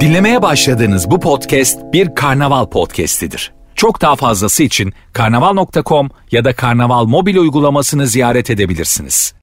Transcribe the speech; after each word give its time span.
Dinlemeye 0.00 0.42
başladığınız 0.42 1.10
bu 1.10 1.20
podcast 1.20 1.78
bir 1.92 2.14
karnaval 2.14 2.66
podcastidir. 2.66 3.52
Çok 3.74 4.00
daha 4.00 4.16
fazlası 4.16 4.62
için 4.62 4.92
karnaval.com 5.12 6.10
ya 6.30 6.44
da 6.44 6.52
karnaval 6.52 7.04
mobil 7.04 7.36
uygulamasını 7.36 8.06
ziyaret 8.06 8.50
edebilirsiniz. 8.50 9.34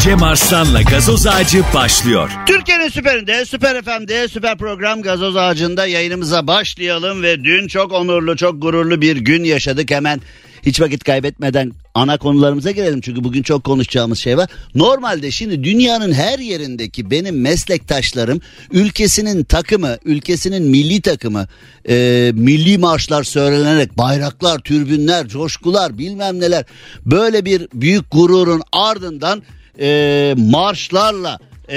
Cem 0.00 0.22
Arslan'la 0.22 0.82
gazoz 0.82 1.26
ağacı 1.26 1.62
başlıyor. 1.74 2.30
Türkiye'nin 2.46 2.88
süperinde, 2.88 3.44
süper 3.44 3.82
FM'de, 3.82 4.28
süper 4.28 4.58
program 4.58 5.02
Gazoz 5.02 5.36
Ağacı'nda 5.36 5.86
yayınımıza 5.86 6.46
başlayalım 6.46 7.22
ve 7.22 7.44
dün 7.44 7.68
çok 7.68 7.92
onurlu, 7.92 8.36
çok 8.36 8.62
gururlu 8.62 9.00
bir 9.00 9.16
gün 9.16 9.44
yaşadık. 9.44 9.90
Hemen 9.90 10.20
hiç 10.66 10.80
vakit 10.80 11.04
kaybetmeden 11.04 11.72
ana 11.94 12.18
konularımıza 12.18 12.70
girelim 12.70 13.00
çünkü 13.00 13.24
bugün 13.24 13.42
çok 13.42 13.64
konuşacağımız 13.64 14.18
şey 14.18 14.36
var. 14.36 14.50
Normalde 14.74 15.30
şimdi 15.30 15.64
dünyanın 15.64 16.12
her 16.12 16.38
yerindeki 16.38 17.10
benim 17.10 17.40
meslektaşlarım 17.40 18.40
ülkesinin 18.72 19.44
takımı, 19.44 19.96
ülkesinin 20.04 20.62
milli 20.62 21.00
takımı, 21.00 21.46
e, 21.88 22.30
milli 22.34 22.78
marşlar 22.78 23.24
söylenerek 23.24 23.98
bayraklar, 23.98 24.58
türbünler, 24.58 25.28
coşkular 25.28 25.98
bilmem 25.98 26.40
neler 26.40 26.64
böyle 27.06 27.44
bir 27.44 27.68
büyük 27.74 28.10
gururun 28.10 28.62
ardından 28.72 29.42
e, 29.80 30.34
marşlarla 30.36 31.38
e, 31.70 31.76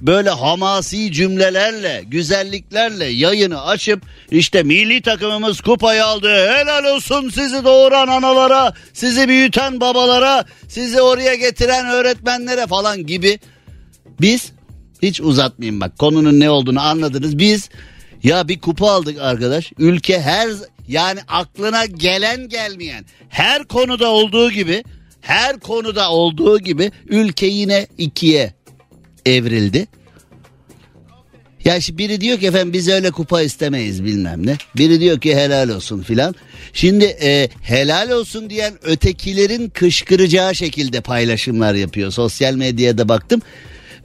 böyle 0.00 0.30
hamasi 0.30 1.12
cümlelerle, 1.12 2.04
güzelliklerle 2.06 3.04
yayını 3.04 3.64
açıp 3.64 4.02
işte 4.30 4.62
milli 4.62 5.02
takımımız 5.02 5.60
kupayı 5.60 6.04
aldı. 6.04 6.28
Helal 6.28 6.94
olsun 6.94 7.28
sizi 7.28 7.64
doğuran 7.64 8.08
analara, 8.08 8.74
sizi 8.92 9.28
büyüten 9.28 9.80
babalara, 9.80 10.44
sizi 10.68 11.02
oraya 11.02 11.34
getiren 11.34 11.86
öğretmenlere 11.86 12.66
falan 12.66 13.06
gibi. 13.06 13.38
Biz 14.20 14.52
hiç 15.02 15.20
uzatmayayım 15.20 15.80
bak 15.80 15.98
konunun 15.98 16.40
ne 16.40 16.50
olduğunu 16.50 16.80
anladınız. 16.80 17.38
Biz 17.38 17.68
ya 18.22 18.48
bir 18.48 18.60
kupa 18.60 18.90
aldık 18.90 19.20
arkadaş. 19.20 19.72
Ülke 19.78 20.20
her 20.20 20.48
yani 20.88 21.20
aklına 21.28 21.86
gelen 21.86 22.48
gelmeyen 22.48 23.04
her 23.28 23.64
konuda 23.64 24.08
olduğu 24.10 24.50
gibi 24.50 24.84
her 25.20 25.60
konuda 25.60 26.10
olduğu 26.10 26.58
gibi 26.58 26.90
ülke 27.06 27.46
yine 27.46 27.86
ikiye 27.98 28.55
evrildi. 29.26 29.86
Ya 31.64 31.80
şimdi 31.80 31.98
biri 31.98 32.20
diyor 32.20 32.38
ki 32.38 32.46
efendim 32.46 32.72
biz 32.72 32.88
öyle 32.88 33.10
kupa 33.10 33.42
istemeyiz 33.42 34.04
bilmem 34.04 34.46
ne. 34.46 34.56
Biri 34.76 35.00
diyor 35.00 35.20
ki 35.20 35.36
helal 35.36 35.68
olsun 35.68 36.02
filan. 36.02 36.34
Şimdi 36.72 37.04
e, 37.04 37.48
helal 37.62 38.10
olsun 38.10 38.50
diyen 38.50 38.74
ötekilerin 38.82 39.68
kışkıracağı 39.68 40.54
şekilde 40.54 41.00
paylaşımlar 41.00 41.74
yapıyor. 41.74 42.10
Sosyal 42.10 42.54
medyada 42.54 43.08
baktım. 43.08 43.42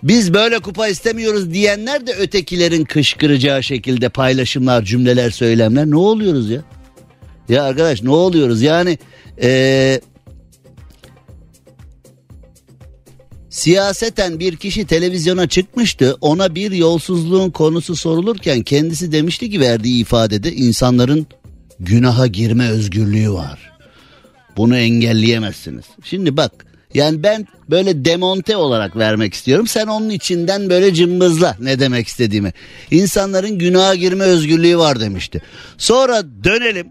Biz 0.04 0.34
böyle 0.34 0.60
kupa 0.60 0.88
istemiyoruz 0.88 1.54
diyenler 1.54 2.08
de 2.08 2.14
ötekilerin 2.14 2.86
kışkıracağı 2.86 3.64
şekilde 3.64 4.10
paylaşımlar, 4.10 4.84
cümleler, 4.84 5.30
söylemler. 5.30 5.86
Ne 5.86 5.96
oluyoruz 5.96 6.50
ya? 6.50 6.62
Ya 7.50 7.64
arkadaş 7.64 8.04
ne 8.04 8.10
oluyoruz? 8.10 8.62
Yani 8.62 8.98
e, 9.42 10.02
Siyaseten 13.52 14.40
bir 14.40 14.56
kişi 14.56 14.86
televizyona 14.86 15.48
çıkmıştı. 15.48 16.18
Ona 16.22 16.56
bir 16.56 16.72
yolsuzluğun 16.72 17.50
konusu 17.50 17.96
sorulurken 17.96 18.62
kendisi 18.62 19.12
demişti 19.12 19.50
ki 19.50 19.60
verdiği 19.60 20.02
ifadede 20.02 20.54
insanların 20.54 21.28
günaha 21.80 22.34
girme 22.34 22.70
özgürlüğü 22.70 23.32
var. 23.34 23.72
Bunu 24.58 24.78
engelleyemezsiniz. 24.78 25.86
Şimdi 26.04 26.38
bak 26.38 26.66
yani 26.94 27.24
ben 27.24 27.48
böyle 27.70 28.06
demonte 28.06 28.56
olarak 28.56 28.96
vermek 28.98 29.34
istiyorum. 29.34 29.68
Sen 29.68 29.88
onun 29.88 30.10
içinden 30.10 30.70
böyle 30.70 30.94
cımbızla 30.94 31.58
ne 31.60 31.80
demek 31.80 32.08
istediğimi. 32.08 32.54
İnsanların 32.92 33.60
günaha 33.60 33.96
girme 33.96 34.24
özgürlüğü 34.24 34.78
var 34.78 35.00
demişti. 35.00 35.42
Sonra 35.78 36.24
dönelim 36.44 36.88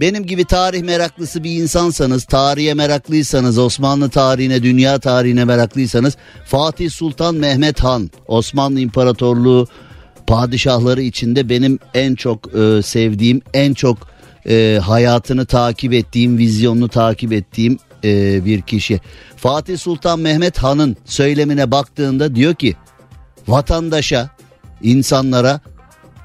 benim 0.00 0.26
gibi 0.26 0.44
tarih 0.44 0.82
meraklısı 0.82 1.44
bir 1.44 1.62
insansanız, 1.62 2.24
tarihe 2.24 2.74
meraklıysanız, 2.74 3.58
Osmanlı 3.58 4.08
tarihine, 4.08 4.62
dünya 4.62 4.98
tarihine 4.98 5.44
meraklıysanız 5.44 6.16
Fatih 6.46 6.90
Sultan 6.90 7.34
Mehmet 7.34 7.80
Han, 7.80 8.10
Osmanlı 8.28 8.80
İmparatorluğu 8.80 9.68
padişahları 10.26 11.02
içinde 11.02 11.48
benim 11.48 11.78
en 11.94 12.14
çok 12.14 12.54
e, 12.54 12.82
sevdiğim, 12.82 13.42
en 13.54 13.74
çok 13.74 13.98
e, 14.48 14.80
hayatını 14.82 15.46
takip 15.46 15.92
ettiğim, 15.92 16.38
vizyonunu 16.38 16.88
takip 16.88 17.32
ettiğim 17.32 17.78
e, 18.04 18.44
bir 18.44 18.62
kişi. 18.62 19.00
Fatih 19.36 19.78
Sultan 19.78 20.20
Mehmet 20.20 20.58
Han'ın 20.58 20.96
söylemine 21.04 21.70
baktığında 21.70 22.34
diyor 22.34 22.54
ki 22.54 22.76
vatandaşa, 23.48 24.30
insanlara 24.82 25.60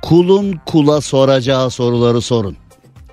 kulun 0.01 0.59
kula 0.65 1.01
soracağı 1.01 1.69
soruları 1.69 2.21
sorun. 2.21 2.60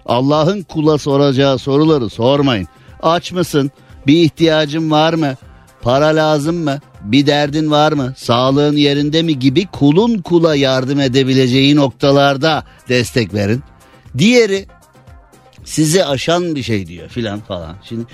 Allah'ın 0.09 0.63
kula 0.63 0.99
soracağı 0.99 1.59
soruları 1.59 2.11
sormayın. 2.11 2.69
Aç 3.03 3.33
mısın? 3.33 3.71
Bir 4.07 4.23
ihtiyacın 4.23 4.91
var 4.91 5.15
mı? 5.15 5.35
Para 5.83 6.07
lazım 6.07 6.57
mı? 6.57 6.79
Bir 7.03 7.27
derdin 7.27 7.71
var 7.71 7.93
mı? 7.93 8.15
Sağlığın 8.17 8.77
yerinde 8.77 9.23
mi 9.23 9.39
gibi 9.39 9.67
kulun 9.67 10.19
kula 10.19 10.55
yardım 10.55 11.01
edebileceği 11.01 11.77
noktalarda 11.77 12.65
destek 12.89 13.35
verin. 13.35 13.63
Diğeri 14.19 14.67
sizi 15.65 16.05
aşan 16.05 16.55
bir 16.55 16.63
şey 16.63 16.87
diyor 16.87 17.09
filan 17.09 17.41
falan. 17.41 17.77
Şimdi 17.83 18.05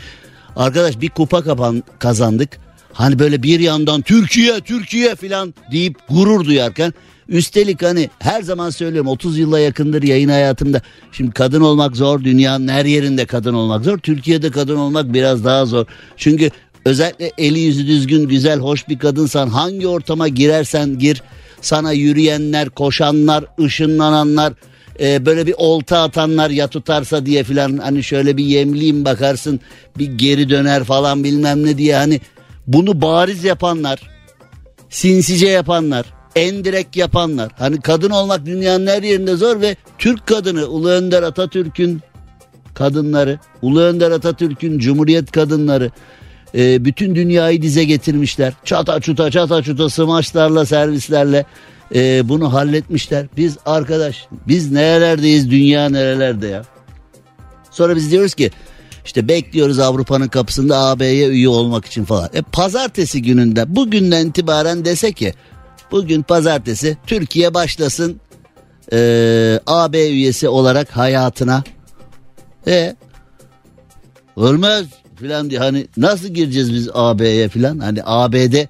arkadaş 0.57 1.01
bir 1.01 1.11
kupa 1.11 1.43
kapan, 1.43 1.83
kazandık. 1.99 2.59
Hani 2.93 3.19
böyle 3.19 3.43
bir 3.43 3.61
yandan 3.61 4.03
Türkiye 4.03 4.61
Türkiye 4.61 5.15
filan 5.15 5.55
deyip 5.73 5.97
gurur 6.09 6.45
duyarken 6.45 6.95
Üstelik 7.29 7.83
hani 7.83 8.11
her 8.19 8.43
zaman 8.43 8.71
söylüyorum 8.71 9.11
30 9.11 9.39
yıla 9.39 9.61
yakındır 9.61 10.03
yayın 10.03 10.29
hayatımda. 10.29 10.83
Şimdi 11.13 11.31
kadın 11.31 11.61
olmak 11.61 11.97
zor 11.97 12.25
dünyanın 12.25 12.69
her 12.69 12.85
yerinde 12.85 13.27
kadın 13.27 13.55
olmak 13.55 13.85
zor. 13.85 13.99
Türkiye'de 13.99 14.51
kadın 14.51 14.77
olmak 14.77 15.15
biraz 15.15 15.45
daha 15.45 15.67
zor. 15.67 15.87
Çünkü 16.17 16.51
özellikle 16.85 17.33
eli 17.39 17.61
yüzü 17.61 17.87
düzgün 17.87 18.29
güzel 18.29 18.59
hoş 18.59 18.89
bir 18.89 18.99
kadınsan 18.99 19.49
hangi 19.49 19.87
ortama 19.89 20.29
girersen 20.29 20.99
gir 20.99 21.23
sana 21.61 21.93
yürüyenler 21.93 22.71
koşanlar 22.71 23.45
ışınlananlar 23.61 24.53
e, 25.01 25.27
böyle 25.27 25.47
bir 25.47 25.55
olta 25.59 26.03
atanlar 26.03 26.51
ya 26.51 26.69
tutarsa 26.69 27.27
diye 27.27 27.45
filan 27.45 27.79
hani 27.79 28.05
şöyle 28.05 28.37
bir 28.37 28.45
yemliyim 28.45 29.05
bakarsın 29.05 29.61
bir 29.99 30.07
geri 30.07 30.51
döner 30.51 30.85
falan 30.85 31.25
bilmem 31.25 31.67
ne 31.67 31.79
diye 31.79 31.97
hani 31.97 32.21
bunu 32.67 33.03
bariz 33.03 33.45
yapanlar 33.45 34.01
sinsice 34.91 35.47
yapanlar 35.47 36.07
endirek 36.37 36.97
yapanlar. 36.97 37.53
Hani 37.59 37.81
kadın 37.81 38.11
olmak 38.11 38.47
dünyanın 38.47 38.87
her 38.87 39.03
yerinde 39.03 39.37
zor 39.37 39.61
ve 39.61 39.77
Türk 39.99 40.27
kadını 40.27 40.67
Ulu 40.67 40.89
Önder 40.89 41.23
Atatürk'ün 41.23 42.01
kadınları, 42.75 43.39
Ulu 43.63 43.81
Önder 43.81 44.11
Atatürk'ün 44.11 44.79
Cumhuriyet 44.79 45.33
kadınları 45.33 45.91
e, 46.55 46.85
bütün 46.85 47.15
dünyayı 47.15 47.63
dize 47.63 47.85
getirmişler. 47.85 48.53
Çata 48.65 49.01
çuta 49.01 49.31
çata 49.31 49.63
çuta 49.63 49.91
smaçlarla 49.91 50.67
servislerle 50.67 51.47
e, 51.95 52.29
bunu 52.29 52.53
halletmişler. 52.53 53.27
Biz 53.37 53.57
arkadaş 53.67 54.27
biz 54.49 54.73
nerelerdeyiz 54.73 55.51
dünya 55.51 55.89
nerelerde 55.89 56.47
ya. 56.47 56.63
Sonra 57.71 57.97
biz 57.97 58.11
diyoruz 58.11 58.35
ki 58.35 58.51
işte 59.05 59.29
bekliyoruz 59.29 59.79
Avrupa'nın 59.79 60.29
kapısında 60.29 60.79
AB'ye 60.79 61.29
üye 61.29 61.49
olmak 61.49 61.85
için 61.85 62.05
falan. 62.05 62.31
E 62.35 62.43
pazartesi 62.43 63.23
gününde 63.23 63.77
bugünden 63.77 64.27
itibaren 64.27 64.85
dese 64.85 65.13
ki 65.13 65.35
Bugün 65.95 66.23
pazartesi 66.23 66.97
Türkiye 67.07 67.55
başlasın 67.55 68.21
e, 68.93 69.61
AB 69.67 70.09
üyesi 70.09 70.49
olarak 70.49 70.97
hayatına. 70.97 71.65
E 72.67 72.97
olmaz 74.37 74.85
filan 75.17 75.51
diye 75.51 75.61
hani 75.61 75.87
nasıl 75.97 76.29
gireceğiz 76.29 76.73
biz 76.73 76.89
AB'ye 76.95 77.49
filan 77.49 77.79
hani 77.79 78.01
AB'de 78.05 78.69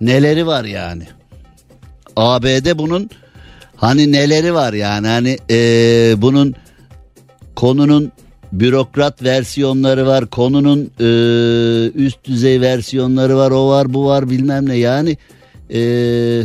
neleri 0.00 0.46
var 0.46 0.64
yani. 0.64 1.06
AB'de 2.16 2.78
bunun 2.78 3.10
hani 3.76 4.12
neleri 4.12 4.54
var 4.54 4.72
yani 4.72 5.06
hani 5.06 5.38
e, 5.50 6.14
bunun 6.16 6.54
konunun 7.56 8.12
bürokrat 8.52 9.22
versiyonları 9.22 10.06
var 10.06 10.26
konunun 10.26 10.90
e, 11.00 11.06
üst 11.94 12.24
düzey 12.24 12.60
versiyonları 12.60 13.36
var 13.36 13.50
o 13.50 13.68
var 13.68 13.94
bu 13.94 14.06
var 14.06 14.30
bilmem 14.30 14.68
ne 14.68 14.76
yani 14.76 15.16
ee, 15.74 16.42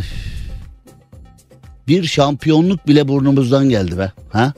bir 1.88 2.04
şampiyonluk 2.04 2.88
bile 2.88 3.08
burnumuzdan 3.08 3.70
geldi 3.70 3.98
be. 3.98 4.12
Ha? 4.30 4.54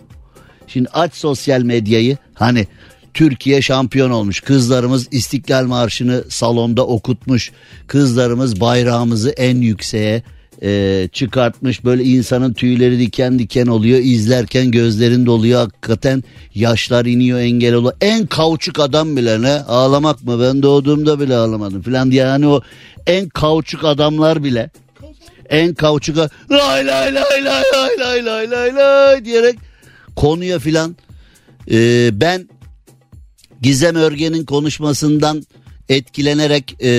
Şimdi 0.68 0.90
aç 0.94 1.14
sosyal 1.14 1.62
medyayı 1.62 2.18
hani 2.34 2.68
Türkiye 3.14 3.62
şampiyon 3.62 4.10
olmuş. 4.10 4.42
Kızlarımız 4.42 5.08
İstiklal 5.12 5.66
Marşı'nı 5.66 6.24
salonda 6.30 6.88
okutmuş. 6.88 7.52
Kızlarımız 7.88 8.62
bayrağımızı 8.62 9.30
en 9.30 9.58
yükseğe 9.58 10.24
e, 10.64 11.10
çıkartmış. 11.14 11.86
Böyle 11.86 12.04
insanın 12.04 12.54
tüyleri 12.54 13.00
diken 13.00 13.40
diken 13.40 13.68
oluyor. 13.68 14.00
İzlerken 14.00 14.72
gözlerin 14.72 15.26
doluyor. 15.26 15.60
Hakikaten 15.60 16.24
yaşlar 16.56 17.06
iniyor 17.06 17.40
engel 17.40 17.74
oluyor. 17.74 17.94
En 18.02 18.26
kauçuk 18.26 18.80
adam 18.80 19.18
bile 19.18 19.42
ne? 19.42 19.52
Ağlamak 19.52 20.24
mı? 20.24 20.42
Ben 20.42 20.64
doğduğumda 20.64 21.20
bile 21.20 21.36
ağlamadım 21.36 21.82
falan 21.82 22.12
diye. 22.12 22.24
Yani 22.24 22.48
o 22.48 22.62
en 23.08 23.30
kauçuk 23.30 23.84
adamlar 23.84 24.44
bile 24.44 24.70
en 25.50 25.74
kauçuka 25.74 26.30
lay 26.52 26.88
lay 26.88 27.16
lay 27.16 27.46
lay 27.46 27.64
lay 27.74 28.00
lay 28.00 28.26
lay 28.26 28.52
lay 28.52 28.76
lay 28.76 29.26
diyerek 29.26 29.60
konuya 30.16 30.60
filan 30.60 30.96
e, 31.72 32.10
ben 32.14 32.50
Gizem 33.62 33.96
Örgen'in 33.96 34.46
konuşmasından 34.46 35.44
etkilenerek 35.90 36.76
e, 36.84 36.90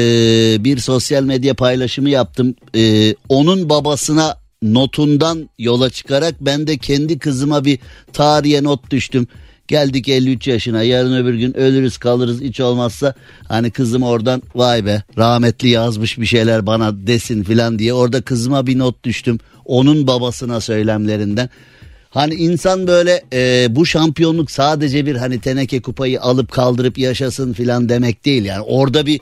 bir 0.64 0.78
sosyal 0.78 1.22
medya 1.22 1.54
paylaşımı 1.54 2.10
yaptım. 2.10 2.54
E, 2.76 3.14
onun 3.28 3.68
babasına 3.68 4.36
notundan 4.62 5.50
yola 5.58 5.90
çıkarak 5.90 6.34
ben 6.40 6.66
de 6.66 6.78
kendi 6.78 7.18
kızıma 7.18 7.64
bir 7.64 7.78
tarihe 8.12 8.62
not 8.62 8.90
düştüm. 8.90 9.26
Geldik 9.68 10.08
53 10.08 10.46
yaşına 10.48 10.82
yarın 10.82 11.16
öbür 11.16 11.34
gün 11.34 11.56
ölürüz 11.56 11.98
kalırız 11.98 12.40
hiç 12.40 12.60
olmazsa 12.60 13.14
hani 13.48 13.70
kızım 13.70 14.02
oradan 14.02 14.42
vay 14.54 14.86
be 14.86 15.02
rahmetli 15.18 15.68
yazmış 15.68 16.18
bir 16.18 16.26
şeyler 16.26 16.66
bana 16.66 17.06
desin 17.06 17.42
filan 17.42 17.78
diye 17.78 17.92
orada 17.92 18.20
kızıma 18.20 18.66
bir 18.66 18.78
not 18.78 19.04
düştüm. 19.04 19.38
Onun 19.64 20.06
babasına 20.06 20.60
söylemlerinden. 20.60 21.50
Hani 22.18 22.34
insan 22.34 22.86
böyle 22.86 23.24
e, 23.32 23.66
bu 23.70 23.86
şampiyonluk 23.86 24.50
sadece 24.50 25.06
bir 25.06 25.16
hani 25.16 25.40
teneke 25.40 25.82
kupayı 25.82 26.20
alıp 26.20 26.52
kaldırıp 26.52 26.98
yaşasın 26.98 27.52
filan 27.52 27.88
demek 27.88 28.24
değil. 28.24 28.44
Yani 28.44 28.60
orada 28.60 29.06
bir 29.06 29.20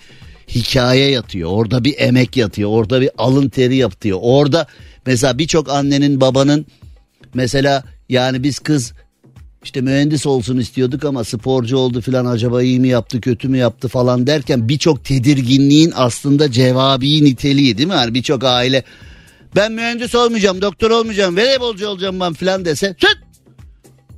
hikaye 0.49 1.11
yatıyor. 1.11 1.51
Orada 1.53 1.85
bir 1.85 1.95
emek 1.99 2.37
yatıyor. 2.37 2.71
Orada 2.71 3.01
bir 3.01 3.11
alın 3.19 3.49
teri 3.49 3.77
yatıyor. 3.77 4.19
Orada 4.23 4.67
mesela 5.07 5.39
birçok 5.39 5.71
annenin 5.71 6.21
babanın 6.21 6.67
mesela 7.35 7.85
yani 8.09 8.43
biz 8.43 8.59
kız 8.59 8.93
işte 9.65 9.81
mühendis 9.81 10.27
olsun 10.27 10.59
istiyorduk 10.59 11.05
ama 11.05 11.25
sporcu 11.25 11.77
oldu 11.77 12.01
filan 12.01 12.27
acaba 12.27 12.63
iyi 12.63 12.81
mi 12.81 12.89
yaptı 12.89 13.21
kötü 13.21 13.49
mü 13.49 13.59
yaptı 13.59 13.89
falan 13.89 14.27
derken 14.27 14.69
birçok 14.69 15.05
tedirginliğin 15.05 15.93
aslında 15.97 16.53
cevabi 16.53 17.25
niteliği 17.25 17.79
değil 17.79 17.89
mi? 17.89 17.95
Yani 17.95 18.15
birçok 18.15 18.45
aile 18.45 18.85
ben 19.57 19.73
mühendis 19.73 20.15
olmayacağım 20.15 20.63
doktor 20.63 20.91
olmayacağım 20.91 21.37
voleybolcu 21.37 21.89
olacağım 21.89 22.21
ben 22.21 22.33
filan 22.33 22.65
dese 22.65 22.97
süt 22.99 23.27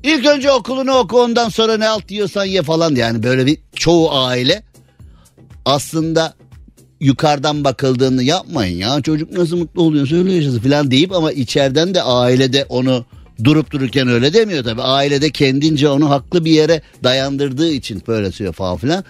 İlk 0.03 0.27
önce 0.27 0.53
okulunu 0.53 0.93
oku 0.93 1.21
ondan 1.21 1.49
sonra 1.49 1.77
ne 1.77 1.89
alt 1.89 2.11
yiyorsan 2.11 2.45
ye 2.45 2.63
falan. 2.63 2.95
Yani 2.95 3.23
böyle 3.23 3.47
bir 3.47 3.59
çoğu 3.75 4.13
aile 4.13 4.63
aslında 5.65 6.35
yukarıdan 7.01 7.65
bakıldığını 7.65 8.23
yapmayın 8.23 8.79
ya. 8.79 9.03
Çocuk 9.03 9.33
nasıl 9.33 9.57
mutlu 9.57 9.83
oluyor 9.83 10.07
söyle 10.07 10.33
yaşasın 10.33 10.61
falan 10.61 10.91
deyip 10.91 11.13
ama 11.13 11.33
içeriden 11.33 11.95
de 11.95 12.03
ailede 12.03 12.67
onu 12.69 13.05
durup 13.45 13.71
dururken 13.71 14.09
öyle 14.09 14.33
demiyor 14.33 14.65
tabi 14.65 14.83
ailede 14.83 15.31
kendince 15.31 15.89
onu 15.89 16.11
haklı 16.11 16.45
bir 16.45 16.51
yere 16.51 16.83
dayandırdığı 17.05 17.71
için 17.71 18.03
böyle 18.09 18.33
söylüyor 18.33 18.55
falan 18.55 18.77
filan. 18.77 19.05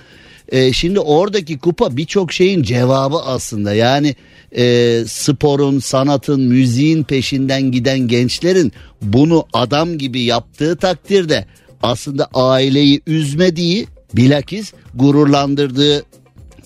Ee, 0.49 0.73
şimdi 0.73 1.01
oradaki 1.01 1.59
kupa 1.59 1.97
birçok 1.97 2.33
şeyin 2.33 2.63
cevabı 2.63 3.17
aslında 3.17 3.75
yani 3.75 4.17
e, 4.57 5.05
sporun, 5.07 5.79
sanatın, 5.79 6.41
müziğin 6.41 7.03
peşinden 7.03 7.63
giden 7.63 7.99
gençlerin 7.99 8.73
bunu 9.03 9.47
adam 9.53 9.99
gibi 9.99 10.21
yaptığı 10.23 10.77
takdirde 10.77 11.47
aslında 11.83 12.29
aileyi 12.35 13.01
üzmediği 13.07 13.87
bilakis 14.15 14.73
gururlandırdığı 14.95 16.05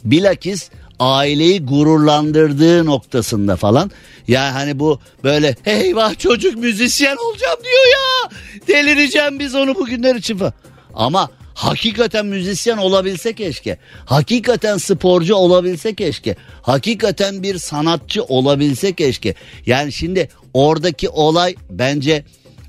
bilakis 0.04 0.70
aileyi 0.98 1.66
gururlandırdığı 1.66 2.86
noktasında 2.86 3.56
falan. 3.56 3.90
Ya 4.28 4.54
hani 4.54 4.78
bu 4.78 5.00
böyle 5.24 5.56
eyvah 5.64 6.18
çocuk 6.18 6.56
müzisyen 6.56 7.16
olacağım 7.16 7.58
diyor 7.64 7.86
ya. 7.92 8.30
Delireceğim 8.68 9.38
biz 9.38 9.54
onu 9.54 9.74
bugünler 9.74 10.14
için 10.14 10.36
falan. 10.36 10.52
Ama 10.94 11.30
hakikaten 11.54 12.26
müzisyen 12.26 12.76
olabilse 12.76 13.32
keşke. 13.32 13.78
Hakikaten 14.04 14.76
sporcu 14.76 15.34
olabilse 15.34 15.94
keşke. 15.94 16.36
Hakikaten 16.62 17.42
bir 17.42 17.58
sanatçı 17.58 18.24
olabilse 18.24 18.92
keşke. 18.92 19.34
Yani 19.66 19.92
şimdi 19.92 20.28
oradaki 20.54 21.08
olay 21.08 21.54
bence 21.70 22.24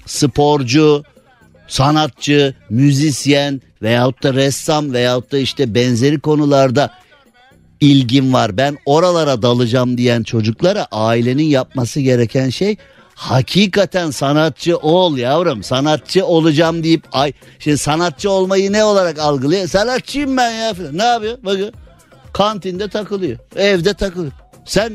sporcu, 0.06 1.04
sanatçı, 1.68 2.56
müzisyen 2.70 3.62
veyahut 3.82 4.24
da 4.24 4.34
ressam 4.34 4.94
veyahut 4.94 5.32
da 5.32 5.38
işte 5.38 5.76
benzeri 5.76 6.20
konularda 6.20 6.92
ilgim 7.80 8.34
var. 8.34 8.58
Ben 8.58 8.78
oralara 8.86 9.42
dalacağım 9.42 9.98
diyen 9.98 10.24
çocuklara 10.24 10.88
ailenin 10.92 11.44
yapması 11.44 12.00
gereken 12.00 12.50
şey 12.50 12.78
hakikaten 13.15 14.12
sanatçı 14.12 14.77
ol 14.77 15.18
yavrum. 15.18 15.63
Sanatçı 15.63 16.25
olacağım 16.25 16.83
deyip 16.83 17.04
ay 17.12 17.33
şimdi 17.60 17.77
sanatçı 17.77 18.31
olmayı 18.31 18.71
ne 18.71 18.83
olarak 18.83 19.19
algılıyor? 19.19 19.68
Sanatçıyım 19.68 20.38
ben 20.38 20.51
ya 20.51 20.74
falan. 20.74 20.98
Ne 20.98 21.04
yapıyor? 21.04 21.38
Bakın 21.44 21.74
kantinde 22.33 22.88
takılıyor. 22.88 23.39
Evde 23.56 23.94
takılıyor. 23.94 24.31
Sen 24.65 24.94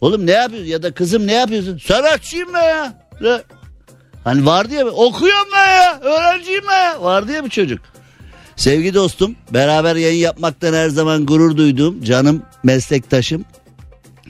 oğlum 0.00 0.26
ne 0.26 0.32
yapıyorsun 0.32 0.68
ya 0.68 0.82
da 0.82 0.94
kızım 0.94 1.26
ne 1.26 1.32
yapıyorsun? 1.32 1.78
Sanatçıyım 1.78 2.54
ben 2.54 2.68
ya. 2.68 3.08
Ne? 3.20 3.40
Hani 4.24 4.46
vardı 4.46 4.74
ya 4.74 4.86
okuyorum 4.86 5.48
ben 5.54 5.82
ya 5.82 6.00
öğrenciyim 6.00 6.64
ben 6.68 6.84
ya. 6.84 7.02
Vardı 7.02 7.32
ya 7.32 7.44
bir 7.44 7.50
çocuk. 7.50 7.80
Sevgili 8.56 8.94
dostum 8.94 9.36
beraber 9.50 9.96
yayın 9.96 10.18
yapmaktan 10.18 10.74
her 10.74 10.88
zaman 10.88 11.26
gurur 11.26 11.56
duyduğum 11.56 12.02
canım 12.02 12.42
meslektaşım 12.62 13.44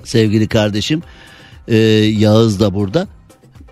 sevgili 0.04 0.48
kardeşim 0.48 1.02
ee, 1.70 1.76
Yağız 2.18 2.60
da 2.60 2.74
burada. 2.74 3.08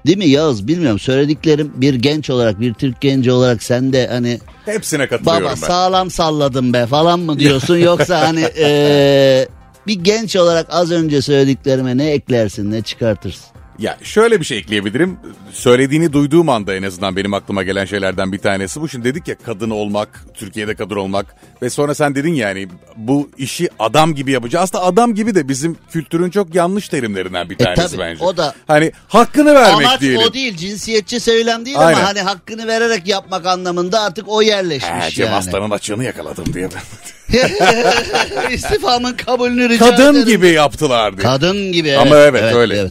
Değil 0.06 0.18
mi 0.18 0.28
Yağız 0.28 0.68
bilmiyorum 0.68 0.98
söylediklerim 0.98 1.72
bir 1.76 1.94
genç 1.94 2.30
olarak 2.30 2.60
bir 2.60 2.74
Türk 2.74 3.00
genci 3.00 3.32
olarak 3.32 3.62
sen 3.62 3.92
de 3.92 4.06
hani 4.06 4.40
Hepsine 4.64 5.08
katılıyorum 5.08 5.44
baba 5.44 5.50
ben. 5.50 5.54
sağlam 5.66 6.10
salladım 6.10 6.72
be 6.72 6.86
falan 6.86 7.20
mı 7.20 7.38
diyorsun 7.38 7.76
yoksa 7.76 8.28
hani 8.28 8.48
ee, 8.58 9.48
bir 9.86 9.94
genç 9.94 10.36
olarak 10.36 10.66
az 10.70 10.90
önce 10.90 11.22
söylediklerime 11.22 11.96
ne 11.96 12.10
eklersin 12.10 12.70
ne 12.70 12.82
çıkartırsın? 12.82 13.57
Ya 13.78 13.96
şöyle 14.02 14.40
bir 14.40 14.44
şey 14.44 14.58
ekleyebilirim. 14.58 15.16
Söylediğini 15.52 16.12
duyduğum 16.12 16.48
anda 16.48 16.74
en 16.74 16.82
azından 16.82 17.16
benim 17.16 17.34
aklıma 17.34 17.62
gelen 17.62 17.84
şeylerden 17.84 18.32
bir 18.32 18.38
tanesi 18.38 18.80
bu. 18.80 18.88
Şimdi 18.88 19.04
dedik 19.04 19.28
ya 19.28 19.34
kadın 19.46 19.70
olmak, 19.70 20.24
Türkiye'de 20.34 20.74
kadın 20.74 20.96
olmak 20.96 21.26
ve 21.62 21.70
sonra 21.70 21.94
sen 21.94 22.14
dedin 22.14 22.34
yani 22.34 22.68
bu 22.96 23.30
işi 23.38 23.68
adam 23.78 24.14
gibi 24.14 24.32
yapacağız. 24.32 24.62
Aslında 24.64 24.84
adam 24.84 25.14
gibi 25.14 25.34
de 25.34 25.48
bizim 25.48 25.76
kültürün 25.90 26.30
çok 26.30 26.54
yanlış 26.54 26.88
terimlerinden 26.88 27.50
bir 27.50 27.58
tanesi 27.58 27.82
tabii, 27.96 27.98
bence. 27.98 28.24
o 28.24 28.36
da- 28.36 28.54
Hani 28.66 28.92
hakkını 29.08 29.54
vermek 29.54 29.86
Amaç 29.86 30.00
diyelim. 30.00 30.20
o 30.28 30.32
değil 30.32 30.56
cinsiyetçi 30.56 31.20
söylem 31.20 31.64
değil 31.66 31.78
Aynen. 31.80 31.98
ama 31.98 32.08
hani 32.08 32.20
hakkını 32.20 32.66
vererek 32.66 33.06
yapmak 33.08 33.46
anlamında 33.46 34.00
artık 34.02 34.24
o 34.28 34.42
yerleşmiş 34.42 34.90
Ha, 34.90 35.10
Cem 35.10 35.26
yani. 35.26 35.36
Aslan'ın 35.36 35.70
açığını 35.70 36.04
yakaladım 36.04 36.52
diye. 36.54 36.68
İstifamın 38.50 39.12
kabulünü 39.12 39.68
rica 39.68 39.90
Kadın 39.90 40.12
ederim. 40.14 40.26
gibi 40.28 40.48
yaptılar 40.48 41.16
diye. 41.16 41.22
Kadın 41.22 41.72
gibi. 41.72 41.96
Ama 41.96 42.16
evet, 42.16 42.54
öyle. 42.54 42.90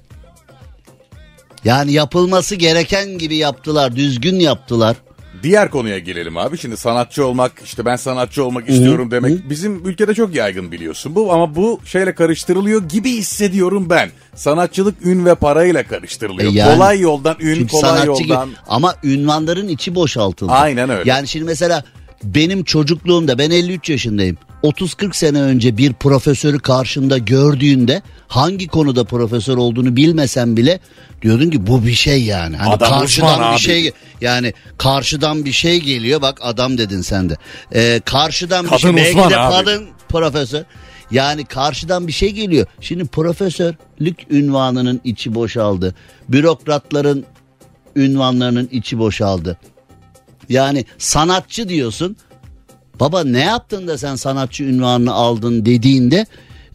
Yani 1.67 1.93
yapılması 1.93 2.55
gereken 2.55 3.17
gibi 3.17 3.35
yaptılar, 3.35 3.95
düzgün 3.95 4.39
yaptılar. 4.39 4.95
Diğer 5.43 5.71
konuya 5.71 5.99
gelelim 5.99 6.37
abi. 6.37 6.57
Şimdi 6.57 6.77
sanatçı 6.77 7.25
olmak, 7.25 7.51
işte 7.65 7.85
ben 7.85 7.95
sanatçı 7.95 8.43
olmak 8.43 8.69
istiyorum 8.69 9.11
demek 9.11 9.49
bizim 9.49 9.85
ülkede 9.85 10.13
çok 10.13 10.35
yaygın 10.35 10.71
biliyorsun 10.71 11.15
bu 11.15 11.33
ama 11.33 11.55
bu 11.55 11.79
şeyle 11.85 12.15
karıştırılıyor 12.15 12.89
gibi 12.89 13.11
hissediyorum 13.11 13.89
ben. 13.89 14.09
Sanatçılık 14.35 15.05
ün 15.05 15.25
ve 15.25 15.35
parayla 15.35 15.83
karıştırılıyor. 15.83 16.51
E 16.51 16.55
yani- 16.55 16.73
kolay 16.73 16.99
yoldan 16.99 17.35
ün, 17.39 17.67
kolay 17.67 17.81
sanatçı 17.81 18.23
gibi. 18.23 18.31
yoldan. 18.31 18.49
Ama 18.67 18.95
ünvanların 19.03 19.67
içi 19.67 19.95
boşaltıldı. 19.95 20.51
Aynen 20.51 20.89
öyle. 20.89 21.09
Yani 21.09 21.27
şimdi 21.27 21.45
mesela 21.45 21.83
benim 22.23 22.63
çocukluğumda 22.63 23.37
ben 23.37 23.51
53 23.51 23.89
yaşındayım. 23.89 24.37
30-40 24.63 25.15
sene 25.15 25.41
önce 25.41 25.77
bir 25.77 25.93
profesörü 25.93 26.59
karşında 26.59 27.17
gördüğünde 27.17 28.01
hangi 28.27 28.67
konuda 28.67 29.03
profesör 29.03 29.57
olduğunu 29.57 29.95
bilmesen 29.95 30.57
bile 30.57 30.79
diyordun 31.21 31.49
ki 31.49 31.67
bu 31.67 31.85
bir 31.85 31.93
şey 31.93 32.23
yani. 32.23 32.55
Hani 32.57 32.69
Adam 32.73 32.89
karşıdan 32.89 33.39
bir 33.39 33.45
abi. 33.45 33.59
şey 33.59 33.91
yani 34.21 34.53
karşıdan 34.77 35.45
bir 35.45 35.51
şey 35.51 35.81
geliyor 35.81 36.21
bak 36.21 36.37
adam 36.41 36.77
dedin 36.77 37.01
sen 37.01 37.29
de. 37.29 37.37
Ee, 37.75 38.01
karşıdan 38.05 38.65
bir 38.65 38.69
Kadın 38.69 38.79
şey 38.79 38.95
belki 38.95 39.17
de 39.29 39.37
abi. 39.37 39.53
kadın 39.53 39.85
profesör. 40.09 40.63
Yani 41.11 41.45
karşıdan 41.45 42.07
bir 42.07 42.11
şey 42.11 42.31
geliyor. 42.31 42.67
Şimdi 42.81 43.05
profesörlük 43.05 44.31
ünvanının 44.31 45.01
içi 45.03 45.35
boşaldı. 45.35 45.95
Bürokratların 46.29 47.25
ünvanlarının 47.95 48.69
içi 48.71 48.99
boşaldı. 48.99 49.57
Yani 50.49 50.85
sanatçı 50.97 51.69
diyorsun. 51.69 52.15
Baba 52.99 53.23
ne 53.23 53.39
yaptın 53.43 53.87
da 53.87 53.97
sen 53.97 54.15
sanatçı 54.15 54.63
ünvanını 54.63 55.13
aldın 55.13 55.65
dediğinde 55.65 56.25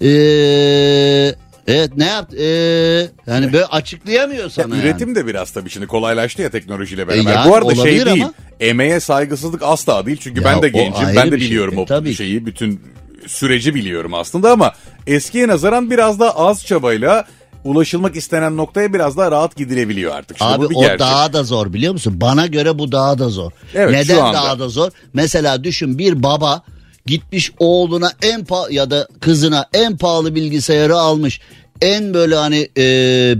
ee, 0.00 1.35
evet 1.67 1.91
ne 1.97 2.07
yaptı 2.07 2.37
ee, 2.37 3.09
yani 3.26 3.52
böyle 3.52 3.64
açıklayamıyor 3.64 4.43
Ya 4.43 4.50
sana 4.50 4.76
yani. 4.76 4.87
üretim 4.87 5.14
de 5.14 5.26
biraz 5.26 5.50
tabii 5.50 5.71
şimdi 5.71 5.87
kolaylaştı 5.87 6.43
ya 6.43 6.50
teknolojiyle 6.50 7.09
beraber. 7.09 7.33
yani 7.35 7.50
Bu 7.50 7.55
arada 7.55 7.75
şey 7.75 8.07
değil. 8.07 8.23
ama- 8.23 8.33
Emeğe 8.61 9.00
saygısızlık 9.00 9.62
asla 9.62 10.07
değil. 10.07 10.17
Çünkü 10.21 10.41
Ya 10.41 10.47
ben 10.47 10.62
de 10.62 10.69
gencim. 10.69 11.02
Ben 11.17 11.26
de 11.33 11.38
şey. 11.38 11.47
biliyorum 11.47 11.75
E, 11.79 11.81
o 11.81 11.85
tabii 11.87 12.14
şeyi. 12.14 12.47
Bütün 12.47 12.81
süreci 13.26 13.75
biliyorum 13.75 14.14
aslında 14.14 14.50
ama 14.52 14.73
eskiye 15.07 15.49
nazaran 15.49 15.91
biraz 15.91 16.21
daha 16.21 16.31
az 16.31 16.67
çabayla 16.67 17.25
ulaşılmak 17.64 18.16
istenen 18.16 18.57
noktaya 18.57 18.92
biraz 18.95 19.16
daha 19.16 19.31
rahat 19.31 19.57
gidilebiliyor 19.57 20.14
artık. 20.14 20.38
Şimdi 20.38 20.50
Abi 20.52 20.66
o 20.75 20.81
gerçek. 20.81 20.99
daha 21.00 21.33
da 21.33 21.42
zor 21.42 21.73
biliyor 21.73 21.92
musun? 21.92 22.21
Bana 22.21 22.47
göre 22.47 22.78
bu 22.78 22.92
daha 22.92 23.19
da 23.19 23.28
zor. 23.28 23.50
Evet, 23.75 23.90
Neden 23.95 24.14
şu 24.16 24.25
anda. 24.25 24.37
daha 24.38 24.59
da 24.59 24.69
zor? 24.69 24.90
Mesela 25.14 25.64
düşün 25.64 25.99
bir 25.99 26.23
baba 26.23 26.62
gitmiş 27.07 27.52
oğluna 27.59 28.12
en 28.23 28.45
pa 28.45 28.66
ya 28.71 28.90
da 28.90 29.09
kızına 29.21 29.66
en 29.75 29.97
pahalı 29.97 30.35
bilgisayarı 30.35 30.97
almış. 30.97 31.40
en 31.81 32.14
böyle 32.14 32.35
hani 32.37 32.69
e, 32.78 32.85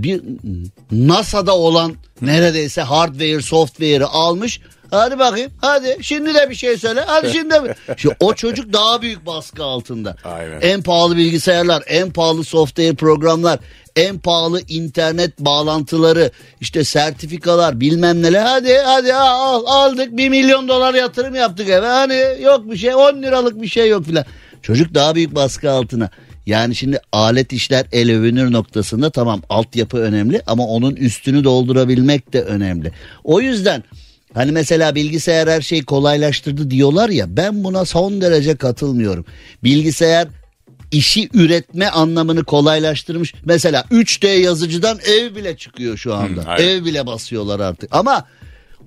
bir 0.03 0.21
NASA'da 0.93 1.57
olan 1.57 1.95
neredeyse 2.21 2.83
hardware 2.83 3.43
software'ı 3.43 4.07
almış. 4.09 4.61
Hadi 4.91 5.19
bakayım 5.19 5.51
hadi 5.61 5.97
şimdi 6.01 6.35
de 6.35 6.51
bir 6.51 6.55
şey 6.55 6.77
söyle 6.77 7.03
hadi 7.07 7.31
şimdi 7.33 7.51
de. 7.55 7.75
Şimdi 7.97 8.17
o 8.21 8.35
çocuk 8.35 8.73
daha 8.73 9.03
büyük 9.03 9.27
baskı 9.27 9.65
altında. 9.65 10.17
Aynen. 10.25 10.61
En 10.61 10.83
pahalı 10.83 11.17
bilgisayarlar, 11.17 11.83
en 11.87 12.11
pahalı 12.11 12.45
software 12.45 12.95
programlar, 12.95 13.59
en 13.97 14.19
pahalı 14.19 14.61
internet 14.69 15.39
bağlantıları, 15.39 16.31
işte 16.61 16.85
sertifikalar 16.85 17.81
bilmem 17.81 18.23
neler. 18.23 18.43
Hadi 18.43 18.75
hadi 18.85 19.15
al, 19.15 19.63
aldık 19.67 20.17
bir 20.17 20.29
milyon 20.29 20.69
dolar 20.69 20.95
yatırım 20.95 21.35
yaptık 21.35 21.69
eve. 21.69 21.87
Hani 21.87 22.43
yok 22.43 22.71
bir 22.71 22.77
şey 22.77 22.95
10 22.95 23.23
liralık 23.23 23.63
bir 23.63 23.69
şey 23.69 23.89
yok 23.89 24.05
filan. 24.05 24.25
Çocuk 24.63 24.95
daha 24.95 25.15
büyük 25.15 25.35
baskı 25.35 25.71
altına. 25.71 26.11
Yani 26.47 26.75
şimdi 26.75 27.01
alet 27.13 27.53
işler 27.53 27.87
el 27.93 28.11
övünür 28.11 28.53
noktasında 28.53 29.11
tamam 29.11 29.43
altyapı 29.49 29.99
önemli 29.99 30.43
ama 30.47 30.67
onun 30.67 30.97
üstünü 30.97 31.45
doldurabilmek 31.45 32.33
de 32.33 32.43
önemli. 32.43 32.93
O 33.25 33.41
yüzden 33.41 33.85
hani 34.35 34.53
mesela 34.53 34.95
bilgisayar 34.95 35.49
her 35.49 35.61
şeyi 35.61 35.85
kolaylaştırdı 35.85 36.71
diyorlar 36.71 37.09
ya 37.09 37.37
ben 37.37 37.65
buna 37.65 37.85
son 37.85 38.21
derece 38.21 38.57
katılmıyorum. 38.57 39.25
Bilgisayar 39.65 40.29
işi 40.93 41.29
üretme 41.35 41.89
anlamını 41.89 42.45
kolaylaştırmış. 42.45 43.35
Mesela 43.45 43.85
3D 43.91 44.27
yazıcıdan 44.27 44.99
ev 45.07 45.35
bile 45.37 45.57
çıkıyor 45.57 45.97
şu 45.97 46.15
anda. 46.15 46.45
Aynen. 46.47 46.69
ev 46.69 46.85
bile 46.85 47.07
basıyorlar 47.07 47.61
artık. 47.61 47.95
Ama 47.97 48.25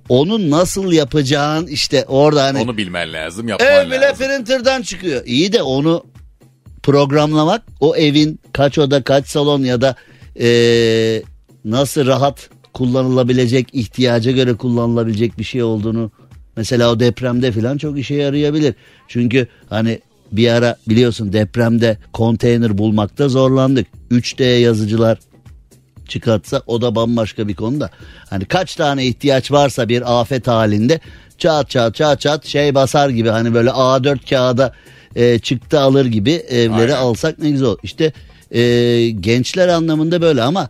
onu 0.09 0.50
nasıl 0.50 0.91
yapacağın 0.91 1.67
işte 1.67 2.05
orada 2.07 2.43
hani 2.43 2.59
Onu 2.62 2.77
bilmen 2.77 3.13
lazım, 3.13 3.47
yapman 3.47 3.67
ev 3.67 3.88
bile 3.88 4.00
lazım. 4.01 4.27
printer'dan 4.27 4.81
çıkıyor. 4.81 5.21
İyi 5.25 5.53
de 5.53 5.62
onu 5.62 6.03
programlamak 6.83 7.63
o 7.79 7.95
evin 7.95 8.39
kaç 8.53 8.77
oda 8.77 9.03
kaç 9.03 9.27
salon 9.27 9.63
ya 9.63 9.81
da 9.81 9.95
eee, 10.35 11.24
nasıl 11.65 12.05
rahat 12.07 12.50
kullanılabilecek 12.74 13.67
ihtiyaca 13.74 14.31
göre 14.31 14.53
kullanılabilecek 14.53 15.39
bir 15.39 15.43
şey 15.43 15.63
olduğunu 15.63 16.12
mesela 16.57 16.91
o 16.91 17.00
depremde 17.00 17.51
falan 17.51 17.77
çok 17.77 18.00
işe 18.00 18.15
yarayabilir. 18.15 18.75
Çünkü 19.07 19.47
hani 19.69 20.00
bir 20.37 20.49
ara 20.49 20.77
biliyorsun 20.89 21.33
depremde 21.33 21.97
konteyner 22.13 22.77
bulmakta 22.77 23.29
zorlandık. 23.29 23.87
3D 24.11 24.43
yazıcılar 24.43 25.17
çıkartsa 26.07 26.61
o 26.67 26.81
da 26.81 26.95
bambaşka 26.95 27.47
bir 27.47 27.55
konu 27.55 27.79
da. 27.79 27.89
Hani 28.29 28.45
kaç 28.45 28.75
tane 28.75 29.05
ihtiyaç 29.05 29.51
varsa 29.51 29.89
bir 29.89 30.19
afet 30.21 30.47
halinde 30.47 30.99
çat 31.37 31.69
çat 31.69 31.95
çat 31.95 32.21
çat 32.21 32.45
şey 32.45 32.75
basar 32.75 33.09
gibi 33.09 33.29
hani 33.29 33.53
böyle 33.53 33.69
A4 33.69 34.29
kağıda 34.29 34.73
e, 35.15 35.39
çıktı 35.39 35.79
alır 35.79 36.05
gibi 36.05 36.31
evleri 36.31 36.95
Aynen. 36.95 37.05
alsak 37.05 37.39
ne 37.39 37.49
güzel 37.49 37.67
olur. 37.67 37.79
İşte 37.83 38.13
e, 38.51 38.61
gençler 39.09 39.67
anlamında 39.67 40.21
böyle 40.21 40.41
ama 40.41 40.69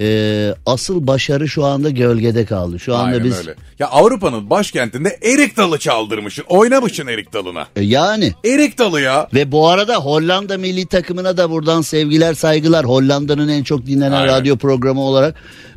e, 0.00 0.54
asıl 0.66 1.06
başarı 1.06 1.48
şu 1.48 1.64
anda 1.64 1.90
gölgede 1.90 2.44
kaldı. 2.44 2.78
Şu 2.78 2.94
anda 2.96 3.04
Aynen 3.04 3.24
biz 3.24 3.38
öyle. 3.38 3.54
Ya 3.78 3.88
Avrupa'nın 3.88 4.50
başkentinde 4.50 5.18
erik 5.22 5.56
dalı 5.56 5.78
çaldırmışsın. 5.78 6.44
Oynamışsın 6.48 7.06
erik 7.06 7.32
dalına. 7.32 7.66
E, 7.76 7.82
yani 7.82 8.32
Erik 8.44 8.78
dalı 8.78 9.00
ya. 9.00 9.28
Ve 9.34 9.52
bu 9.52 9.68
arada 9.68 9.96
Hollanda 9.96 10.58
milli 10.58 10.86
takımına 10.86 11.36
da 11.36 11.50
buradan 11.50 11.82
sevgiler 11.82 12.34
saygılar. 12.34 12.84
Hollanda'nın 12.84 13.48
en 13.48 13.62
çok 13.62 13.86
dinlenen 13.86 14.12
Aynen. 14.12 14.34
radyo 14.34 14.56
programı 14.56 15.00
olarak 15.00 15.34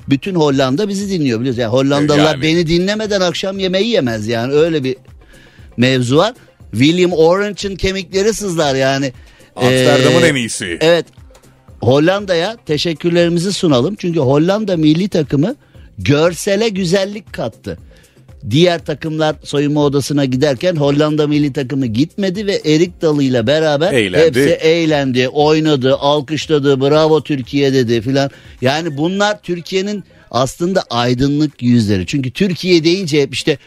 bütün 0.10 0.36
Hollanda 0.36 0.90
bizi 0.90 1.10
dinliyor 1.10 1.40
biliyorsun. 1.40 1.62
Yani 1.62 1.72
Hollandalılar 1.72 2.34
Yani. 2.34 2.42
beni 2.42 2.68
dinlemeden 2.68 3.22
akşam 3.22 3.60
yemeği 3.60 3.88
yemez 3.88 4.28
yani 4.28 4.54
öyle 4.54 4.84
bir 4.84 4.96
mevzu 5.78 6.18
var. 6.18 6.34
William 6.72 7.12
Orange'ın 7.14 7.76
kemikleri 7.76 8.34
sızlar 8.34 8.76
yani. 8.76 9.14
Amsterdam'ın 9.56 10.22
Ee, 10.24 10.28
en 10.28 10.36
iyisi. 10.36 10.78
Evet 10.82 11.06
Hollanda'ya 11.82 12.58
teşekkürlerimizi 12.66 13.54
sunalım. 13.54 13.96
Çünkü 13.96 14.20
Hollanda 14.20 14.78
milli 14.78 15.10
takımı 15.10 15.56
görsele 15.98 16.70
güzellik 16.70 17.34
kattı. 17.34 17.78
Diğer 18.50 18.86
takımlar 18.86 19.36
soyunma 19.44 19.84
odasına 19.86 20.26
giderken 20.26 20.76
Hollanda 20.76 21.28
milli 21.28 21.54
takımı 21.54 21.86
gitmedi 21.86 22.48
ve 22.48 22.62
Erik 22.66 23.02
Dalı 23.02 23.24
ile 23.24 23.48
beraber 23.48 23.94
Eğlendi. 23.94 24.26
hepsi 24.26 24.50
eğlendi, 24.50 25.30
oynadı, 25.30 25.96
alkışladı, 25.96 26.82
bravo 26.82 27.22
Türkiye 27.22 27.74
dedi 27.74 28.02
filan. 28.02 28.30
Yani 28.62 28.98
bunlar 28.98 29.42
Türkiye'nin 29.42 30.04
aslında 30.32 30.84
aydınlık 30.90 31.62
yüzleri. 31.64 32.06
Çünkü 32.06 32.32
Türkiye 32.32 32.84
deyince 32.84 33.22
hep 33.22 33.34
işte 33.34 33.58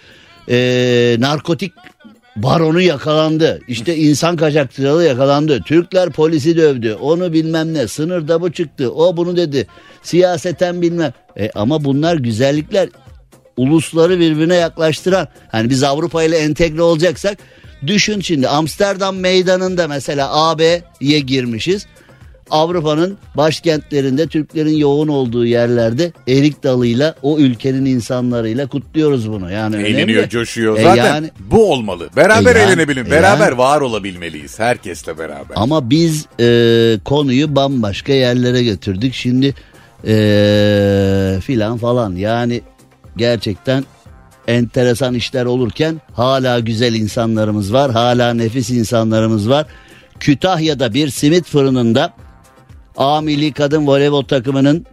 eee, 0.49 1.17
narkotik 1.19 1.73
baronu 2.37 2.81
yakalandı. 2.81 3.61
İşte 3.69 3.97
insan 3.97 4.37
kaçakçılığı 4.37 5.05
yakalandı. 5.05 5.63
Türkler 5.63 6.11
polisi 6.11 6.57
dövdü. 6.57 6.95
Onu 6.95 7.33
bilmem 7.33 7.75
ne. 7.75 7.89
Sınırda 7.89 8.41
bu 8.41 8.53
çıktı. 8.53 8.93
O 8.93 9.17
bunu 9.17 9.37
dedi. 9.37 9.67
Siyaseten 10.03 10.83
bilmem. 10.83 11.13
E, 11.39 11.51
ama 11.55 11.85
bunlar 11.85 12.17
güzellikler 12.17 12.89
ulusları 13.57 14.21
birbirine 14.21 14.55
yaklaştıran. 14.55 15.29
Hani 15.49 15.71
biz 15.71 15.83
Avrupa 15.83 16.23
ile 16.23 16.39
entegre 16.39 16.83
olacaksak 16.83 17.39
düşün 17.87 18.21
şimdi 18.21 18.49
Amsterdam 18.49 19.17
meydanında 19.17 19.89
mesela 19.89 20.29
AB'ye 20.33 21.21
girmişiz. 21.21 21.87
Avrupa'nın 22.53 23.19
başkentlerinde 23.37 24.27
Türklerin 24.27 24.77
yoğun 24.77 25.09
olduğu 25.09 25.47
yerlerde 25.47 26.13
erik 26.29 26.63
dalıyla 26.65 27.15
o 27.23 27.39
ülkenin 27.39 27.85
insanlarıyla 27.85 28.67
kutluyoruz 28.67 29.31
bunu. 29.31 29.51
Yani 29.53 29.77
Eğleniyor, 29.77 30.19
önemli. 30.19 30.29
coşuyor. 30.29 30.79
E 30.79 30.83
Zaten 30.83 31.05
yani- 31.07 31.31
bu 31.41 31.73
olmalı. 31.73 32.09
Beraber 32.17 32.57
E 32.57 32.59
yani- 32.59 32.69
eğlenebilin. 32.73 33.05
e 33.05 33.11
Beraber 33.11 33.49
yani- 33.49 33.59
var 33.59 33.81
olabilmeliyiz. 33.81 34.59
Herkesle 34.59 35.19
beraber. 35.19 35.55
Ama 35.57 35.91
biz 35.91 36.27
e, 36.41 36.99
konuyu 37.05 37.57
bambaşka 37.57 38.13
yerlere 38.13 38.63
götürdük. 38.65 39.15
Şimdi 39.15 39.55
e, 40.07 41.39
filan 41.45 41.79
falan 41.79 42.17
yani 42.17 42.61
gerçekten 43.17 43.85
enteresan 44.49 45.15
işler 45.15 45.45
olurken 45.45 46.01
hala 46.15 46.61
güzel 46.61 46.95
insanlarımız 46.95 47.73
var. 47.73 47.91
Hala 47.91 48.35
nefis 48.35 48.71
insanlarımız 48.71 49.49
var. 49.51 49.67
Kütahya'da 50.21 50.95
bir 50.95 51.09
simit 51.09 51.47
fırınında 51.47 52.13
A 52.97 53.21
milli 53.21 53.53
kadın 53.53 53.87
voleybol 53.87 54.23
takımının 54.23 54.87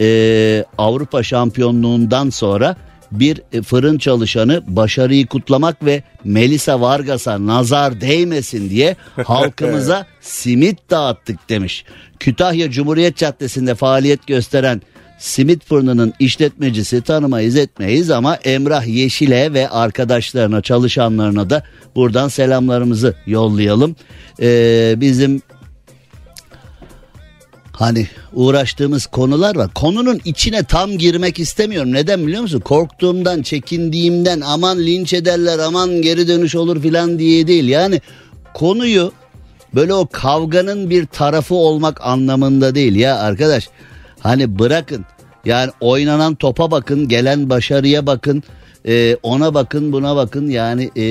e, 0.00 0.64
Avrupa 0.78 1.22
şampiyonluğundan 1.22 2.30
sonra 2.30 2.76
bir 3.12 3.42
e, 3.52 3.62
fırın 3.62 3.98
çalışanı 3.98 4.62
başarıyı 4.66 5.26
kutlamak 5.26 5.84
ve 5.84 6.02
Melisa 6.24 6.80
Vargas'a 6.80 7.46
nazar 7.46 8.00
değmesin 8.00 8.70
diye 8.70 8.96
halkımıza 9.24 10.06
simit 10.20 10.90
dağıttık 10.90 11.48
demiş. 11.48 11.84
Kütahya 12.20 12.70
Cumhuriyet 12.70 13.16
Caddesi'nde 13.16 13.74
faaliyet 13.74 14.26
gösteren 14.26 14.82
simit 15.18 15.64
fırınının 15.64 16.12
işletmecisi 16.18 17.02
tanımayız 17.02 17.56
etmeyiz 17.56 18.10
ama 18.10 18.36
Emrah 18.36 18.86
Yeşil'e 18.86 19.52
ve 19.52 19.68
arkadaşlarına 19.68 20.60
çalışanlarına 20.60 21.50
da 21.50 21.62
buradan 21.96 22.28
selamlarımızı 22.28 23.14
yollayalım. 23.26 23.96
E, 24.42 24.94
bizim 24.96 25.42
hani 27.80 28.06
uğraştığımız 28.32 29.06
konular 29.06 29.56
var. 29.56 29.70
Konunun 29.74 30.20
içine 30.24 30.62
tam 30.64 30.98
girmek 30.98 31.38
istemiyorum. 31.38 31.92
Neden 31.92 32.26
biliyor 32.26 32.42
musun? 32.42 32.60
Korktuğumdan, 32.60 33.42
çekindiğimden 33.42 34.40
aman 34.40 34.78
linç 34.78 35.12
ederler, 35.12 35.58
aman 35.58 36.02
geri 36.02 36.28
dönüş 36.28 36.54
olur 36.54 36.82
filan 36.82 37.18
diye 37.18 37.46
değil. 37.46 37.68
Yani 37.68 38.00
konuyu 38.54 39.12
böyle 39.74 39.94
o 39.94 40.08
kavganın 40.12 40.90
bir 40.90 41.06
tarafı 41.06 41.54
olmak 41.54 42.06
anlamında 42.06 42.74
değil 42.74 42.96
ya 42.96 43.18
arkadaş. 43.18 43.68
Hani 44.20 44.58
bırakın 44.58 45.04
yani 45.44 45.70
oynanan 45.80 46.34
topa 46.34 46.70
bakın, 46.70 47.08
gelen 47.08 47.50
başarıya 47.50 48.06
bakın, 48.06 48.42
e, 48.86 49.16
ona 49.22 49.54
bakın, 49.54 49.92
buna 49.92 50.16
bakın. 50.16 50.48
Yani 50.48 50.90
e, 50.96 51.06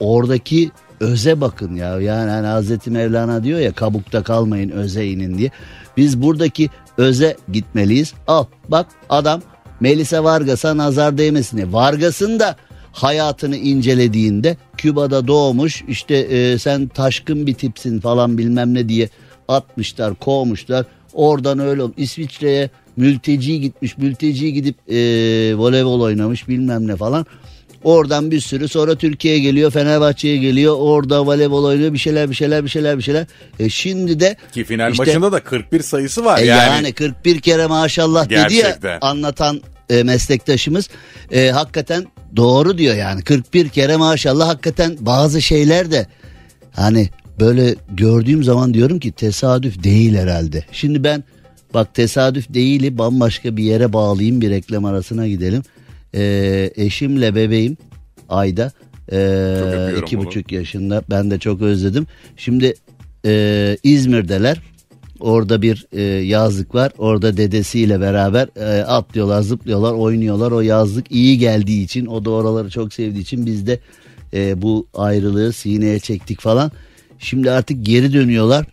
oradaki 0.00 0.70
öze 1.00 1.40
bakın 1.40 1.74
ya. 1.74 2.00
Yani 2.00 2.30
hani 2.30 2.46
Hazreti 2.46 2.90
Mevlana 2.90 3.44
diyor 3.44 3.58
ya 3.58 3.72
kabukta 3.72 4.22
kalmayın 4.22 4.70
öze 4.70 5.06
inin 5.06 5.38
diye. 5.38 5.50
Biz 5.96 6.22
buradaki 6.22 6.70
öze 6.98 7.36
gitmeliyiz. 7.52 8.14
Al 8.26 8.44
bak 8.68 8.86
adam 9.08 9.42
Melisa 9.80 10.24
Vargas'a 10.24 10.76
nazar 10.76 11.18
değmesin 11.18 11.56
diye. 11.56 11.72
Vargas'ın 11.72 12.40
da 12.40 12.56
hayatını 12.92 13.56
incelediğinde 13.56 14.56
Küba'da 14.76 15.26
doğmuş 15.26 15.84
işte 15.88 16.16
e, 16.16 16.58
sen 16.58 16.88
taşkın 16.88 17.46
bir 17.46 17.54
tipsin 17.54 18.00
falan 18.00 18.38
bilmem 18.38 18.74
ne 18.74 18.88
diye 18.88 19.08
atmışlar 19.48 20.14
kovmuşlar. 20.14 20.86
Oradan 21.12 21.58
öyle 21.58 21.82
olmuş. 21.82 21.94
İsviçre'ye 21.98 22.70
mülteci 22.96 23.60
gitmiş 23.60 23.98
mülteci 23.98 24.52
gidip 24.52 24.76
e, 24.90 24.96
voleybol 25.56 26.00
oynamış 26.00 26.48
bilmem 26.48 26.86
ne 26.86 26.96
falan. 26.96 27.26
Oradan 27.86 28.30
bir 28.30 28.40
sürü 28.40 28.68
sonra 28.68 28.94
Türkiye'ye 28.94 29.40
geliyor 29.40 29.70
Fenerbahçe'ye 29.70 30.36
geliyor 30.36 30.76
orada 30.78 31.26
voleybol 31.26 31.64
oynuyor 31.64 31.92
bir 31.92 31.98
şeyler 31.98 32.30
bir 32.30 32.34
şeyler 32.34 32.64
bir 32.64 32.68
şeyler 32.68 32.98
bir 32.98 33.02
şeyler. 33.02 33.26
E 33.58 33.68
şimdi 33.68 34.20
de 34.20 34.36
Ki 34.52 34.64
final 34.64 34.90
işte- 34.92 35.04
maçında 35.04 35.32
da 35.32 35.40
41 35.40 35.82
sayısı 35.82 36.24
var. 36.24 36.38
e 36.38 36.44
yani, 36.44 36.68
yani. 36.74 36.92
41 36.92 37.40
kere 37.40 37.66
maşallah 37.66 38.24
dedi 38.24 38.34
Gerçekten. 38.34 38.90
ya 38.92 38.98
anlatan 39.00 39.60
e, 39.90 40.02
meslektaşımız 40.02 40.88
E, 41.32 41.48
hakikaten 41.50 42.06
doğru 42.36 42.78
diyor 42.78 42.94
yani 42.96 43.22
41 43.22 43.68
kere 43.68 43.96
maşallah 43.96 44.48
hakikaten 44.48 44.96
bazı 45.00 45.42
şeyler 45.42 45.90
de 45.90 46.06
hani 46.72 47.08
böyle 47.40 47.74
gördüğüm 47.90 48.44
zaman 48.44 48.74
diyorum 48.74 48.98
ki 48.98 49.12
tesadüf 49.12 49.82
değil 49.84 50.14
herhalde. 50.16 50.64
Şimdi 50.72 51.04
ben 51.04 51.24
bak 51.74 51.94
tesadüf 51.94 52.54
değili 52.54 52.98
bambaşka 52.98 53.56
bir 53.56 53.64
yere 53.64 53.92
bağlayayım 53.92 54.40
bir 54.40 54.50
reklam 54.50 54.84
arasına 54.84 55.28
gidelim. 55.28 55.62
Ee, 56.14 56.70
eşimle 56.76 57.34
bebeğim 57.34 57.76
Ayda 58.28 58.72
öpüyorum 59.08 60.02
iki 60.02 60.18
onu. 60.18 60.26
buçuk 60.26 60.52
yaşında 60.52 61.02
ben 61.10 61.30
de 61.30 61.38
çok 61.38 61.62
özledim. 61.62 62.06
Şimdi 62.36 62.74
ee, 63.26 63.76
İzmir'deler. 63.82 64.60
Orada 65.20 65.62
bir 65.62 65.86
e, 65.92 66.02
yazlık 66.02 66.74
var. 66.74 66.92
Orada 66.98 67.36
dedesiyle 67.36 68.00
beraber 68.00 68.48
e, 68.56 68.82
atlıyorlar, 68.82 69.42
zıplıyorlar, 69.42 69.92
oynuyorlar. 69.92 70.52
O 70.52 70.60
yazlık 70.60 71.12
iyi 71.12 71.38
geldiği 71.38 71.84
için, 71.84 72.06
o 72.06 72.24
da 72.24 72.30
oraları 72.30 72.70
çok 72.70 72.94
sevdiği 72.94 73.22
için 73.22 73.46
biz 73.46 73.66
de 73.66 73.80
e, 74.34 74.62
bu 74.62 74.86
ayrılığı 74.94 75.52
sineye 75.52 75.98
çektik 75.98 76.40
falan. 76.40 76.72
Şimdi 77.18 77.50
artık 77.50 77.86
geri 77.86 78.12
dönüyorlar. 78.12 78.66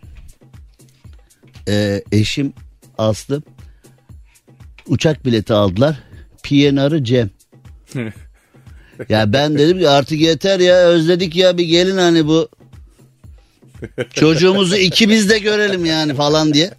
E, 1.68 2.02
eşim 2.12 2.52
Aslı 2.98 3.42
uçak 4.88 5.26
bileti 5.26 5.52
aldılar. 5.52 6.00
PNR'ı 6.44 7.04
Cem. 7.04 7.30
ya 9.08 9.32
ben 9.32 9.58
dedim 9.58 9.78
ki 9.78 9.88
artık 9.88 10.20
yeter 10.20 10.60
ya 10.60 10.76
özledik 10.76 11.36
ya 11.36 11.58
bir 11.58 11.64
gelin 11.64 11.96
hani 11.96 12.26
bu 12.26 12.48
çocuğumuzu 14.14 14.76
ikimiz 14.76 15.30
de 15.30 15.38
görelim 15.38 15.84
yani 15.84 16.14
falan 16.14 16.54
diye. 16.54 16.70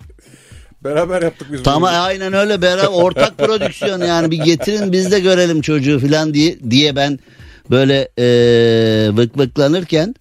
Beraber 0.83 1.21
yaptık 1.21 1.47
biz 1.51 1.63
Tamam 1.63 1.81
bunu. 1.93 2.01
aynen 2.01 2.33
öyle 2.33 2.61
beraber 2.61 2.87
ortak 2.87 3.37
prodüksiyon 3.37 4.01
yani 4.01 4.31
bir 4.31 4.37
getirin 4.37 4.91
biz 4.91 5.11
de 5.11 5.19
görelim 5.19 5.61
çocuğu 5.61 5.99
falan 5.99 6.33
diye 6.33 6.57
diye 6.69 6.95
ben 6.95 7.19
böyle 7.71 8.09
e, 8.19 8.25
vık 9.13 9.37
vıklanırken 9.37 10.15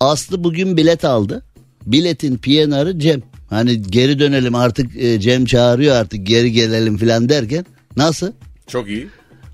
Aslı 0.00 0.44
bugün 0.44 0.76
bilet 0.76 1.04
aldı. 1.04 1.42
Biletin 1.86 2.36
PNR'ı 2.36 2.98
Cem. 2.98 3.22
Hani 3.50 3.82
geri 3.82 4.18
dönelim 4.18 4.54
artık 4.54 4.96
e, 4.96 5.20
Cem 5.20 5.44
çağırıyor 5.44 5.96
artık 5.96 6.26
geri 6.26 6.52
gelelim 6.52 6.98
falan 6.98 7.28
derken 7.28 7.66
nasıl? 7.98 8.32
Çok 8.66 8.88
iyi. 8.88 9.08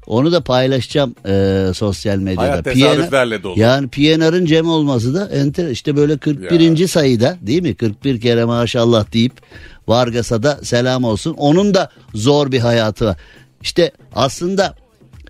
Onu 0.07 0.33
da 0.33 0.41
paylaşacağım 0.41 1.15
e, 1.27 1.67
sosyal 1.75 2.19
medyada. 2.19 2.43
Hayat 2.43 2.65
tesadüflerle 2.65 3.43
dolu. 3.43 3.61
Yani 3.61 3.89
PNR'ın 3.89 4.45
Cem 4.47 4.69
olması 4.69 5.15
da 5.15 5.29
enter 5.29 5.69
işte 5.69 5.97
böyle 5.97 6.17
41. 6.17 6.89
sayıda 6.89 7.37
değil 7.41 7.63
mi? 7.63 7.75
41 7.75 8.21
kere 8.21 8.45
maşallah 8.45 9.13
deyip 9.13 9.33
Vargas'a 9.89 10.43
da 10.43 10.61
selam 10.63 11.05
olsun. 11.05 11.35
Onun 11.39 11.75
da 11.75 11.91
zor 12.15 12.53
bir 12.53 12.61
hayatı 12.61 13.05
var. 13.07 13.17
İşte 13.63 13.93
aslında 14.15 14.75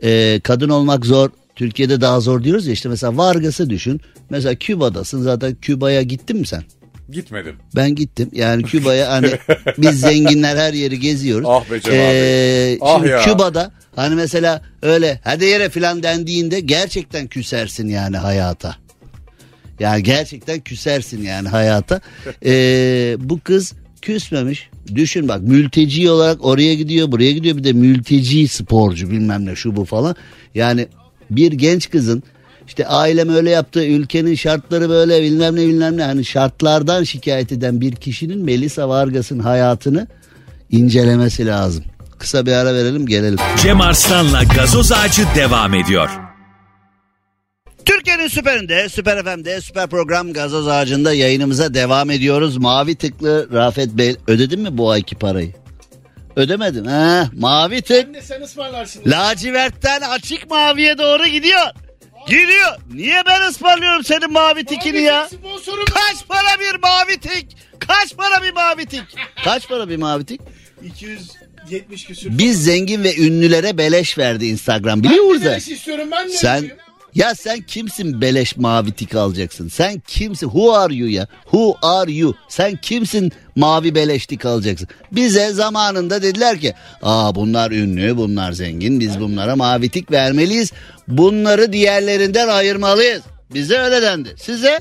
e, 0.03 0.41
kadın 0.45 0.69
olmak 0.69 1.07
zor. 1.07 1.31
Türkiye'de 1.57 2.01
daha 2.01 2.21
zor 2.21 2.45
diyoruz 2.45 2.67
ya 2.67 2.73
işte 2.73 2.89
mesela 2.89 3.17
Vargas'ı 3.17 3.71
düşün. 3.71 4.01
Mesela 4.31 4.55
Küba'dasın 4.55 5.23
zaten 5.23 5.55
Küba'ya 5.55 6.03
gittin 6.03 6.37
mi 6.37 6.47
sen? 6.47 6.63
Gitmedim. 7.11 7.57
Ben 7.77 7.95
gittim. 7.95 8.31
Yani 8.33 8.63
Küba'ya 8.63 9.13
hani 9.13 9.31
biz 9.79 10.01
zenginler 10.01 10.57
her 10.57 10.73
yeri 10.73 11.01
geziyoruz. 11.01 11.47
Ah 11.51 11.71
be 11.71 11.81
Cem 11.81 11.93
abi. 11.93 11.99
Ee, 12.01 12.79
Ah 12.81 12.97
şimdi 12.97 13.09
ya. 13.09 13.21
Küba'da 13.21 13.73
hani 13.97 14.15
mesela 14.15 14.63
öyle 14.83 15.21
hadi 15.25 15.45
yere 15.45 15.69
filan 15.69 16.03
dendiğinde 16.03 16.61
gerçekten 16.61 17.27
küsersin 17.27 17.89
yani 17.89 18.17
hayata. 18.17 18.77
Yani 19.81 20.03
gerçekten 20.03 20.61
küsersin 20.61 21.23
yani 21.23 21.49
hayata. 21.49 22.01
Ee, 22.47 23.17
bu 23.19 23.41
kız 23.41 23.73
küsmemiş. 24.03 24.71
Düşün 24.95 25.29
bak 25.29 25.43
mülteci 25.43 26.11
olarak 26.11 26.45
oraya 26.45 26.75
gidiyor 26.75 27.13
buraya 27.13 27.33
gidiyor 27.33 27.57
bir 27.57 27.65
de 27.65 27.73
mülteci 27.73 28.49
sporcu 28.49 29.11
bilmem 29.11 29.47
ne 29.47 29.57
şu 29.57 29.77
bu 29.77 29.85
falan. 29.85 30.17
Yani 30.55 30.87
bir 31.31 31.53
genç 31.53 31.91
kızın 31.91 32.23
işte 32.67 32.87
ailem 32.87 33.35
öyle 33.35 33.51
yaptı 33.51 33.85
ülkenin 33.85 34.35
şartları 34.35 34.89
böyle 34.89 35.23
bilmem 35.23 35.57
ne 35.57 35.61
bilmem 35.61 35.97
ne 35.97 36.03
hani 36.03 36.25
şartlardan 36.25 37.05
şikayet 37.05 37.53
eden 37.53 37.81
bir 37.81 37.93
kişinin 37.93 38.45
Melisa 38.45 38.89
Vargas'ın 38.89 39.39
hayatını 39.39 40.07
incelemesi 40.71 41.47
lazım. 41.47 41.85
Kısa 42.19 42.47
bir 42.47 42.53
ara 42.53 42.75
verelim 42.75 43.07
gelelim. 43.07 43.39
Cem 43.63 43.81
Arslan'la 43.81 44.43
gazoz 44.43 44.93
ağacı 44.93 45.23
devam 45.37 45.75
ediyor. 45.75 46.11
Türkiye'nin 47.85 48.29
süperinde, 48.29 48.89
süper 48.89 49.23
FM'de, 49.25 49.61
süper 49.61 49.87
program 49.87 50.33
gazoz 50.33 50.69
ağacında 50.69 51.13
yayınımıza 51.13 51.75
devam 51.75 52.11
ediyoruz. 52.11 52.57
Mavi 52.57 52.95
tıklı 52.95 53.49
Rafet 53.53 53.91
Bey 53.91 54.17
ödedin 54.27 54.61
mi 54.61 54.79
bu 54.79 54.91
ayki 54.91 55.17
parayı? 55.17 55.53
Ödemedim. 56.37 56.85
Ha, 56.85 57.31
mavi 57.39 57.83
tık. 57.83 58.07
Anne 58.09 58.23
sen 58.23 58.41
ısmarlarsın. 58.41 59.03
Lacivertten 59.07 60.01
açık 60.01 60.51
maviye 60.51 60.99
doğru 60.99 61.27
gidiyor. 61.27 61.61
Gidiyor. 62.27 62.77
Niye 62.95 63.23
ben 63.27 63.49
ısmarlıyorum 63.49 64.05
senin 64.05 64.33
mavi 64.33 64.65
tikini 64.65 65.01
ya? 65.01 65.29
Sponsorum. 65.29 65.85
Kaç 65.85 66.29
para 66.29 66.61
bir 66.61 66.81
mavi 66.83 67.21
tik? 67.21 67.57
Kaç 67.79 68.17
para 68.17 68.43
bir 68.43 68.53
mavi 68.53 68.87
tik? 68.87 69.03
Kaç 69.45 69.69
para 69.69 69.89
bir 69.89 69.97
mavi 69.97 70.25
tik? 70.25 70.41
270 70.85 72.05
küsür. 72.05 72.39
Biz 72.39 72.65
zengin 72.65 73.05
ve 73.05 73.17
ünlülere 73.17 73.79
beleş 73.79 74.19
verdi 74.19 74.47
Instagram 74.47 75.03
biliyor 75.03 75.25
musun? 75.25 75.45
Neresi 75.45 75.73
istiyorum 75.73 76.09
ben 76.13 76.29
de. 76.29 76.33
Sen 76.33 76.71
ya 77.15 77.35
sen 77.35 77.61
kimsin 77.61 78.21
beleş 78.21 78.57
mavi 78.57 78.93
tik 78.93 79.15
alacaksın? 79.15 79.69
Sen 79.69 80.03
kimsin? 80.07 80.47
Who 80.47 80.73
are 80.73 80.95
you 80.95 81.09
ya? 81.09 81.27
Who 81.43 81.77
are 81.83 82.13
you? 82.13 82.35
Sen 82.49 82.77
kimsin 82.77 83.33
mavi 83.57 83.95
beleş 83.95 84.27
tik 84.27 84.47
alacaksın? 84.47 84.89
Bize 85.13 85.53
zamanında 85.53 86.23
dediler 86.23 86.61
ki 86.61 86.75
aa 87.03 87.35
bunlar 87.35 87.71
ünlü 87.71 88.17
bunlar 88.17 88.53
zengin 88.53 89.01
biz 89.01 89.21
bunlara 89.21 89.57
mavi 89.57 89.89
tik 89.89 90.11
vermeliyiz. 90.11 90.73
Bunları 91.09 91.73
diğerlerinden 91.73 92.49
ayırmalıyız. 92.49 93.23
Bize 93.55 93.79
öyle 93.79 94.03
dendi. 94.03 94.35
Size 94.39 94.81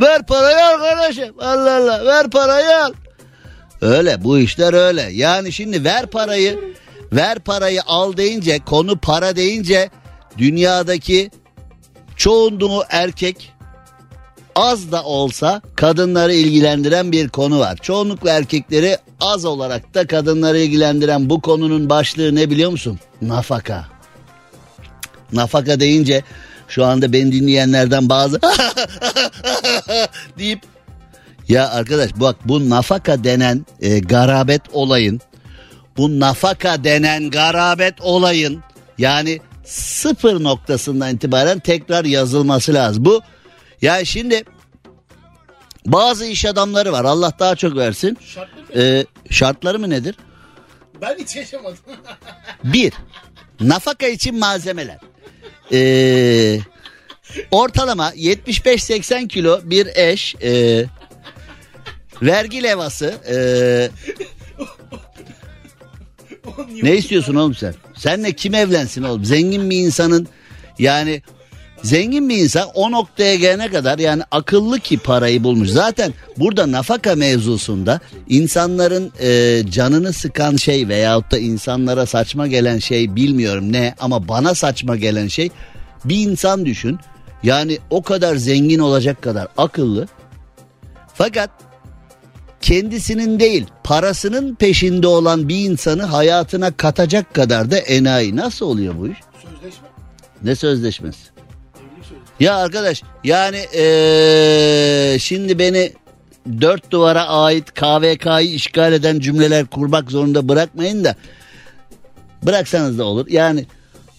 ver 0.00 0.26
parayı 0.26 0.64
al 0.64 0.78
kardeşim. 0.78 1.34
Allah 1.40 1.76
Allah 1.76 2.04
ver 2.04 2.30
parayı 2.30 2.76
al. 2.76 2.92
Öyle 3.80 4.24
bu 4.24 4.38
işler 4.38 4.74
öyle. 4.74 5.08
Yani 5.12 5.52
şimdi 5.52 5.84
ver 5.84 6.06
parayı 6.06 6.58
ver 7.12 7.38
parayı 7.38 7.82
al 7.86 8.16
deyince 8.16 8.58
konu 8.58 8.98
para 8.98 9.36
deyince 9.36 9.90
dünyadaki 10.38 11.30
çoğunluğu 12.16 12.84
erkek 12.90 13.52
az 14.56 14.92
da 14.92 15.04
olsa 15.04 15.62
kadınları 15.76 16.34
ilgilendiren 16.34 17.12
bir 17.12 17.28
konu 17.28 17.58
var. 17.58 17.76
Çoğunlukla 17.82 18.30
erkekleri 18.30 18.98
az 19.20 19.44
olarak 19.44 19.94
da 19.94 20.06
kadınları 20.06 20.58
ilgilendiren 20.58 21.30
bu 21.30 21.40
konunun 21.40 21.90
başlığı 21.90 22.34
ne 22.34 22.50
biliyor 22.50 22.70
musun? 22.70 22.98
Nafaka. 23.22 23.84
Nafaka 25.32 25.80
deyince 25.80 26.22
şu 26.68 26.84
anda 26.84 27.12
beni 27.12 27.32
dinleyenlerden 27.32 28.08
bazı 28.08 28.40
deyip 30.38 30.60
ya 31.48 31.70
arkadaş 31.70 32.10
bak 32.16 32.36
bu 32.44 32.70
nafaka 32.70 33.24
denen 33.24 33.66
e, 33.80 33.98
garabet 33.98 34.62
olayın 34.72 35.20
bu 35.96 36.20
nafaka 36.20 36.84
denen 36.84 37.30
garabet 37.30 38.00
olayın 38.00 38.62
yani 38.98 39.40
sıfır 39.64 40.42
noktasından 40.42 41.14
itibaren 41.14 41.58
tekrar 41.58 42.04
yazılması 42.04 42.74
lazım. 42.74 43.04
Bu 43.04 43.22
yani 43.82 44.06
şimdi 44.06 44.44
bazı 45.86 46.26
iş 46.26 46.44
adamları 46.44 46.92
var 46.92 47.04
Allah 47.04 47.32
daha 47.38 47.56
çok 47.56 47.76
versin. 47.76 48.18
Şartlı 48.20 48.60
mı? 48.60 48.82
E, 48.82 49.06
şartları 49.30 49.78
mı 49.78 49.90
nedir? 49.90 50.16
Ben 51.00 51.16
hiç 51.18 51.36
yaşamadım. 51.36 51.78
Bir, 52.64 52.92
nafaka 53.60 54.06
için 54.06 54.38
malzemeler. 54.38 54.98
Ee, 55.72 56.58
ortalama 57.50 58.10
75-80 58.10 59.28
kilo 59.28 59.60
bir 59.64 59.86
eş 59.86 60.34
e, 60.42 60.84
vergi 62.22 62.62
levası 62.62 63.14
e, 63.28 63.36
ne 66.82 66.96
istiyorsun 66.96 67.34
oğlum 67.34 67.54
sen? 67.54 67.74
Senle 67.96 68.32
kim 68.32 68.54
evlensin 68.54 69.02
oğlum? 69.02 69.24
Zengin 69.24 69.70
bir 69.70 69.78
insanın 69.78 70.28
yani 70.78 71.22
zengin 71.82 72.28
bir 72.28 72.36
insan 72.36 72.68
o 72.74 72.90
noktaya 72.90 73.36
gelene 73.36 73.68
kadar 73.68 73.98
yani 73.98 74.22
akıllı 74.30 74.80
ki 74.80 74.98
parayı 74.98 75.44
bulmuş. 75.44 75.68
Zaten 75.68 76.14
burada 76.36 76.72
nafaka 76.72 77.14
mevzusunda 77.14 78.00
insanların 78.28 79.12
e, 79.20 79.62
canını 79.70 80.12
sıkan 80.12 80.56
şey 80.56 80.88
veyahut 80.88 81.30
da 81.30 81.38
insanlara 81.38 82.06
saçma 82.06 82.46
gelen 82.46 82.78
şey 82.78 83.16
bilmiyorum 83.16 83.72
ne 83.72 83.94
ama 84.00 84.28
bana 84.28 84.54
saçma 84.54 84.96
gelen 84.96 85.28
şey 85.28 85.50
bir 86.04 86.16
insan 86.16 86.66
düşün. 86.66 86.98
Yani 87.42 87.78
o 87.90 88.02
kadar 88.02 88.36
zengin 88.36 88.78
olacak 88.78 89.22
kadar 89.22 89.48
akıllı. 89.56 90.08
Fakat 91.14 91.50
kendisinin 92.64 93.40
değil 93.40 93.66
parasının 93.84 94.54
peşinde 94.54 95.06
olan 95.06 95.48
bir 95.48 95.56
insanı 95.56 96.02
hayatına 96.02 96.76
katacak 96.76 97.34
kadar 97.34 97.70
da 97.70 97.78
enayi. 97.78 98.36
Nasıl 98.36 98.66
oluyor 98.66 98.94
bu 98.98 99.08
iş? 99.08 99.18
Sözleşme. 99.42 99.88
Ne 100.42 100.54
sözleşmesi? 100.56 101.18
Sözleşmesi. 101.18 102.24
Ya 102.40 102.56
arkadaş 102.56 103.02
yani 103.24 103.56
eee, 103.74 105.18
şimdi 105.18 105.58
beni 105.58 105.92
dört 106.60 106.90
duvara 106.90 107.24
ait 107.26 107.74
KVK'yı 107.74 108.54
işgal 108.54 108.92
eden 108.92 109.20
cümleler 109.20 109.66
kurmak 109.66 110.10
zorunda 110.10 110.48
bırakmayın 110.48 111.04
da 111.04 111.16
bıraksanız 112.42 112.98
da 112.98 113.04
olur. 113.04 113.26
Yani 113.28 113.66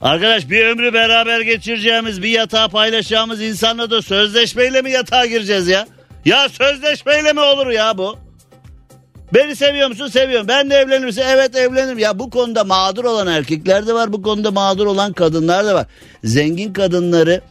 arkadaş 0.01 0.49
bir 0.49 0.65
ömrü 0.65 0.93
beraber 0.93 1.41
geçireceğimiz 1.41 2.23
bir 2.23 2.29
yatağı 2.29 2.69
paylaşacağımız 2.69 3.41
insanla 3.41 3.89
da 3.89 4.01
sözleşmeyle 4.01 4.81
mi 4.81 4.91
yatağa 4.91 5.25
gireceğiz 5.25 5.67
ya? 5.67 5.87
Ya 6.25 6.49
sözleşmeyle 6.49 7.33
mi 7.33 7.39
olur 7.39 7.67
ya 7.67 7.97
bu? 7.97 8.24
Beni 9.33 9.55
seviyor 9.55 9.87
musun? 9.87 10.07
Seviyorum. 10.07 10.47
Ben 10.47 10.69
de 10.69 10.75
evlenir 10.75 11.05
misin? 11.05 11.23
Evet 11.27 11.55
evlenirim. 11.55 11.99
Ya 11.99 12.19
bu 12.19 12.29
konuda 12.29 12.63
mağdur 12.63 13.03
olan 13.05 13.27
erkekler 13.27 13.87
de 13.87 13.93
var. 13.93 14.13
Bu 14.13 14.21
konuda 14.21 14.51
mağdur 14.51 14.85
olan 14.85 15.13
kadınlar 15.13 15.65
da 15.65 15.75
var. 15.75 15.85
Zengin 16.23 16.73
kadınları 16.73 17.41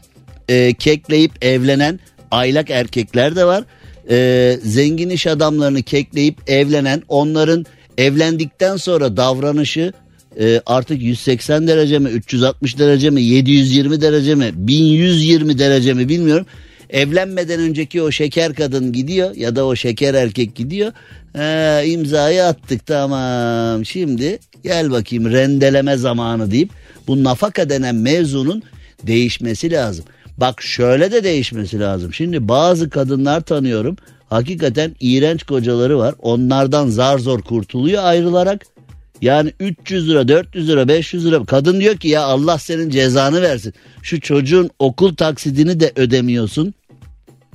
e, 0.48 0.74
kekleyip 0.74 1.44
evlenen 1.44 2.00
aylak 2.30 2.70
erkekler 2.70 3.36
de 3.36 3.44
var. 3.44 3.64
E, 4.10 4.58
zengin 4.62 5.10
iş 5.10 5.26
adamlarını 5.26 5.82
kekleyip 5.82 6.50
evlenen 6.50 7.02
onların 7.08 7.66
evlendikten 7.98 8.76
sonra 8.76 9.16
davranışı 9.16 9.92
e, 10.40 10.60
artık 10.66 11.02
180 11.02 11.68
derece 11.68 11.98
mi 11.98 12.08
360 12.08 12.78
derece 12.78 13.10
mi 13.10 13.22
720 13.22 14.00
derece 14.00 14.34
mi 14.34 14.50
1120 14.54 15.58
derece 15.58 15.94
mi 15.94 16.08
bilmiyorum. 16.08 16.46
Evlenmeden 16.90 17.60
önceki 17.60 18.02
o 18.02 18.10
şeker 18.10 18.54
kadın 18.54 18.92
gidiyor 18.92 19.36
ya 19.36 19.56
da 19.56 19.66
o 19.66 19.76
şeker 19.76 20.14
erkek 20.14 20.54
gidiyor. 20.54 20.92
He, 21.32 21.86
imzayı 21.86 22.44
attık 22.44 22.86
tamam 22.86 23.84
şimdi 23.84 24.38
gel 24.62 24.90
bakayım 24.90 25.32
rendeleme 25.32 25.96
zamanı 25.96 26.50
deyip 26.50 26.70
bu 27.06 27.24
nafaka 27.24 27.68
denen 27.68 27.94
mevzunun 27.94 28.62
değişmesi 29.02 29.70
lazım. 29.70 30.04
Bak 30.38 30.62
şöyle 30.62 31.12
de 31.12 31.24
değişmesi 31.24 31.80
lazım. 31.80 32.14
Şimdi 32.14 32.48
bazı 32.48 32.90
kadınlar 32.90 33.40
tanıyorum. 33.40 33.96
Hakikaten 34.28 34.96
iğrenç 35.00 35.42
kocaları 35.42 35.98
var. 35.98 36.14
Onlardan 36.18 36.88
zar 36.88 37.18
zor 37.18 37.42
kurtuluyor 37.42 38.04
ayrılarak. 38.04 38.73
Yani 39.20 39.52
300 39.60 40.08
lira, 40.08 40.28
400 40.28 40.68
lira, 40.68 40.88
500 40.88 41.26
lira. 41.26 41.44
Kadın 41.44 41.80
diyor 41.80 41.96
ki 41.96 42.08
ya 42.08 42.22
Allah 42.22 42.58
senin 42.58 42.90
cezanı 42.90 43.42
versin. 43.42 43.74
Şu 44.02 44.20
çocuğun 44.20 44.70
okul 44.78 45.14
taksidini 45.14 45.80
de 45.80 45.92
ödemiyorsun. 45.96 46.74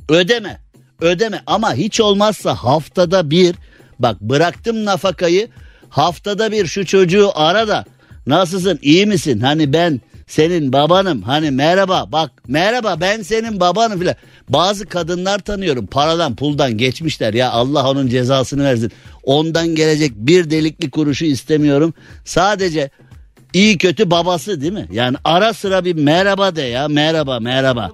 Ödeme. 0.09 0.59
Ödeme 1.01 1.41
ama 1.47 1.73
hiç 1.73 1.99
olmazsa 1.99 2.55
haftada 2.55 3.29
bir 3.29 3.55
bak 3.99 4.21
bıraktım 4.21 4.85
nafakayı 4.85 5.47
haftada 5.89 6.51
bir 6.51 6.65
şu 6.65 6.85
çocuğu 6.85 7.31
ara 7.35 7.67
da 7.67 7.85
nasılsın 8.27 8.79
iyi 8.81 9.05
misin 9.05 9.39
hani 9.39 9.73
ben 9.73 10.01
senin 10.29 10.73
babanım 10.73 11.21
hani 11.21 11.51
merhaba 11.51 12.11
bak 12.11 12.31
merhaba 12.47 12.97
ben 13.01 13.21
senin 13.21 13.59
babanım 13.59 13.99
filan. 13.99 14.15
Bazı 14.49 14.85
kadınlar 14.85 15.39
tanıyorum 15.39 15.87
paradan 15.87 16.35
puldan 16.35 16.77
geçmişler 16.77 17.33
ya 17.33 17.51
Allah 17.51 17.89
onun 17.89 18.07
cezasını 18.07 18.63
versin. 18.63 18.91
Ondan 19.23 19.67
gelecek 19.67 20.11
bir 20.15 20.49
delikli 20.49 20.91
kuruşu 20.91 21.25
istemiyorum. 21.25 21.93
Sadece 22.25 22.89
iyi 23.53 23.77
kötü 23.77 24.11
babası 24.11 24.61
değil 24.61 24.73
mi? 24.73 24.87
Yani 24.91 25.17
ara 25.23 25.53
sıra 25.53 25.85
bir 25.85 25.95
merhaba 25.95 26.55
de 26.55 26.61
ya 26.61 26.87
merhaba 26.87 27.39
merhaba. 27.39 27.91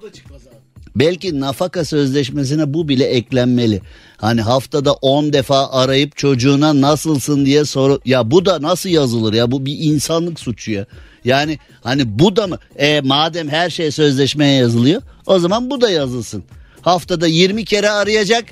Belki 0.95 1.39
nafaka 1.39 1.85
sözleşmesine 1.85 2.73
bu 2.73 2.87
bile 2.87 3.05
eklenmeli. 3.05 3.81
Hani 4.17 4.41
haftada 4.41 4.93
10 4.93 5.33
defa 5.33 5.71
arayıp 5.71 6.17
çocuğuna 6.17 6.81
nasılsın 6.81 7.45
diye 7.45 7.65
soru 7.65 8.01
ya 8.05 8.31
bu 8.31 8.45
da 8.45 8.61
nasıl 8.61 8.89
yazılır 8.89 9.33
ya 9.33 9.51
bu 9.51 9.65
bir 9.65 9.77
insanlık 9.79 10.39
suçu 10.39 10.71
ya. 10.71 10.85
Yani 11.25 11.59
hani 11.83 12.19
bu 12.19 12.35
da 12.35 12.47
mı 12.47 12.59
e, 12.75 13.01
madem 13.01 13.49
her 13.49 13.69
şey 13.69 13.91
sözleşmeye 13.91 14.55
yazılıyor 14.55 15.01
o 15.25 15.39
zaman 15.39 15.69
bu 15.69 15.81
da 15.81 15.89
yazılsın. 15.89 16.43
Haftada 16.81 17.27
20 17.27 17.65
kere 17.65 17.89
arayacak. 17.89 18.45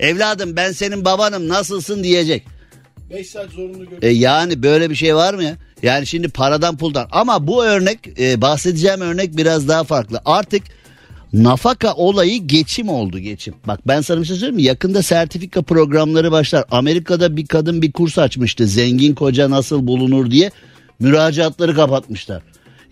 Evladım 0.00 0.56
ben 0.56 0.72
senin 0.72 1.04
babanım 1.04 1.48
nasılsın 1.48 2.04
diyecek. 2.04 2.46
5 3.10 3.30
saat 3.30 3.50
zorunlu 3.50 3.90
gör. 3.90 4.02
E 4.02 4.08
yani 4.08 4.62
böyle 4.62 4.90
bir 4.90 4.94
şey 4.94 5.14
var 5.14 5.34
mı 5.34 5.44
ya? 5.44 5.56
Yani 5.82 6.06
şimdi 6.06 6.28
paradan 6.28 6.76
puldan 6.76 7.08
ama 7.12 7.46
bu 7.46 7.64
örnek 7.64 8.20
e, 8.20 8.40
bahsedeceğim 8.40 9.00
örnek 9.00 9.36
biraz 9.36 9.68
daha 9.68 9.84
farklı. 9.84 10.20
Artık 10.24 10.62
nafaka 11.32 11.94
olayı 11.94 12.46
geçim 12.46 12.88
oldu 12.88 13.18
geçim. 13.18 13.54
Bak 13.66 13.80
ben 13.86 14.00
sana 14.00 14.20
bir 14.20 14.26
şey 14.26 14.36
söyleyeyim 14.36 14.56
mi? 14.56 14.62
Yakında 14.62 15.02
sertifika 15.02 15.62
programları 15.62 16.32
başlar. 16.32 16.64
Amerika'da 16.70 17.36
bir 17.36 17.46
kadın 17.46 17.82
bir 17.82 17.92
kurs 17.92 18.18
açmıştı. 18.18 18.66
Zengin 18.66 19.14
koca 19.14 19.50
nasıl 19.50 19.86
bulunur 19.86 20.30
diye 20.30 20.50
müracaatları 21.00 21.74
kapatmışlar. 21.74 22.42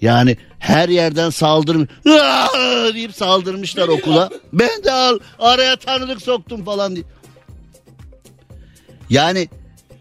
Yani 0.01 0.37
her 0.59 0.89
yerden 0.89 1.31
saldırım 1.31 1.89
"Aa!" 2.09 2.95
deyip 2.95 3.15
saldırmışlar 3.15 3.89
okula. 3.89 4.31
Ben 4.53 4.85
de 4.85 4.93
al 4.93 5.19
araya 5.39 5.77
tanıdık 5.77 6.23
soktum 6.23 6.65
falan 6.65 6.97
diye. 6.97 7.05
Yani 9.11 9.49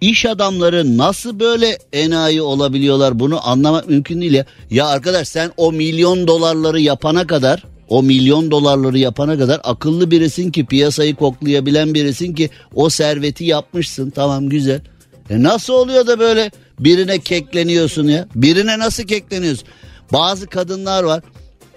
iş 0.02 0.26
adamları 0.26 0.98
nasıl 0.98 1.40
böyle 1.40 1.78
enayi 1.94 2.42
olabiliyorlar 2.42 3.20
bunu 3.20 3.48
anlamak 3.48 3.90
mümkün 3.90 4.22
değil 4.22 4.34
ya. 4.34 4.46
Ya 4.72 4.88
arkadaş 4.88 5.28
sen 5.28 5.52
o 5.58 5.72
milyon 5.72 6.28
dolarları 6.28 6.82
yapana 6.82 7.28
kadar 7.28 7.64
o 7.90 8.04
milyon 8.04 8.52
dolarları 8.52 9.00
yapana 9.00 9.38
kadar 9.38 9.62
akıllı 9.64 10.12
birisin 10.12 10.52
ki 10.52 10.66
piyasayı 10.66 11.16
koklayabilen 11.16 11.94
birisin 11.94 12.34
ki 12.34 12.50
o 12.74 12.90
serveti 12.90 13.44
yapmışsın 13.44 14.10
tamam 14.10 14.50
güzel. 14.50 14.82
E 15.30 15.44
nasıl 15.44 15.74
oluyor 15.74 16.08
da 16.08 16.20
böyle 16.20 16.52
birine 16.80 17.20
kekleniyorsun 17.20 18.08
ya? 18.08 18.28
Birine 18.36 18.80
nasıl 18.80 19.04
kekleniyorsun? 19.04 19.68
Bazı 20.12 20.48
kadınlar 20.48 21.04
var 21.04 21.24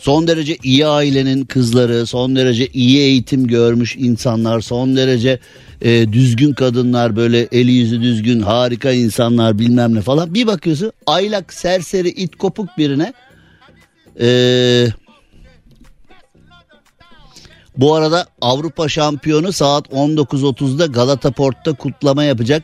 son 0.03 0.27
derece 0.27 0.57
iyi 0.62 0.87
ailenin 0.87 1.44
kızları, 1.44 2.07
son 2.07 2.37
derece 2.37 2.66
iyi 2.66 2.98
eğitim 2.98 3.46
görmüş 3.46 3.96
insanlar, 3.96 4.61
son 4.61 4.96
derece 4.96 5.38
e, 5.83 6.12
düzgün 6.12 6.53
kadınlar, 6.53 7.16
böyle 7.16 7.48
eli 7.53 7.72
yüzü 7.72 8.03
düzgün, 8.03 8.40
harika 8.40 8.92
insanlar 8.92 9.59
bilmem 9.59 9.94
ne 9.94 10.01
falan. 10.01 10.35
Bir 10.35 10.46
bakıyorsun 10.46 10.92
aylak, 11.07 11.53
serseri, 11.53 12.09
it 12.09 12.37
kopuk 12.37 12.68
birine 12.79 13.12
e, 14.20 14.87
bu 17.76 17.94
arada 17.94 18.26
Avrupa 18.40 18.88
şampiyonu 18.88 19.52
saat 19.52 19.87
19.30'da 19.87 20.87
Galata 20.87 21.30
Port'ta 21.30 21.72
kutlama 21.72 22.24
yapacak. 22.24 22.62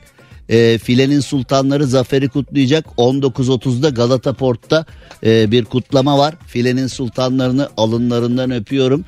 E, 0.48 0.78
filenin 0.78 1.20
sultanları 1.20 1.86
zaferi 1.86 2.28
kutlayacak. 2.28 2.86
19.30'da 2.98 3.88
Galata 3.88 4.32
Port'ta 4.32 4.84
e, 5.24 5.50
bir 5.50 5.64
kutlama 5.64 6.18
var. 6.18 6.34
Filenin 6.46 6.86
sultanlarını 6.86 7.68
alınlarından 7.76 8.50
öpüyorum 8.50 9.04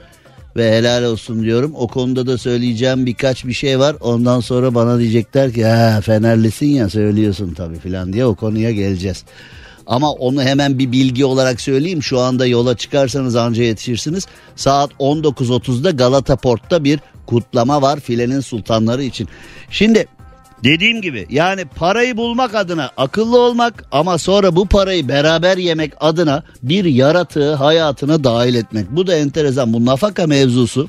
ve 0.56 0.72
helal 0.72 1.04
olsun 1.04 1.42
diyorum. 1.42 1.72
O 1.76 1.88
konuda 1.88 2.26
da 2.26 2.38
söyleyeceğim 2.38 3.06
birkaç 3.06 3.44
bir 3.44 3.52
şey 3.52 3.78
var. 3.78 3.96
Ondan 4.00 4.40
sonra 4.40 4.74
bana 4.74 4.98
diyecekler 4.98 5.52
ki 5.52 5.64
ha 5.64 6.00
Fenerlisin 6.00 6.66
ya 6.66 6.88
söylüyorsun 6.88 7.54
tabii 7.54 7.78
filan 7.78 8.12
diye 8.12 8.26
o 8.26 8.34
konuya 8.34 8.70
geleceğiz. 8.70 9.24
Ama 9.90 10.12
onu 10.12 10.42
hemen 10.42 10.79
bir 10.79 10.92
bilgi 10.92 11.24
olarak 11.24 11.61
söyleyeyim. 11.61 12.03
Şu 12.03 12.20
anda 12.20 12.46
yola 12.46 12.76
çıkarsanız 12.76 13.37
anca 13.37 13.62
yetişirsiniz. 13.62 14.26
Saat 14.57 14.90
19.30'da 14.92 15.90
Galata 15.90 16.37
Port'ta 16.37 16.85
bir 16.85 17.00
kutlama 17.26 17.83
var 17.83 18.00
filenin 18.00 18.40
sultanları 18.40 19.03
için. 19.03 19.29
Şimdi 19.70 20.07
dediğim 20.64 21.03
gibi 21.03 21.26
yani 21.31 21.64
parayı 21.64 22.16
bulmak 22.16 22.55
adına 22.55 22.90
akıllı 22.96 23.40
olmak 23.40 23.85
ama 23.92 24.18
sonra 24.18 24.57
bu 24.57 24.66
parayı 24.66 25.09
beraber 25.09 25.57
yemek 25.57 25.92
adına 26.00 26.42
bir 26.62 26.85
yaratığı 26.85 27.55
hayatına 27.55 28.24
dahil 28.24 28.55
etmek. 28.55 28.90
Bu 28.90 29.07
da 29.07 29.16
enteresan 29.16 29.72
bu 29.72 29.87
nafaka 29.87 30.26
mevzusu. 30.26 30.88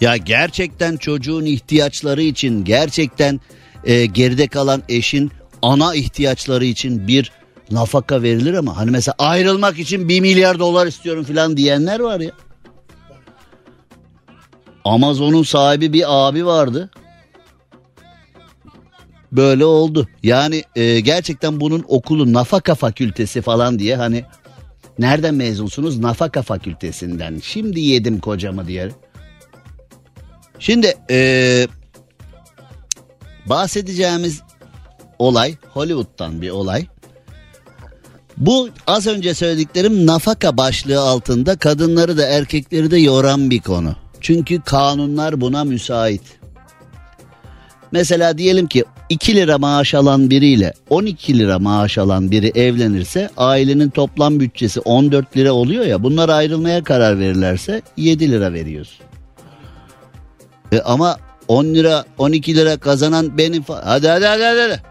Ya 0.00 0.16
gerçekten 0.16 0.96
çocuğun 0.96 1.44
ihtiyaçları 1.44 2.22
için 2.22 2.64
gerçekten 2.64 3.40
e, 3.84 4.06
geride 4.06 4.48
kalan 4.48 4.82
eşin 4.88 5.30
ana 5.62 5.94
ihtiyaçları 5.94 6.64
için 6.64 7.08
bir 7.08 7.32
nafaka 7.70 8.22
verilir 8.22 8.54
ama 8.54 8.76
hani 8.76 8.90
mesela 8.90 9.14
ayrılmak 9.18 9.78
için 9.78 10.08
bir 10.08 10.20
milyar 10.20 10.58
dolar 10.58 10.86
istiyorum 10.86 11.24
falan 11.24 11.56
diyenler 11.56 12.00
var 12.00 12.20
ya. 12.20 12.30
Amazon'un 14.84 15.42
sahibi 15.42 15.92
bir 15.92 16.04
abi 16.06 16.46
vardı. 16.46 16.90
Böyle 19.32 19.64
oldu. 19.64 20.08
Yani 20.22 20.64
e, 20.76 21.00
gerçekten 21.00 21.60
bunun 21.60 21.84
okulu 21.88 22.32
nafaka 22.32 22.74
fakültesi 22.74 23.42
falan 23.42 23.78
diye 23.78 23.96
hani 23.96 24.24
nereden 24.98 25.34
mezunsunuz? 25.34 25.98
Nafaka 25.98 26.42
fakültesinden. 26.42 27.40
Şimdi 27.42 27.80
yedim 27.80 28.20
kocamı 28.20 28.66
diye. 28.66 28.90
Şimdi 30.58 30.94
e, 31.10 31.66
bahsedeceğimiz 33.46 34.42
olay 35.20 35.54
Hollywood'dan 35.74 36.42
bir 36.42 36.50
olay. 36.50 36.86
Bu 38.36 38.68
az 38.86 39.06
önce 39.06 39.34
söylediklerim 39.34 40.06
nafaka 40.06 40.56
başlığı 40.56 41.00
altında 41.00 41.56
kadınları 41.56 42.18
da 42.18 42.26
erkekleri 42.26 42.90
de 42.90 42.98
yoran 42.98 43.50
bir 43.50 43.60
konu. 43.60 43.94
Çünkü 44.20 44.60
kanunlar 44.60 45.40
buna 45.40 45.64
müsait. 45.64 46.22
Mesela 47.92 48.38
diyelim 48.38 48.66
ki 48.66 48.84
2 49.08 49.36
lira 49.36 49.58
maaş 49.58 49.94
alan 49.94 50.30
biriyle 50.30 50.74
12 50.90 51.38
lira 51.38 51.58
maaş 51.58 51.98
alan 51.98 52.30
biri 52.30 52.52
evlenirse 52.54 53.30
ailenin 53.36 53.90
toplam 53.90 54.40
bütçesi 54.40 54.80
14 54.80 55.36
lira 55.36 55.52
oluyor 55.52 55.84
ya 55.84 56.02
bunlar 56.02 56.28
ayrılmaya 56.28 56.84
karar 56.84 57.18
verirlerse 57.18 57.82
7 57.96 58.30
lira 58.30 58.52
veriyorsun. 58.52 59.06
E 60.72 60.80
ama 60.80 61.18
10 61.48 61.64
lira 61.64 62.04
12 62.18 62.56
lira 62.56 62.76
kazanan 62.76 63.38
benim 63.38 63.62
hadi 63.62 64.08
hadi 64.08 64.26
hadi 64.26 64.42
hadi. 64.44 64.60
hadi. 64.60 64.89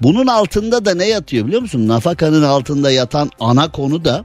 Bunun 0.00 0.26
altında 0.26 0.84
da 0.84 0.94
ne 0.94 1.08
yatıyor 1.08 1.46
biliyor 1.46 1.62
musun? 1.62 1.88
Nafakanın 1.88 2.42
altında 2.42 2.90
yatan 2.90 3.30
ana 3.40 3.72
konu 3.72 4.04
da 4.04 4.24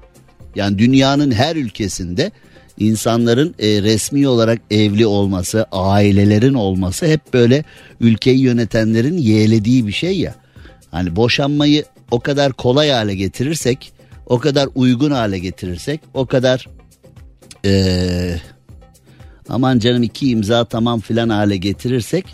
yani 0.56 0.80
dünyanın 0.80 1.32
her 1.32 1.56
ülkesinde 1.56 2.32
insanların 2.80 3.56
e, 3.60 3.82
resmi 3.82 4.28
olarak 4.28 4.62
evli 4.72 5.08
olması, 5.08 5.66
ailelerin 5.72 6.54
olması 6.54 7.06
hep 7.06 7.34
böyle 7.34 7.64
ülkeyi 8.00 8.40
yönetenlerin 8.40 9.18
yeğlediği 9.18 9.88
bir 9.88 9.92
şey 9.92 10.20
ya. 10.20 10.36
Hani 10.92 11.16
boşanmayı 11.16 11.86
o 12.12 12.20
kadar 12.20 12.54
kolay 12.54 12.90
hale 12.90 13.16
getirirsek, 13.16 13.94
o 14.26 14.40
kadar 14.40 14.70
uygun 14.76 15.12
hale 15.12 15.40
getirirsek, 15.40 16.02
o 16.14 16.26
kadar 16.26 16.68
e, 17.66 18.36
aman 19.50 19.80
canım 19.80 20.04
iki 20.04 20.30
imza 20.30 20.66
tamam 20.66 21.00
filan 21.00 21.30
hale 21.30 21.58
getirirsek 21.58 22.26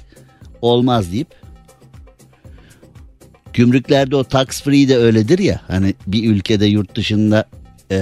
olmaz 0.62 1.12
deyip 1.12 1.28
gümrüklerde 3.56 4.16
o 4.16 4.24
tax 4.24 4.64
free 4.64 4.90
de 4.90 4.98
öyledir 4.98 5.40
ya 5.40 5.62
hani 5.68 5.94
bir 6.08 6.30
ülkede 6.30 6.66
yurt 6.66 6.96
dışında 6.96 7.46
e, 7.92 7.98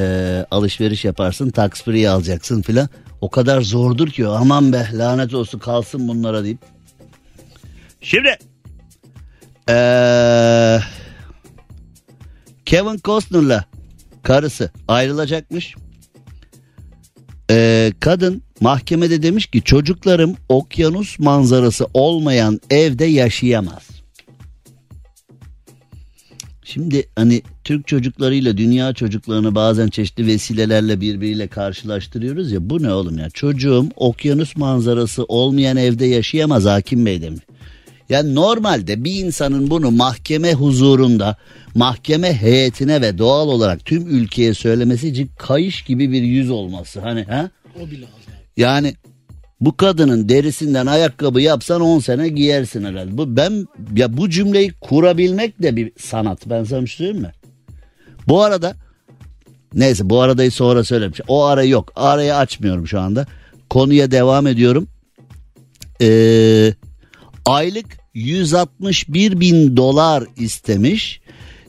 alışveriş 0.51 1.05
yaparsın 1.05 1.49
tax 1.49 1.71
free 1.71 2.09
alacaksın 2.09 2.61
filan 2.61 2.89
o 3.21 3.29
kadar 3.29 3.61
zordur 3.61 4.07
ki 4.07 4.27
aman 4.27 4.73
be 4.73 4.87
lanet 4.93 5.33
olsun 5.33 5.59
kalsın 5.59 6.07
bunlara 6.07 6.43
deyip. 6.43 6.59
Şimdi 8.01 8.37
ee, 9.69 10.79
Kevin 12.65 12.99
Costner'la 13.03 13.65
karısı 14.23 14.71
ayrılacakmış. 14.87 15.75
Ee, 17.49 17.91
kadın 17.99 18.43
mahkemede 18.61 19.23
demiş 19.23 19.45
ki 19.45 19.61
çocuklarım 19.61 20.35
okyanus 20.49 21.19
manzarası 21.19 21.87
olmayan 21.93 22.59
evde 22.69 23.05
yaşayamaz. 23.05 23.92
Şimdi 26.73 27.03
hani 27.15 27.41
Türk 27.63 27.88
çocuklarıyla 27.88 28.57
dünya 28.57 28.93
çocuklarını 28.93 29.55
bazen 29.55 29.88
çeşitli 29.88 30.27
vesilelerle 30.27 31.01
birbiriyle 31.01 31.47
karşılaştırıyoruz 31.47 32.51
ya 32.51 32.69
bu 32.69 32.83
ne 32.83 32.93
oğlum 32.93 33.17
ya 33.17 33.29
çocuğum 33.29 33.86
okyanus 33.95 34.55
manzarası 34.55 35.23
olmayan 35.23 35.77
evde 35.77 36.05
yaşayamaz 36.05 36.65
hakim 36.65 37.05
bey 37.05 37.21
demiş. 37.21 37.41
Yani 38.09 38.36
normalde 38.36 39.03
bir 39.03 39.25
insanın 39.25 39.69
bunu 39.69 39.91
mahkeme 39.91 40.53
huzurunda 40.53 41.36
mahkeme 41.75 42.33
heyetine 42.33 43.01
ve 43.01 43.17
doğal 43.17 43.47
olarak 43.47 43.86
tüm 43.86 44.07
ülkeye 44.07 44.53
söylemesi 44.53 45.07
için 45.07 45.29
kayış 45.38 45.81
gibi 45.81 46.12
bir 46.12 46.21
yüz 46.21 46.49
olması. 46.49 46.99
Hani 46.99 47.23
ha? 47.23 47.49
O 47.81 47.91
bile 47.91 48.05
az. 48.05 48.33
Yani 48.57 48.93
bu 49.65 49.78
kadının 49.78 50.30
derisinden 50.30 50.86
ayakkabı 50.86 51.41
yapsan 51.41 51.82
10 51.82 51.99
sene 51.99 52.30
giyersin 52.30 52.86
herhalde. 52.86 53.17
Bu 53.17 53.36
ben 53.36 53.67
ya 53.95 54.17
bu 54.17 54.30
cümleyi 54.30 54.73
kurabilmek 54.82 55.62
de 55.62 55.76
bir 55.76 55.91
sanat. 55.97 56.49
Ben 56.49 56.63
sana 56.63 56.86
şey 56.88 56.97
söyleyeyim 56.97 57.21
mi? 57.21 57.32
Bu 58.28 58.43
arada 58.43 58.76
neyse 59.73 60.10
bu 60.10 60.21
aradayı 60.21 60.52
sonra 60.52 60.84
söylemiş. 60.84 61.21
O 61.28 61.43
ara 61.43 61.63
yok. 61.63 61.91
Arayı 61.95 62.36
açmıyorum 62.36 62.88
şu 62.88 62.99
anda. 62.99 63.26
Konuya 63.69 64.12
devam 64.12 64.47
ediyorum. 64.47 64.88
Ee, 66.02 66.73
aylık 67.45 67.86
161 68.13 69.39
bin 69.39 69.78
dolar 69.78 70.23
istemiş. 70.38 71.21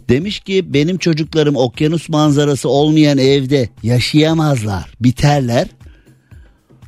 Demiş 0.09 0.41
ki 0.41 0.75
benim 0.75 0.99
çocuklarım 0.99 1.57
okyanus 1.57 2.09
manzarası 2.09 2.69
olmayan 2.69 3.19
evde 3.19 3.69
yaşayamazlar, 3.83 4.95
biterler. 5.01 5.69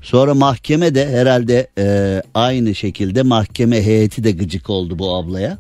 Sonra 0.07 0.35
mahkeme 0.35 0.95
de 0.95 1.09
herhalde 1.09 1.67
e, 1.79 2.23
aynı 2.35 2.75
şekilde 2.75 3.23
mahkeme 3.23 3.87
heyeti 3.87 4.25
de 4.25 4.31
gıcık 4.31 4.71
oldu 4.71 4.99
bu 4.99 5.17
ablaya. 5.17 5.59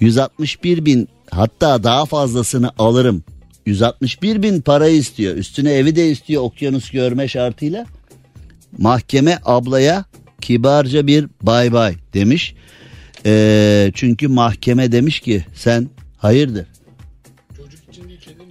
161 0.00 0.84
bin 0.84 1.08
hatta 1.30 1.84
daha 1.84 2.04
fazlasını 2.04 2.70
alırım. 2.78 3.24
161 3.66 4.42
bin 4.42 4.60
para 4.60 4.88
istiyor. 4.88 5.36
Üstüne 5.36 5.72
evi 5.72 5.96
de 5.96 6.10
istiyor 6.10 6.42
okyanus 6.42 6.90
görme 6.90 7.28
şartıyla. 7.28 7.86
Mahkeme 8.78 9.38
ablaya 9.44 10.04
kibarca 10.40 11.06
bir 11.06 11.28
bay 11.42 11.72
bay 11.72 11.94
demiş. 12.14 12.54
E, 13.26 13.90
çünkü 13.94 14.28
mahkeme 14.28 14.92
demiş 14.92 15.20
ki 15.20 15.44
sen 15.54 15.88
hayırdır 16.16 16.66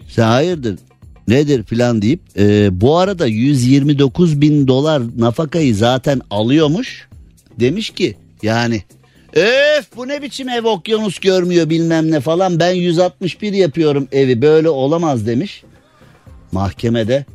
sen 0.09 0.27
hayırdır 0.27 0.79
nedir 1.27 1.63
filan 1.63 2.01
deyip 2.01 2.21
e, 2.37 2.81
bu 2.81 2.97
arada 2.97 3.27
129 3.27 4.41
bin 4.41 4.67
dolar 4.67 5.01
nafakayı 5.17 5.75
zaten 5.75 6.21
alıyormuş. 6.29 7.07
Demiş 7.59 7.89
ki 7.89 8.15
yani 8.41 8.83
öf 9.33 9.87
bu 9.97 10.07
ne 10.07 10.21
biçim 10.21 10.49
ev 10.49 10.65
okyanus 10.65 11.19
görmüyor 11.19 11.69
bilmem 11.69 12.11
ne 12.11 12.19
falan 12.19 12.59
ben 12.59 12.71
161 12.73 13.53
yapıyorum 13.53 14.07
evi 14.11 14.41
böyle 14.41 14.69
olamaz 14.69 15.27
demiş. 15.27 15.63
Mahkemede 16.51 17.25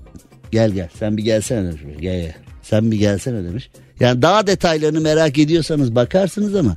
gel 0.51 0.71
gel 0.71 0.89
sen 0.99 1.17
bir 1.17 1.23
gelsene 1.23 1.67
demiş. 1.67 1.83
Gel 2.01 2.21
gel 2.21 2.35
sen 2.63 2.91
bir 2.91 2.97
gelsene 2.97 3.45
demiş. 3.45 3.71
Yani 4.01 4.23
daha 4.23 4.47
detaylarını 4.47 5.01
merak 5.01 5.39
ediyorsanız 5.39 5.95
bakarsınız 5.95 6.55
ama 6.55 6.77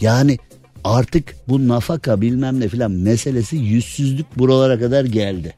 yani 0.00 0.38
artık 0.84 1.36
bu 1.48 1.68
nafaka 1.68 2.20
bilmem 2.20 2.60
ne 2.60 2.68
filan 2.68 2.90
meselesi 2.90 3.56
yüzsüzlük 3.56 4.38
buralara 4.38 4.78
kadar 4.78 5.04
geldi. 5.04 5.54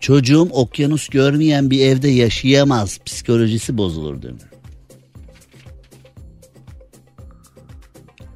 Çocuğum 0.00 0.48
okyanus 0.52 1.08
görmeyen 1.08 1.70
bir 1.70 1.80
evde 1.86 2.08
yaşayamaz. 2.08 2.98
Psikolojisi 3.06 3.78
bozulur 3.78 4.22
demiş. 4.22 4.42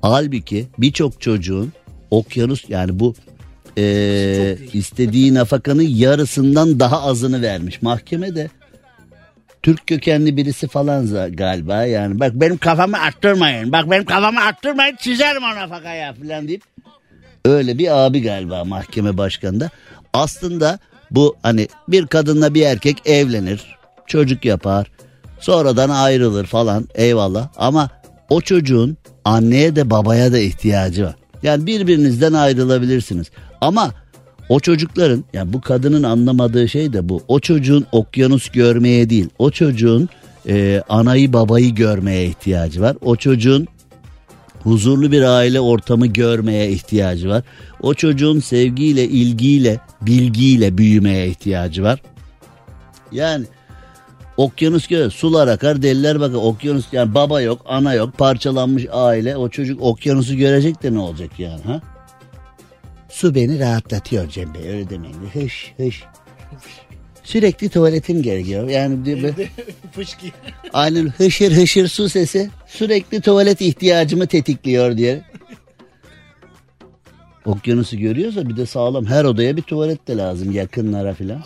Halbuki 0.03 0.67
birçok 0.79 1.21
çocuğun 1.21 1.73
okyanus 2.11 2.65
yani 2.69 2.99
bu 3.01 3.15
eee, 3.77 4.59
istediği 4.73 5.35
nafakanın 5.35 5.83
yarısından 5.83 6.81
daha 6.81 7.03
azını 7.03 7.43
vermiş. 7.43 7.83
Mahkemede 7.83 8.51
Türk 9.63 9.87
kökenli 9.87 10.37
birisi 10.37 10.69
falan 10.69 11.31
galiba 11.37 11.85
yani 11.85 12.21
bak 12.21 12.33
benim 12.35 12.59
kafamı 12.59 12.99
arttırmayın 13.01 13.73
bak 13.73 13.91
benim 13.91 14.05
kafamı 14.05 14.41
arttırmayın 14.41 14.97
çizerim 14.97 15.43
o 15.43 15.57
nafakaya 15.57 16.15
falan 16.15 16.49
deyip 16.49 16.63
öyle 17.45 17.79
bir 17.79 18.05
abi 18.07 18.23
galiba 18.23 18.65
mahkeme 18.65 19.19
başkanında. 19.19 19.71
Aslında 20.13 20.79
bu 21.15 21.37
hani 21.43 21.69
bir 21.89 22.07
kadınla 22.07 22.55
bir 22.55 22.63
erkek 22.63 22.97
evlenir, 23.05 23.77
çocuk 24.07 24.45
yapar, 24.45 24.91
sonradan 25.41 25.91
ayrılır 25.91 26.47
falan 26.47 26.89
eyvallah 26.95 27.49
ama 27.57 27.89
o 28.31 28.41
çocuğun 28.41 28.97
anneye 29.25 29.77
de 29.77 29.91
babaya 29.91 30.33
da 30.33 30.39
ihtiyacı 30.39 31.05
var. 31.05 31.15
Yani 31.43 31.67
birbirinizden 31.67 32.33
ayrılabilirsiniz 32.33 33.31
ama 33.61 33.91
o 34.49 34.61
çocukların 34.61 35.25
yani 35.33 35.53
bu 35.53 35.61
kadının 35.61 36.03
anlamadığı 36.03 36.69
şey 36.69 36.93
de 36.93 37.09
bu. 37.09 37.23
O 37.29 37.41
çocuğun 37.41 37.87
okyanus 37.93 38.49
görmeye 38.49 39.11
değil, 39.11 39.29
o 39.39 39.51
çocuğun 39.51 40.09
e, 40.49 40.83
anayı 40.89 41.33
babayı 41.33 41.75
görmeye 41.75 42.27
ihtiyacı 42.27 42.81
var. 42.81 42.97
O 43.01 43.17
çocuğun 43.17 43.67
huzurlu 44.63 45.13
bir 45.13 45.23
aile 45.23 45.61
ortamı 45.61 46.07
görmeye 46.07 46.71
ihtiyacı 46.71 47.29
var. 47.29 47.43
O 47.81 47.95
çocuğun 47.95 48.41
sevgiyle, 48.41 49.05
ilgiyle, 49.05 49.81
bilgiyle 50.01 50.79
büyümeye 50.79 51.29
ihtiyacı 51.29 51.83
var. 51.83 52.03
Yani 53.13 53.45
okyanus 54.37 54.87
gör, 54.87 55.11
sular 55.11 55.49
akar, 55.49 55.83
deliler 55.83 56.21
bakar. 56.21 56.39
Okyanus 56.43 56.85
yani 56.93 57.15
baba 57.15 57.41
yok, 57.41 57.63
ana 57.69 57.95
yok, 57.95 58.19
parçalanmış 58.19 58.87
aile. 58.93 59.37
O 59.37 59.49
çocuk 59.49 59.83
okyanusu 59.83 60.37
görecek 60.37 60.83
de 60.83 60.95
ne 60.95 60.99
olacak 60.99 61.31
yani 61.39 61.63
ha? 61.63 61.81
Su 63.09 63.35
beni 63.35 63.59
rahatlatıyor 63.59 64.29
Cem 64.29 64.55
Bey 64.55 64.69
öyle 64.69 64.91
demeyin. 64.91 65.17
Hış 65.35 65.73
hış. 65.77 66.03
Sürekli 67.25 67.69
tuvaletim 67.69 68.23
gerekiyor. 68.23 68.69
Yani 68.69 69.07
bir- 69.07 69.33
Fışkı. 69.93 70.27
Aynen 70.73 71.07
hışır 71.09 71.53
hışır 71.53 71.89
su 71.89 72.09
sesi 72.09 72.51
sürekli 72.67 73.21
tuvalet 73.21 73.61
ihtiyacımı 73.61 74.27
tetikliyor 74.27 74.97
diye. 74.97 75.23
Okyanusu 77.45 77.99
görüyorsa 77.99 78.49
bir 78.49 78.57
de 78.57 78.67
sağlam 78.67 79.07
her 79.07 79.25
odaya 79.25 79.57
bir 79.57 79.63
tuvalet 79.63 80.09
de 80.09 80.17
lazım 80.17 80.53
yakınlara 80.53 81.15
filan. 81.15 81.43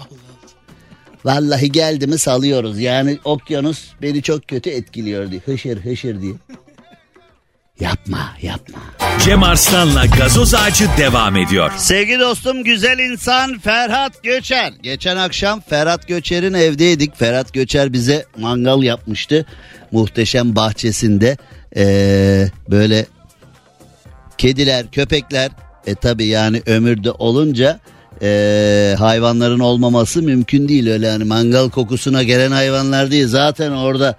Vallahi 1.24 1.72
geldi 1.72 2.06
mi 2.06 2.18
salıyoruz. 2.18 2.78
Yani 2.80 3.18
okyanus 3.24 3.88
beni 4.02 4.22
çok 4.22 4.48
kötü 4.48 4.70
etkiliyor 4.70 5.30
diye. 5.30 5.40
Hışır 5.40 5.78
hışır 5.78 6.22
diye. 6.22 6.32
Yapma 7.80 8.30
yapma. 8.42 8.78
Cem 9.26 9.42
Arslan'la 9.42 10.06
gazoz 10.06 10.54
ağacı 10.54 10.84
devam 10.98 11.36
ediyor. 11.36 11.72
Sevgili 11.76 12.20
dostum 12.20 12.64
güzel 12.64 12.98
insan 12.98 13.58
Ferhat 13.58 14.22
Göçer. 14.22 14.72
Geçen 14.82 15.16
akşam 15.16 15.60
Ferhat 15.60 16.08
Göçer'in 16.08 16.54
evdeydik. 16.54 17.18
Ferhat 17.18 17.52
Göçer 17.52 17.92
bize 17.92 18.24
mangal 18.38 18.82
yapmıştı. 18.82 19.46
Muhteşem 19.92 20.56
bahçesinde 20.56 21.36
ee, 21.76 22.48
böyle 22.70 23.06
kediler, 24.38 24.86
köpekler 24.92 25.50
e 25.86 25.94
tabi 25.94 26.26
yani 26.26 26.62
ömürde 26.66 27.10
olunca 27.10 27.80
ee, 28.22 28.94
hayvanların 28.98 29.60
olmaması 29.60 30.22
mümkün 30.22 30.68
değil. 30.68 30.90
Öyle 30.90 31.06
yani 31.06 31.24
mangal 31.24 31.70
kokusuna 31.70 32.22
gelen 32.22 32.50
hayvanlar 32.50 33.10
değil. 33.10 33.26
Zaten 33.28 33.70
orada 33.70 34.16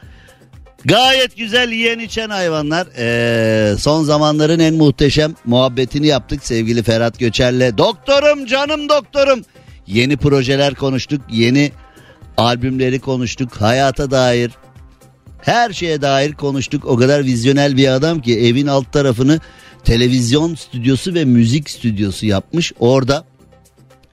Gayet 0.86 1.38
güzel 1.38 1.72
yiyen 1.72 2.00
içen 2.00 2.30
hayvanlar. 2.30 2.88
Ee, 2.98 3.78
son 3.78 4.04
zamanların 4.04 4.60
en 4.60 4.74
muhteşem 4.74 5.36
muhabbetini 5.46 6.08
yaptık 6.08 6.46
sevgili 6.46 6.84
Ferhat 6.84 7.20
Göçer'le. 7.20 7.78
Doktorum 7.78 8.46
canım 8.46 8.90
doktorum. 8.90 9.42
Yeni 9.88 10.18
projeler 10.18 10.76
konuştuk. 10.76 11.22
Yeni 11.32 11.72
Albümleri 12.38 13.00
konuştuk. 13.00 13.62
Hayata 13.62 14.12
dair 14.12 14.52
her 15.42 15.74
şeye 15.74 16.02
dair 16.02 16.34
konuştuk. 16.34 16.86
O 16.86 16.98
kadar 16.98 17.24
vizyonel 17.24 17.78
bir 17.78 17.88
adam 17.88 18.22
ki 18.22 18.40
evin 18.40 18.68
alt 18.68 18.94
tarafını 18.94 19.40
televizyon 19.84 20.56
stüdyosu 20.56 21.14
ve 21.14 21.26
müzik 21.26 21.70
stüdyosu 21.70 22.26
yapmış. 22.26 22.74
Orada 22.80 23.26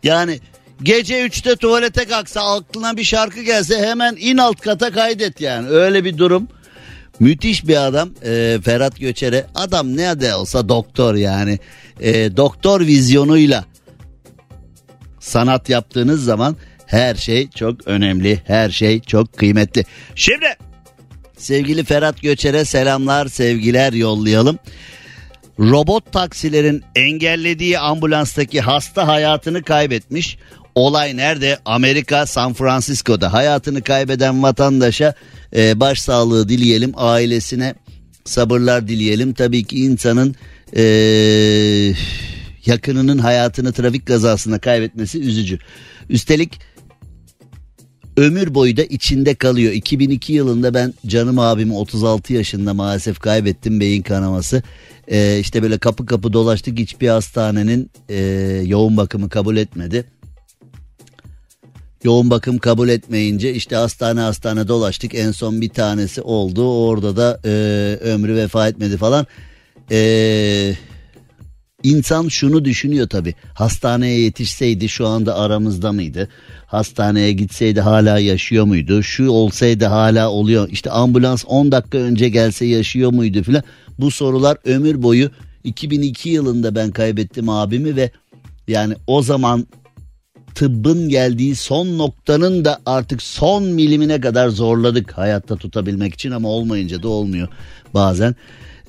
yani 0.02 0.40
gece 0.82 1.26
3'te 1.26 1.56
tuvalete 1.56 2.04
kalksa 2.04 2.56
aklına 2.56 2.96
bir 2.96 3.04
şarkı 3.04 3.42
gelse 3.42 3.86
hemen 3.86 4.16
in 4.20 4.38
alt 4.38 4.60
kata 4.60 4.90
kaydet 4.90 5.40
yani. 5.40 5.68
Öyle 5.68 6.04
bir 6.04 6.18
durum. 6.18 6.48
Müthiş 7.20 7.66
bir 7.66 7.86
adam 7.86 8.10
e, 8.24 8.58
Ferhat 8.64 9.00
Göçer'e. 9.00 9.46
Adam 9.54 9.96
ne 9.96 10.20
de 10.20 10.34
olsa 10.34 10.68
doktor 10.68 11.14
yani. 11.14 11.58
E, 12.00 12.36
doktor 12.36 12.80
vizyonuyla 12.80 13.64
sanat 15.20 15.68
yaptığınız 15.68 16.24
zaman 16.24 16.56
her 16.86 17.14
şey 17.14 17.50
çok 17.50 17.88
önemli. 17.88 18.42
Her 18.46 18.70
şey 18.70 19.00
çok 19.00 19.36
kıymetli. 19.36 19.84
Şimdi 20.14 20.46
sevgili 21.36 21.84
Ferhat 21.84 22.22
Göçer'e 22.22 22.64
selamlar 22.64 23.26
sevgiler 23.26 23.92
yollayalım. 23.92 24.58
Robot 25.58 26.12
taksilerin 26.12 26.82
engellediği 26.96 27.78
ambulanstaki 27.78 28.60
hasta 28.60 29.08
hayatını 29.08 29.62
kaybetmiş. 29.62 30.38
Olay 30.74 31.16
nerede? 31.16 31.58
Amerika 31.64 32.26
San 32.26 32.52
Francisco'da 32.52 33.32
hayatını 33.32 33.82
kaybeden 33.82 34.42
vatandaşa 34.42 35.14
e, 35.56 35.80
başsağlığı 35.80 36.48
dileyelim. 36.48 36.92
Ailesine 36.96 37.74
sabırlar 38.24 38.88
dileyelim. 38.88 39.34
Tabii 39.34 39.64
ki 39.64 39.84
insanın 39.84 40.34
e, 40.76 40.82
yakınının 42.66 43.18
hayatını 43.18 43.72
trafik 43.72 44.06
kazasında 44.06 44.58
kaybetmesi 44.58 45.20
üzücü. 45.20 45.58
Üstelik 46.08 46.60
ömür 48.16 48.54
boyu 48.54 48.76
da 48.76 48.82
içinde 48.82 49.34
kalıyor. 49.34 49.72
2002 49.72 50.32
yılında 50.32 50.74
ben 50.74 50.94
canım 51.06 51.38
abimi 51.38 51.74
36 51.74 52.32
yaşında 52.32 52.74
maalesef 52.74 53.18
kaybettim 53.18 53.80
beyin 53.80 54.02
kanaması. 54.02 54.62
Ee, 55.08 55.38
işte 55.40 55.62
böyle 55.62 55.78
kapı 55.78 56.06
kapı 56.06 56.32
dolaştık 56.32 56.78
hiçbir 56.78 57.08
hastanenin 57.08 57.90
e, 58.08 58.16
yoğun 58.66 58.96
bakımı 58.96 59.28
kabul 59.28 59.56
etmedi. 59.56 60.04
Yoğun 62.04 62.30
bakım 62.30 62.58
kabul 62.58 62.88
etmeyince 62.88 63.54
işte 63.54 63.76
hastane 63.76 64.20
hastane 64.20 64.68
dolaştık 64.68 65.14
en 65.14 65.30
son 65.30 65.60
bir 65.60 65.68
tanesi 65.68 66.22
oldu 66.22 66.86
orada 66.86 67.16
da 67.16 67.40
e, 67.44 67.50
ömrü 68.00 68.36
vefa 68.36 68.68
etmedi 68.68 68.96
falan. 68.96 69.26
Eee 69.90 70.76
İnsan 71.84 72.28
şunu 72.28 72.64
düşünüyor 72.64 73.08
tabi 73.08 73.34
hastaneye 73.54 74.20
yetişseydi 74.20 74.88
şu 74.88 75.06
anda 75.06 75.36
aramızda 75.36 75.92
mıydı? 75.92 76.28
Hastaneye 76.66 77.32
gitseydi 77.32 77.80
hala 77.80 78.18
yaşıyor 78.18 78.64
muydu? 78.64 79.02
Şu 79.02 79.28
olsaydı 79.28 79.84
hala 79.84 80.30
oluyor. 80.30 80.68
İşte 80.70 80.90
ambulans 80.90 81.44
10 81.46 81.72
dakika 81.72 81.98
önce 81.98 82.28
gelse 82.28 82.66
yaşıyor 82.66 83.12
muydu 83.12 83.42
filan. 83.42 83.62
Bu 83.98 84.10
sorular 84.10 84.56
ömür 84.64 85.02
boyu 85.02 85.30
2002 85.64 86.28
yılında 86.28 86.74
ben 86.74 86.90
kaybettim 86.90 87.48
abimi 87.48 87.96
ve 87.96 88.10
yani 88.68 88.94
o 89.06 89.22
zaman 89.22 89.66
tıbbın 90.54 91.08
geldiği 91.08 91.56
son 91.56 91.98
noktanın 91.98 92.64
da 92.64 92.80
artık 92.86 93.22
son 93.22 93.64
milimine 93.64 94.20
kadar 94.20 94.48
zorladık 94.48 95.18
hayatta 95.18 95.56
tutabilmek 95.56 96.14
için 96.14 96.30
ama 96.30 96.48
olmayınca 96.48 97.02
da 97.02 97.08
olmuyor 97.08 97.48
bazen. 97.94 98.34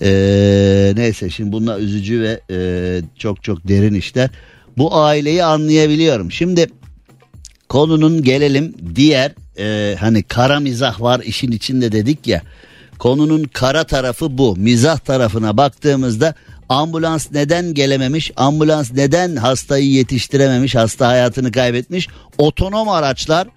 Ee, 0.02 0.94
neyse 0.96 1.30
şimdi 1.30 1.52
bunlar 1.52 1.80
üzücü 1.80 2.22
ve 2.22 2.42
e, 2.52 3.02
çok 3.18 3.44
çok 3.44 3.68
derin 3.68 3.94
işler. 3.94 4.30
Bu 4.78 4.96
aileyi 4.96 5.44
anlayabiliyorum. 5.44 6.32
Şimdi 6.32 6.68
konunun 7.70 8.24
gelelim 8.24 8.76
diğer 8.96 9.32
e, 9.60 9.96
hani 9.96 10.24
kara 10.24 10.60
mizah 10.60 11.02
var 11.02 11.22
işin 11.26 11.52
içinde 11.52 11.92
dedik 11.92 12.28
ya. 12.28 12.42
Konunun 12.98 13.44
kara 13.44 13.84
tarafı 13.84 14.38
bu. 14.38 14.56
Mizah 14.56 14.98
tarafına 14.98 15.58
baktığımızda 15.58 16.36
ambulans 16.70 17.32
neden 17.32 17.74
gelememiş? 17.74 18.32
Ambulans 18.36 18.92
neden 18.94 19.36
hastayı 19.36 19.88
yetiştirememiş? 19.88 20.76
Hasta 20.76 21.08
hayatını 21.08 21.52
kaybetmiş. 21.52 22.08
Otonom 22.38 22.90
araçlar 22.90 23.48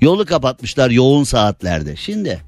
yolu 0.00 0.26
kapatmışlar 0.26 0.90
yoğun 0.90 1.24
saatlerde. 1.24 1.96
Şimdi 1.96 2.40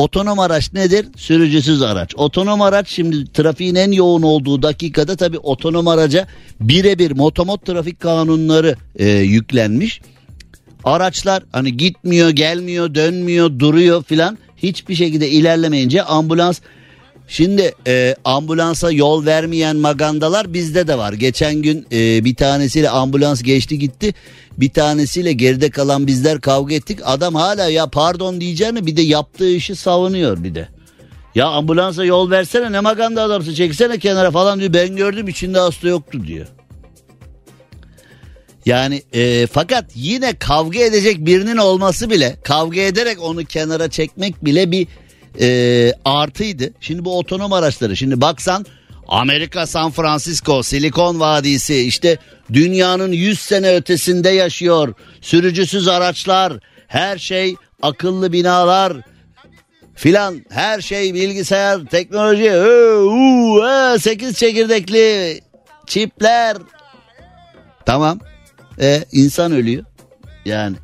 Otonom 0.00 0.38
araç 0.38 0.72
nedir? 0.72 1.06
Sürücüsüz 1.16 1.82
araç. 1.82 2.14
Otonom 2.16 2.62
araç 2.62 2.88
şimdi 2.88 3.32
trafiğin 3.32 3.74
en 3.74 3.92
yoğun 3.92 4.22
olduğu 4.22 4.62
dakikada 4.62 5.16
tabi 5.16 5.38
otonom 5.38 5.88
araca 5.88 6.26
birebir 6.60 7.10
motomot 7.10 7.66
trafik 7.66 8.00
kanunları 8.00 8.76
e, 8.96 9.08
yüklenmiş. 9.08 10.00
Araçlar 10.84 11.42
hani 11.52 11.76
gitmiyor, 11.76 12.30
gelmiyor, 12.30 12.94
dönmüyor, 12.94 13.58
duruyor 13.58 14.02
filan 14.02 14.38
hiçbir 14.56 14.94
şekilde 14.94 15.28
ilerlemeyince 15.30 16.02
ambulans 16.02 16.60
Şimdi 17.30 17.74
e, 17.86 18.16
ambulansa 18.24 18.92
yol 18.92 19.26
vermeyen 19.26 19.76
magandalar 19.76 20.54
bizde 20.54 20.88
de 20.88 20.98
var. 20.98 21.12
Geçen 21.12 21.54
gün 21.54 21.86
e, 21.92 22.24
bir 22.24 22.34
tanesiyle 22.34 22.90
ambulans 22.90 23.42
geçti 23.42 23.78
gitti. 23.78 24.14
Bir 24.58 24.70
tanesiyle 24.70 25.32
geride 25.32 25.70
kalan 25.70 26.06
bizler 26.06 26.40
kavga 26.40 26.74
ettik. 26.74 26.98
Adam 27.04 27.34
hala 27.34 27.68
ya 27.68 27.86
pardon 27.86 28.40
diyeceğini 28.40 28.86
bir 28.86 28.96
de 28.96 29.02
yaptığı 29.02 29.50
işi 29.50 29.76
savunuyor 29.76 30.44
bir 30.44 30.54
de. 30.54 30.68
Ya 31.34 31.46
ambulansa 31.46 32.04
yol 32.04 32.30
versene 32.30 32.72
ne 32.72 32.80
maganda 32.80 33.22
adamsın 33.22 33.54
çeksene 33.54 33.98
kenara 33.98 34.30
falan 34.30 34.60
diyor. 34.60 34.72
Ben 34.72 34.96
gördüm 34.96 35.28
içinde 35.28 35.58
hasta 35.58 35.88
yoktu 35.88 36.26
diyor. 36.26 36.46
Yani 38.66 39.02
e, 39.12 39.46
fakat 39.46 39.84
yine 39.94 40.38
kavga 40.38 40.78
edecek 40.78 41.26
birinin 41.26 41.56
olması 41.56 42.10
bile 42.10 42.36
kavga 42.42 42.80
ederek 42.80 43.22
onu 43.22 43.44
kenara 43.44 43.90
çekmek 43.90 44.44
bile 44.44 44.70
bir 44.70 44.86
e, 45.40 45.92
artıydı. 46.04 46.70
Şimdi 46.80 47.04
bu 47.04 47.18
otonom 47.18 47.52
araçları 47.52 47.96
şimdi 47.96 48.20
baksan 48.20 48.66
Amerika 49.08 49.66
San 49.66 49.90
Francisco 49.90 50.62
Silikon 50.62 51.20
Vadisi 51.20 51.80
işte 51.80 52.18
dünyanın 52.52 53.12
100 53.12 53.40
sene 53.40 53.74
ötesinde 53.74 54.28
yaşıyor. 54.28 54.94
Sürücüsüz 55.20 55.88
araçlar 55.88 56.52
her 56.86 57.18
şey 57.18 57.54
akıllı 57.82 58.32
binalar 58.32 58.96
filan 59.94 60.44
her 60.50 60.80
şey 60.80 61.14
bilgisayar 61.14 61.80
teknoloji 61.86 62.44
ee, 62.44 63.98
8 63.98 64.38
çekirdekli 64.38 65.40
çipler 65.86 66.56
tamam 67.86 68.18
e, 68.80 69.04
insan 69.12 69.52
ölüyor 69.52 69.84
yani 70.44 70.76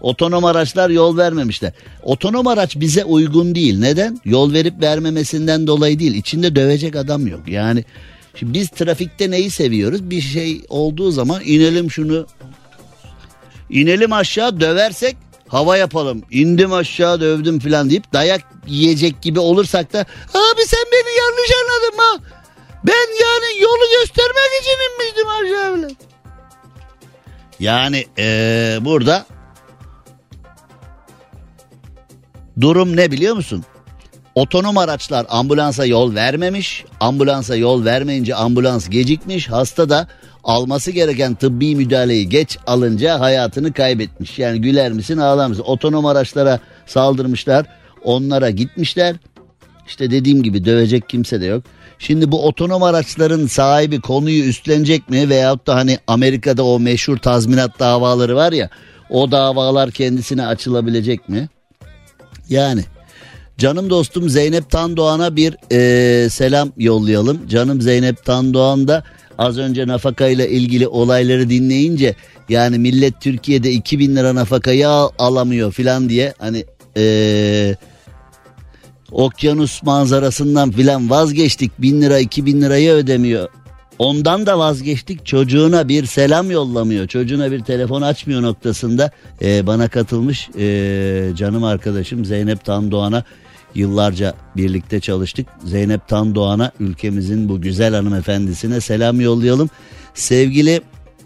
Otonom 0.00 0.44
araçlar 0.44 0.90
yol 0.90 1.16
vermemişler. 1.16 1.72
Otonom 2.02 2.46
araç 2.46 2.76
bize 2.76 3.04
uygun 3.04 3.54
değil. 3.54 3.78
Neden? 3.78 4.20
Yol 4.24 4.52
verip 4.52 4.82
vermemesinden 4.82 5.66
dolayı 5.66 5.98
değil. 5.98 6.14
İçinde 6.14 6.56
dövecek 6.56 6.96
adam 6.96 7.26
yok. 7.26 7.40
Yani 7.48 7.84
şimdi 8.34 8.54
biz 8.54 8.68
trafikte 8.68 9.30
neyi 9.30 9.50
seviyoruz? 9.50 10.10
Bir 10.10 10.20
şey 10.20 10.60
olduğu 10.68 11.10
zaman 11.10 11.42
inelim 11.44 11.90
şunu. 11.90 12.26
İnelim 13.70 14.12
aşağı 14.12 14.60
döversek 14.60 15.16
hava 15.48 15.76
yapalım. 15.76 16.22
İndim 16.30 16.72
aşağı 16.72 17.20
dövdüm 17.20 17.58
falan 17.60 17.90
deyip 17.90 18.12
dayak 18.12 18.40
yiyecek 18.66 19.22
gibi 19.22 19.40
olursak 19.40 19.92
da 19.92 20.00
abi 20.34 20.62
sen 20.66 20.84
beni 20.92 21.16
yanlış 21.18 21.50
anladın 21.62 21.96
mı? 21.96 22.24
Ben 22.84 23.22
yani 23.22 23.60
yolu 23.60 24.00
göstermek 24.00 24.50
için 24.60 24.76
inmiştim 24.88 25.28
aşağı 25.28 25.76
bile. 25.76 25.94
Yani 27.60 28.06
ee, 28.18 28.78
burada 28.80 29.26
Durum 32.60 32.96
ne 32.96 33.10
biliyor 33.10 33.34
musun? 33.36 33.64
Otonom 34.34 34.78
araçlar 34.78 35.26
ambulansa 35.28 35.86
yol 35.86 36.14
vermemiş. 36.14 36.84
Ambulansa 37.00 37.56
yol 37.56 37.84
vermeyince 37.84 38.34
ambulans 38.34 38.88
gecikmiş. 38.88 39.48
Hasta 39.48 39.88
da 39.88 40.08
alması 40.44 40.90
gereken 40.90 41.34
tıbbi 41.34 41.76
müdahaleyi 41.76 42.28
geç 42.28 42.58
alınca 42.66 43.20
hayatını 43.20 43.72
kaybetmiş. 43.72 44.38
Yani 44.38 44.60
güler 44.60 44.92
misin 44.92 45.18
ağlar 45.18 45.46
mısın? 45.46 45.64
Otonom 45.66 46.06
araçlara 46.06 46.60
saldırmışlar. 46.86 47.66
Onlara 48.04 48.50
gitmişler. 48.50 49.16
İşte 49.86 50.10
dediğim 50.10 50.42
gibi 50.42 50.64
dövecek 50.64 51.08
kimse 51.08 51.40
de 51.40 51.46
yok. 51.46 51.64
Şimdi 51.98 52.32
bu 52.32 52.46
otonom 52.46 52.82
araçların 52.82 53.46
sahibi 53.46 54.00
konuyu 54.00 54.44
üstlenecek 54.44 55.10
mi 55.10 55.28
veyahut 55.28 55.66
da 55.66 55.74
hani 55.74 55.98
Amerika'da 56.06 56.64
o 56.64 56.80
meşhur 56.80 57.16
tazminat 57.16 57.78
davaları 57.78 58.36
var 58.36 58.52
ya 58.52 58.70
o 59.10 59.30
davalar 59.30 59.90
kendisine 59.90 60.46
açılabilecek 60.46 61.28
mi? 61.28 61.48
Yani. 62.50 62.84
Canım 63.58 63.90
dostum 63.90 64.28
Zeynep 64.28 64.70
Tandoğan'a 64.70 65.36
bir 65.36 65.56
e, 65.72 66.28
selam 66.30 66.72
yollayalım. 66.76 67.48
Canım 67.48 67.80
Zeynep 67.80 68.24
Tandoğan 68.24 68.88
da 68.88 69.04
az 69.38 69.58
önce 69.58 69.86
nafaka 69.86 70.26
ile 70.26 70.50
ilgili 70.50 70.88
olayları 70.88 71.50
dinleyince 71.50 72.14
yani 72.48 72.78
millet 72.78 73.20
Türkiye'de 73.20 73.72
2000 73.72 74.16
lira 74.16 74.34
nafakayı 74.34 74.88
al, 74.88 75.10
alamıyor 75.18 75.72
filan 75.72 76.08
diye 76.08 76.34
hani 76.38 76.64
e, 76.96 77.76
okyanus 79.12 79.82
manzarasından 79.82 80.70
filan 80.70 81.10
vazgeçtik. 81.10 81.72
1000 81.78 82.02
lira 82.02 82.18
2000 82.18 82.62
lirayı 82.62 82.90
ödemiyor 82.90 83.48
Ondan 83.98 84.46
da 84.46 84.58
vazgeçtik. 84.58 85.26
Çocuğuna 85.26 85.88
bir 85.88 86.06
selam 86.06 86.50
yollamıyor. 86.50 87.06
Çocuğuna 87.06 87.52
bir 87.52 87.60
telefon 87.60 88.02
açmıyor 88.02 88.42
noktasında 88.42 89.10
e, 89.42 89.66
bana 89.66 89.88
katılmış 89.88 90.48
e, 90.58 91.30
canım 91.36 91.64
arkadaşım 91.64 92.24
Zeynep 92.24 92.64
Tandoğan'a 92.64 93.24
yıllarca 93.74 94.34
birlikte 94.56 95.00
çalıştık. 95.00 95.46
Zeynep 95.64 96.08
Tandoğan'a 96.08 96.72
ülkemizin 96.80 97.48
bu 97.48 97.60
güzel 97.60 97.94
hanımefendisine 97.94 98.80
selam 98.80 99.20
yollayalım. 99.20 99.70
Sevgili 100.14 100.80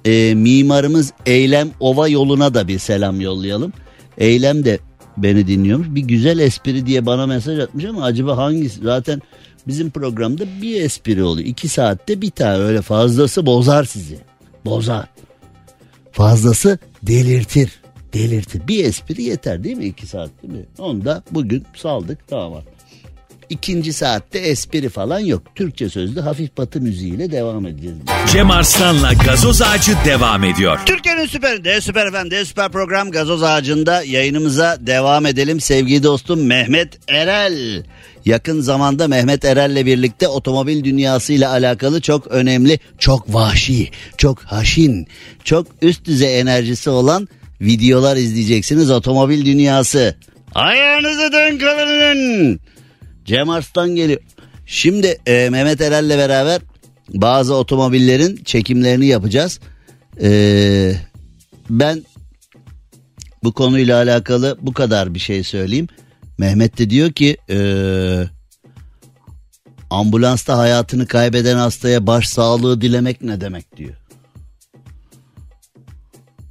e, 0.04 0.34
mimarımız 0.34 1.12
Eylem 1.26 1.70
Ova 1.80 2.08
yoluna 2.08 2.54
da 2.54 2.68
bir 2.68 2.78
selam 2.78 3.20
yollayalım. 3.20 3.72
Eylem 4.18 4.64
de 4.64 4.78
beni 5.16 5.46
dinliyormuş. 5.46 5.86
Bir 5.90 6.00
güzel 6.00 6.38
espri 6.38 6.86
diye 6.86 7.06
bana 7.06 7.26
mesaj 7.26 7.58
atmış 7.58 7.84
ama 7.84 8.04
acaba 8.04 8.36
hangisi? 8.36 8.80
Zaten 8.82 9.22
bizim 9.66 9.90
programda 9.90 10.44
bir 10.62 10.80
espri 10.82 11.22
oluyor. 11.22 11.48
İki 11.48 11.68
saatte 11.68 12.20
bir 12.20 12.30
tane 12.30 12.58
öyle 12.58 12.82
fazlası 12.82 13.46
bozar 13.46 13.84
sizi. 13.84 14.18
Bozar. 14.64 15.08
Fazlası 16.12 16.78
delirtir. 17.02 17.82
Delirtir. 18.12 18.68
Bir 18.68 18.84
espri 18.84 19.22
yeter 19.22 19.64
değil 19.64 19.76
mi 19.76 19.84
iki 19.84 20.06
saat 20.06 20.30
değil 20.42 20.54
mi? 20.54 20.64
Onu 20.78 21.04
da 21.04 21.22
bugün 21.30 21.64
saldık 21.76 22.28
tamam. 22.28 22.62
İkinci 23.53 23.92
saatte 23.92 24.38
espri 24.38 24.88
falan 24.88 25.20
yok. 25.20 25.42
Türkçe 25.55 25.88
sözlü 25.88 26.20
hafif 26.20 26.57
batı 26.59 26.80
müziğiyle 26.80 27.30
devam 27.32 27.66
edeceğiz. 27.66 27.96
Cem 28.32 28.50
Arslan'la 28.50 29.12
gazoz 29.12 29.62
ağacı 29.62 29.92
devam 30.05 30.44
ediyor. 30.44 30.78
Türkiye'nin 30.86 31.26
süperinde 31.26 31.80
süper 31.80 32.07
efendi 32.07 32.46
süper 32.46 32.68
program 32.68 33.11
gazoz 33.11 33.42
ağacında 33.42 34.03
yayınımıza 34.03 34.76
devam 34.80 35.26
edelim. 35.26 35.61
Sevgili 35.61 36.03
dostum 36.03 36.46
Mehmet 36.46 36.98
Erel. 37.09 37.84
Yakın 38.24 38.61
zamanda 38.61 39.09
Mehmet 39.09 39.44
Erel'le 39.44 39.86
birlikte 39.86 40.28
otomobil 40.28 40.84
dünyasıyla 40.84 41.50
alakalı 41.50 42.00
çok 42.00 42.26
önemli, 42.26 42.78
çok 42.98 43.34
vahşi, 43.34 43.90
çok 44.16 44.42
haşin, 44.42 45.07
çok 45.44 45.66
üst 45.82 46.05
düzey 46.05 46.40
enerjisi 46.40 46.90
olan 46.90 47.28
videolar 47.61 48.16
izleyeceksiniz. 48.16 48.90
Otomobil 48.90 49.44
dünyası. 49.46 50.16
Ayağınızı 50.55 51.32
dön 51.32 51.59
kalının. 51.59 52.61
Cem 53.24 53.50
Arslan 53.50 53.94
geliyor. 53.94 54.20
Şimdi 54.66 55.18
e, 55.26 55.48
Mehmet 55.50 55.80
Erel'le 55.80 56.18
beraber 56.18 56.60
bazı 57.14 57.54
otomobillerin 57.54 58.36
çekimlerini 58.44 59.06
yapacağız. 59.06 59.60
Ee, 60.20 60.94
ben 61.70 62.04
bu 63.44 63.52
konuyla 63.52 63.96
alakalı 63.96 64.58
bu 64.60 64.72
kadar 64.72 65.14
bir 65.14 65.18
şey 65.18 65.44
söyleyeyim. 65.44 65.88
Mehmet 66.38 66.78
de 66.78 66.90
diyor 66.90 67.12
ki 67.12 67.36
ee, 67.50 68.24
ambulansta 69.90 70.58
hayatını 70.58 71.06
kaybeden 71.06 71.56
hastaya 71.56 72.06
baş 72.06 72.28
sağlığı 72.28 72.80
dilemek 72.80 73.22
ne 73.22 73.40
demek 73.40 73.76
diyor. 73.76 73.94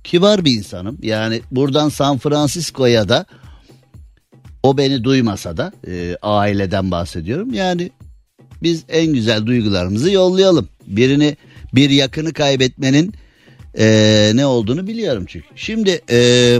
Kibar 0.04 0.46
bir 0.46 0.52
insanım. 0.52 0.98
Yani 1.02 1.42
buradan 1.52 1.90
San 1.90 2.18
Francisco'ya 2.18 3.10
da 3.10 3.26
o 4.64 4.78
beni 4.78 5.04
duymasa 5.04 5.58
da 5.58 5.72
e, 5.88 6.18
aileden 6.22 6.92
bahsediyorum. 6.92 7.54
Yani 7.54 7.92
biz 8.64 8.84
en 8.90 9.14
güzel 9.14 9.46
duygularımızı 9.46 10.12
yollayalım. 10.12 10.70
Birini 10.88 11.38
bir 11.74 11.90
yakını 11.90 12.34
kaybetmenin 12.34 13.14
e, 13.78 14.32
ne 14.36 14.46
olduğunu 14.46 14.88
biliyorum 14.88 15.26
çünkü. 15.28 15.48
Şimdi 15.56 16.02
e, 16.10 16.60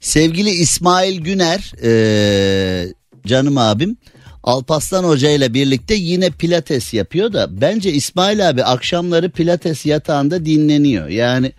sevgili 0.00 0.50
İsmail 0.50 1.20
Güner 1.20 1.72
e, 1.82 2.92
canım 3.26 3.58
abim 3.58 3.96
Alpaslan 4.42 5.04
Hoca 5.04 5.30
ile 5.30 5.54
birlikte 5.54 5.94
yine 5.94 6.30
pilates 6.30 6.94
yapıyor 6.94 7.32
da 7.32 7.60
bence 7.60 7.92
İsmail 7.92 8.48
abi 8.48 8.64
akşamları 8.64 9.30
pilates 9.30 9.86
yatağında 9.86 10.44
dinleniyor. 10.44 11.08
Yani 11.08 11.52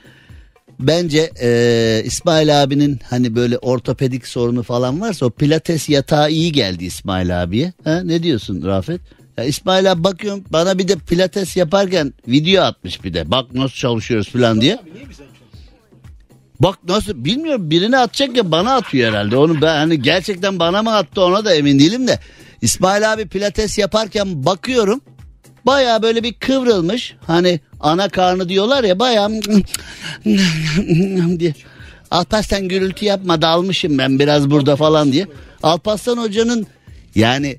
bence 0.79 1.31
e, 1.41 2.01
İsmail 2.05 2.63
abinin 2.63 2.99
hani 3.09 3.35
böyle 3.35 3.57
ortopedik 3.57 4.27
sorunu 4.27 4.63
falan 4.63 5.01
varsa 5.01 5.25
o 5.25 5.29
pilates 5.29 5.89
yatağı 5.89 6.31
iyi 6.31 6.51
geldi 6.51 6.85
İsmail 6.85 7.43
abiye. 7.43 7.73
Ha, 7.83 8.01
ne 8.03 8.23
diyorsun 8.23 8.65
Rafet? 8.65 9.01
Ya 9.37 9.43
İsmail 9.43 9.91
abi 9.91 10.03
bakıyorum 10.03 10.43
bana 10.49 10.77
bir 10.77 10.87
de 10.87 10.95
pilates 10.95 11.57
yaparken 11.57 12.13
video 12.27 12.63
atmış 12.63 13.03
bir 13.03 13.13
de. 13.13 13.31
Bak 13.31 13.53
nasıl 13.53 13.75
çalışıyoruz 13.75 14.29
falan 14.29 14.61
diye. 14.61 14.79
Bak 16.59 16.79
nasıl 16.87 17.25
bilmiyorum 17.25 17.69
birini 17.69 17.97
atacak 17.97 18.37
ya 18.37 18.51
bana 18.51 18.75
atıyor 18.75 19.09
herhalde. 19.09 19.37
Onu 19.37 19.61
ben 19.61 19.75
hani 19.75 20.01
gerçekten 20.01 20.59
bana 20.59 20.83
mı 20.83 20.95
attı 20.95 21.21
ona 21.21 21.45
da 21.45 21.55
emin 21.55 21.79
değilim 21.79 22.07
de. 22.07 22.19
İsmail 22.61 23.13
abi 23.13 23.27
pilates 23.27 23.77
yaparken 23.77 24.45
bakıyorum. 24.45 25.01
Baya 25.67 26.01
böyle 26.01 26.23
bir 26.23 26.33
kıvrılmış. 26.33 27.15
Hani 27.27 27.59
ana 27.79 28.09
karnı 28.09 28.49
diyorlar 28.49 28.83
ya 28.83 28.99
baya 28.99 29.29
diye. 31.39 31.53
Alparslan 32.11 32.67
gürültü 32.67 33.05
yapma 33.05 33.41
dalmışım 33.41 33.97
ben 33.97 34.19
biraz 34.19 34.51
burada 34.51 34.75
falan 34.75 35.11
diye. 35.11 35.27
Alparslan 35.63 36.17
hocanın 36.17 36.67
yani 37.15 37.57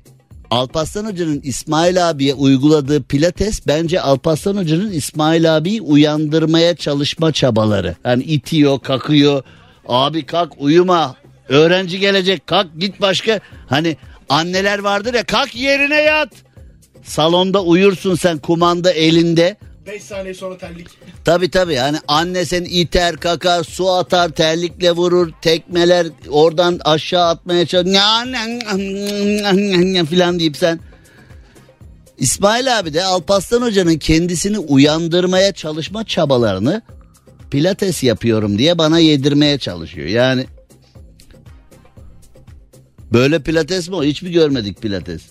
Alparslan 0.51 1.05
Hoca'nın 1.05 1.41
İsmail 1.43 2.09
abiye 2.09 2.33
uyguladığı 2.33 3.03
pilates 3.03 3.67
bence 3.67 4.01
Alparslan 4.01 4.57
Hoca'nın 4.57 4.91
İsmail 4.91 5.57
abiyi 5.57 5.81
uyandırmaya 5.81 6.75
çalışma 6.75 7.31
çabaları. 7.31 7.95
Yani 8.05 8.23
itiyor, 8.23 8.79
kakıyor. 8.79 9.43
Abi 9.87 10.25
kalk 10.25 10.53
uyuma. 10.57 11.15
Öğrenci 11.49 11.99
gelecek 11.99 12.47
kalk 12.47 12.67
git 12.79 13.01
başka. 13.01 13.39
Hani 13.67 13.97
anneler 14.29 14.79
vardır 14.79 15.13
ya 15.13 15.23
kalk 15.23 15.55
yerine 15.55 16.01
yat. 16.01 16.29
Salonda 17.03 17.63
uyursun 17.63 18.15
sen 18.15 18.37
kumanda 18.37 18.91
elinde. 18.91 19.57
5 19.87 20.03
saniye 20.03 20.33
sonra 20.33 20.57
terlik. 20.57 20.87
Tabi 21.25 21.51
tabi 21.51 21.73
yani 21.73 21.97
anne 22.07 22.45
seni 22.45 22.67
iter 22.67 23.15
kakar 23.17 23.63
su 23.63 23.91
atar 23.91 24.29
terlikle 24.29 24.91
vurur 24.91 25.31
tekmeler 25.41 26.07
oradan 26.29 26.79
aşağı 26.85 27.25
atmaya 27.25 27.65
çalışır 27.65 27.95
filan 30.09 30.39
deyip 30.39 30.57
sen 30.57 30.79
İsmail 32.17 32.79
abi 32.79 32.93
de 32.93 33.03
Alpaslan 33.03 33.61
Hoca'nın 33.61 33.97
kendisini 33.97 34.59
uyandırmaya 34.59 35.51
çalışma 35.51 36.03
çabalarını 36.03 36.81
pilates 37.51 38.03
yapıyorum 38.03 38.57
diye 38.57 38.77
bana 38.77 38.99
yedirmeye 38.99 39.57
çalışıyor. 39.57 40.07
Yani 40.07 40.45
böyle 43.13 43.39
pilates 43.43 43.89
mi 43.89 43.95
o? 43.95 44.03
Hiç 44.03 44.21
mi 44.21 44.31
görmedik 44.31 44.81
pilates? 44.81 45.21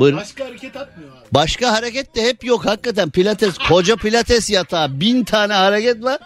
Buyurun. 0.00 0.20
başka 0.20 0.44
hareket 0.44 0.76
atmıyor 0.76 1.10
abi. 1.10 1.24
Başka 1.32 1.72
hareket 1.72 2.16
de 2.16 2.22
hep 2.22 2.44
yok 2.44 2.66
hakikaten 2.66 3.10
pilates 3.10 3.58
koca 3.58 3.96
pilates 3.96 4.50
yatağı 4.50 5.00
bin 5.00 5.24
tane 5.24 5.52
hareket 5.52 6.02
var. 6.02 6.18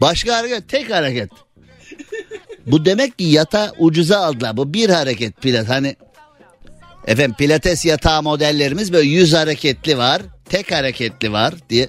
Başka 0.00 0.36
hareket 0.36 0.68
tek 0.68 0.90
hareket. 0.90 1.30
Bu 2.66 2.84
demek 2.84 3.18
ki 3.18 3.24
yatağı 3.24 3.72
ucuza 3.78 4.18
aldılar. 4.18 4.56
Bu 4.56 4.74
bir 4.74 4.90
hareket 4.90 5.42
pilates 5.42 5.68
hani 5.68 5.96
efendim 7.06 7.36
pilates 7.38 7.84
yatağı 7.84 8.22
modellerimiz 8.22 8.92
böyle 8.92 9.08
yüz 9.08 9.34
hareketli 9.34 9.98
var. 9.98 10.22
Tek 10.48 10.72
hareketli 10.72 11.32
var 11.32 11.54
diye. 11.70 11.88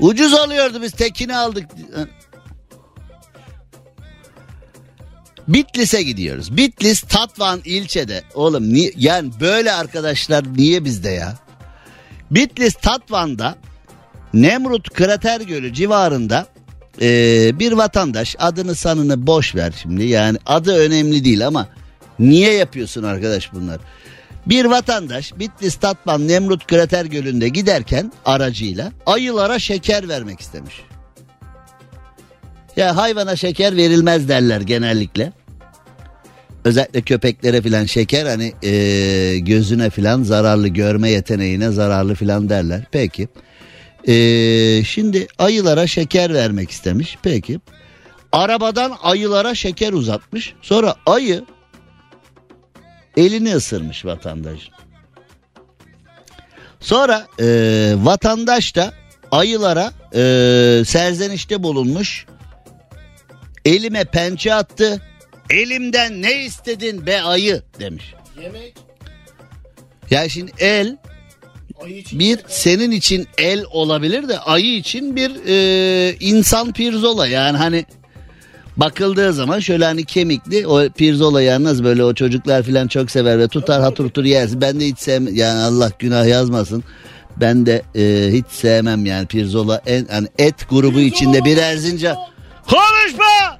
Ucuz 0.00 0.34
alıyordu 0.34 0.82
biz 0.82 0.92
tekini 0.92 1.36
aldık. 1.36 1.64
Bitlis'e 5.48 6.02
gidiyoruz. 6.02 6.56
Bitlis 6.56 7.00
Tatvan 7.00 7.60
ilçede. 7.64 8.22
Oğlum 8.34 8.72
niye, 8.72 8.92
yani 8.96 9.30
böyle 9.40 9.72
arkadaşlar 9.72 10.44
niye 10.56 10.84
bizde 10.84 11.10
ya? 11.10 11.34
Bitlis 12.30 12.74
Tatvan'da 12.74 13.56
Nemrut 14.34 14.90
Krater 14.90 15.40
Gölü 15.40 15.72
civarında 15.74 16.46
e, 17.00 17.08
bir 17.58 17.72
vatandaş 17.72 18.36
adını 18.38 18.74
sanını 18.74 19.26
boş 19.26 19.54
ver 19.54 19.72
şimdi. 19.82 20.04
Yani 20.04 20.38
adı 20.46 20.76
önemli 20.76 21.24
değil 21.24 21.46
ama 21.46 21.68
niye 22.18 22.52
yapıyorsun 22.52 23.02
arkadaş 23.02 23.52
bunlar? 23.52 23.80
Bir 24.46 24.64
vatandaş 24.64 25.32
Bitlis 25.38 25.74
Tatvan 25.74 26.28
Nemrut 26.28 26.66
Krater 26.66 27.04
Gölü'nde 27.04 27.48
giderken 27.48 28.12
aracıyla 28.24 28.92
ayılara 29.06 29.58
şeker 29.58 30.08
vermek 30.08 30.40
istemiş. 30.40 30.74
Ya 32.76 32.96
hayvana 32.96 33.36
şeker 33.36 33.76
verilmez 33.76 34.28
derler 34.28 34.60
genellikle. 34.60 35.32
Özellikle 36.64 37.00
köpeklere 37.02 37.62
filan 37.62 37.84
şeker 37.84 38.26
hani 38.26 38.52
e, 38.62 39.38
gözüne 39.38 39.90
filan 39.90 40.22
zararlı 40.22 40.68
görme 40.68 41.10
yeteneğine 41.10 41.70
zararlı 41.70 42.14
filan 42.14 42.48
derler. 42.48 42.84
Peki. 42.92 43.28
E, 44.08 44.14
şimdi 44.84 45.26
ayılara 45.38 45.86
şeker 45.86 46.34
vermek 46.34 46.70
istemiş. 46.70 47.18
Peki. 47.22 47.60
Arabadan 48.32 48.92
ayılara 49.02 49.54
şeker 49.54 49.92
uzatmış. 49.92 50.54
Sonra 50.62 50.94
ayı 51.06 51.44
elini 53.16 53.54
ısırmış 53.54 54.04
vatandaş. 54.04 54.70
Sonra 56.80 57.26
e, 57.40 57.46
vatandaş 57.96 58.76
da 58.76 58.92
ayılara 59.30 59.92
e, 60.14 60.20
serzenişte 60.86 61.62
bulunmuş. 61.62 62.26
Elime 63.64 64.04
pençe 64.04 64.54
attı. 64.54 65.00
Elimden 65.50 66.22
ne 66.22 66.44
istedin 66.44 67.06
be 67.06 67.22
ayı 67.22 67.62
demiş. 67.80 68.14
Yemek. 68.42 68.74
Ya 70.10 70.28
şimdi 70.28 70.52
el 70.58 70.96
bir 72.12 72.38
senin 72.48 72.90
için 72.90 73.26
el 73.38 73.64
olabilir 73.70 74.28
de 74.28 74.38
ayı 74.38 74.76
için 74.76 75.16
bir 75.16 75.30
e, 75.46 76.16
insan 76.20 76.72
pirzola 76.72 77.26
yani 77.26 77.56
hani 77.56 77.84
bakıldığı 78.76 79.32
zaman 79.32 79.60
şöyle 79.60 79.84
hani 79.84 80.04
kemikli 80.04 80.66
o 80.66 80.88
pirzola 80.88 81.42
yalnız 81.42 81.84
böyle 81.84 82.04
o 82.04 82.14
çocuklar 82.14 82.62
falan 82.62 82.88
çok 82.88 83.10
sever 83.10 83.38
ve 83.38 83.48
tutar 83.48 83.82
hatır 83.82 84.04
tutur 84.04 84.24
yersin. 84.24 84.60
Ben 84.60 84.80
de 84.80 84.86
hiç 84.86 84.98
sevmem 84.98 85.34
yani 85.34 85.60
Allah 85.60 85.90
günah 85.98 86.26
yazmasın. 86.26 86.84
Ben 87.36 87.66
de 87.66 87.82
e, 87.94 88.32
hiç 88.32 88.46
sevmem 88.50 89.06
yani 89.06 89.26
pirzola 89.26 89.82
en 89.86 90.06
hani 90.10 90.28
et 90.38 90.70
grubu 90.70 91.00
içinde 91.00 91.44
bir 91.44 91.56
Erzincan. 91.56 92.16
Konuşma! 92.66 93.58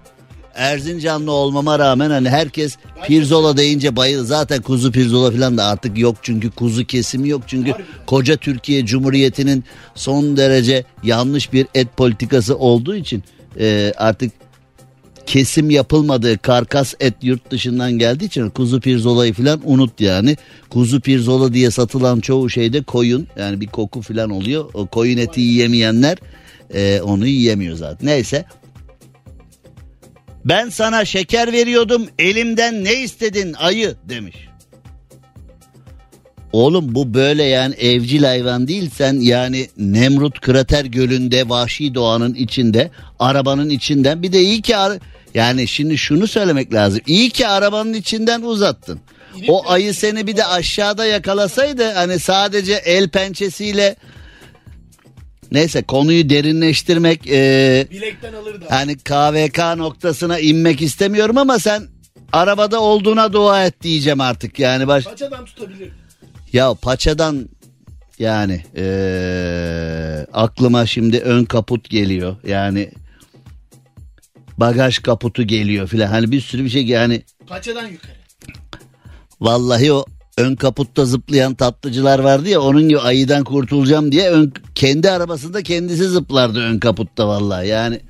Erzincanlı 0.55 1.33
olmama 1.33 1.79
rağmen 1.79 2.11
hani 2.11 2.29
herkes 2.29 2.77
pirzola 3.07 3.57
deyince 3.57 3.97
bayılır. 3.97 4.25
Zaten 4.25 4.63
kuzu 4.63 4.93
pirzola 4.93 5.31
falan 5.31 5.59
da 5.59 5.65
artık 5.65 5.99
yok 5.99 6.17
çünkü 6.23 6.51
kuzu 6.51 6.85
kesimi 6.85 7.29
yok. 7.29 7.43
Çünkü 7.47 7.75
koca 8.07 8.37
Türkiye 8.37 8.87
Cumhuriyeti'nin 8.87 9.65
son 9.95 10.37
derece 10.37 10.85
yanlış 11.03 11.53
bir 11.53 11.67
et 11.75 11.97
politikası 11.97 12.59
olduğu 12.59 12.97
için 12.97 13.25
e, 13.61 13.93
artık 13.97 14.33
kesim 15.27 15.71
yapılmadığı 15.71 16.39
karkas 16.39 16.95
et 17.01 17.15
yurt 17.23 17.51
dışından 17.51 17.93
geldiği 17.93 18.25
için 18.25 18.51
kuzu 18.51 18.81
pirzolayı 18.81 19.33
falan 19.33 19.61
unut 19.65 20.01
yani. 20.01 20.37
Kuzu 20.71 21.01
pirzola 21.01 21.53
diye 21.53 21.71
satılan 21.71 22.21
çoğu 22.21 22.51
şeyde 22.51 22.83
koyun 22.83 23.29
yani 23.39 23.61
bir 23.61 23.67
koku 23.67 24.03
falan 24.03 24.31
oluyor. 24.31 24.71
O 24.75 24.87
koyun 24.87 25.19
eti 25.19 25.41
yiyemeyenler 25.41 26.19
e, 26.75 27.01
onu 27.01 27.27
yiyemiyor 27.27 27.77
zaten. 27.77 28.07
Neyse 28.07 28.45
ben 30.45 30.69
sana 30.69 31.05
şeker 31.05 31.53
veriyordum 31.53 32.09
elimden 32.19 32.85
ne 32.85 32.95
istedin 32.95 33.53
ayı 33.53 33.95
demiş. 34.09 34.37
Oğlum 36.53 36.95
bu 36.95 37.15
böyle 37.15 37.43
yani 37.43 37.75
evcil 37.75 38.23
hayvan 38.23 38.69
değil 38.69 38.91
sen 38.97 39.21
yani 39.21 39.69
Nemrut 39.77 40.41
krater 40.41 40.85
gölünde 40.85 41.49
vahşi 41.49 41.95
doğanın 41.95 42.35
içinde 42.35 42.91
arabanın 43.19 43.71
içinden 43.71 44.23
bir 44.23 44.33
de 44.33 44.41
iyi 44.41 44.63
ki 44.63 44.75
yani 45.35 45.69
şimdi 45.69 45.99
şunu 45.99 46.27
söylemek 46.27 46.75
lazım. 46.75 47.01
İyi 47.07 47.31
ki 47.31 47.49
arabanın 47.49 47.93
içinden 47.93 48.43
uzattın. 48.43 49.01
O 49.49 49.71
ayı 49.71 49.95
seni 49.95 50.27
bir 50.27 50.37
de 50.37 50.47
aşağıda 50.47 51.07
yakalasaydı 51.07 51.93
hani 51.93 52.19
sadece 52.19 52.73
el 52.73 53.09
pençesiyle 53.09 53.97
neyse 55.53 55.83
konuyu 55.83 56.29
derinleştirmek 56.31 57.27
e, 57.31 57.87
bilekten 57.91 58.33
alır 58.33 58.61
da. 58.61 58.65
Hani 58.71 58.99
KVK 58.99 59.59
noktasına 59.77 60.39
inmek 60.39 60.83
istemiyorum 60.83 61.39
ama 61.39 61.59
sen 61.59 61.83
arabada 62.33 62.81
olduğuna 62.81 63.33
dua 63.33 63.65
et 63.67 63.83
diyeceğim 63.83 64.21
artık 64.21 64.59
yani 64.59 64.87
baş 64.89 65.05
Paçadan 65.05 65.45
tutabilir. 65.45 65.93
ya 66.53 66.75
paçadan 66.75 67.49
yani 68.19 68.63
eee, 68.77 70.27
aklıma 70.33 70.87
şimdi 70.87 71.19
ön 71.19 71.45
kaput 71.45 71.91
geliyor 71.91 72.37
yani 72.47 72.91
bagaj 74.59 74.99
kaputu 74.99 75.43
geliyor 75.43 75.89
filan 75.89 76.07
hani 76.07 76.31
bir 76.33 76.41
sürü 76.41 76.65
bir 76.65 76.69
şey 76.71 76.87
yani 76.87 77.23
Paçadan 77.47 77.87
yukarı. 77.89 78.13
vallahi 79.41 79.93
o 79.93 80.05
ön 80.39 80.57
kaputta 80.57 81.05
zıplayan 81.05 81.55
tatlıcılar 81.55 82.19
vardı 82.19 82.49
ya 82.49 82.61
onun 82.61 82.89
gibi 82.89 82.99
ayıdan 82.99 83.45
kurtulacağım 83.45 84.13
diye 84.13 84.31
ön, 84.31 84.53
kendi 84.75 85.11
arabasında 85.11 85.63
kendisi 85.63 86.05
zıplardı 86.05 86.61
ön 86.61 86.79
kaputta 86.79 87.29
vallahi 87.29 87.69
yani. 87.69 88.01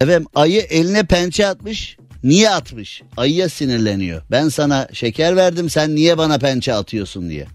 Efendim 0.00 0.26
ayı 0.34 0.60
eline 0.60 1.04
pençe 1.04 1.46
atmış. 1.46 1.96
Niye 2.24 2.50
atmış? 2.50 3.02
Ayıya 3.16 3.48
sinirleniyor. 3.48 4.22
Ben 4.30 4.48
sana 4.48 4.88
şeker 4.92 5.36
verdim 5.36 5.70
sen 5.70 5.94
niye 5.94 6.18
bana 6.18 6.38
pençe 6.38 6.74
atıyorsun 6.74 7.30
diye. 7.30 7.46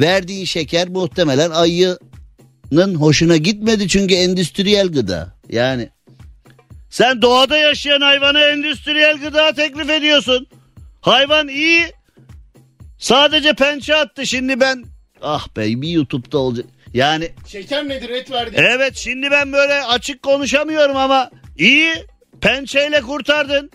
Verdiğin 0.00 0.44
şeker 0.44 0.88
muhtemelen 0.88 1.50
ayının 1.50 2.94
hoşuna 2.94 3.36
gitmedi 3.36 3.88
çünkü 3.88 4.14
endüstriyel 4.14 4.88
gıda. 4.88 5.34
Yani 5.48 5.88
sen 6.90 7.22
doğada 7.22 7.56
yaşayan 7.56 8.00
hayvana 8.00 8.48
endüstriyel 8.48 9.18
gıda 9.18 9.52
teklif 9.52 9.90
ediyorsun. 9.90 10.46
Hayvan 11.00 11.48
iyi. 11.48 11.92
Sadece 12.98 13.52
pençe 13.52 13.94
attı 13.96 14.26
şimdi 14.26 14.60
ben. 14.60 14.84
Ah 15.22 15.48
be 15.56 15.82
bir 15.82 15.88
YouTube'da 15.88 16.38
olacak. 16.38 16.66
Yani 16.94 17.30
Şeker 17.46 17.88
nedir 17.88 18.10
et 18.10 18.30
verdi. 18.30 18.54
evet 18.58 18.96
şimdi 18.96 19.30
ben 19.30 19.52
böyle 19.52 19.84
açık 19.84 20.22
konuşamıyorum 20.22 20.96
ama 20.96 21.30
iyi. 21.58 21.92
Pençeyle 22.40 23.00
kurtardın. 23.00 23.70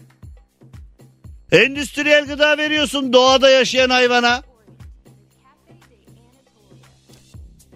Endüstriyel 1.51 2.25
gıda 2.25 2.57
veriyorsun 2.57 3.13
doğada 3.13 3.49
yaşayan 3.49 3.89
hayvana. 3.89 4.43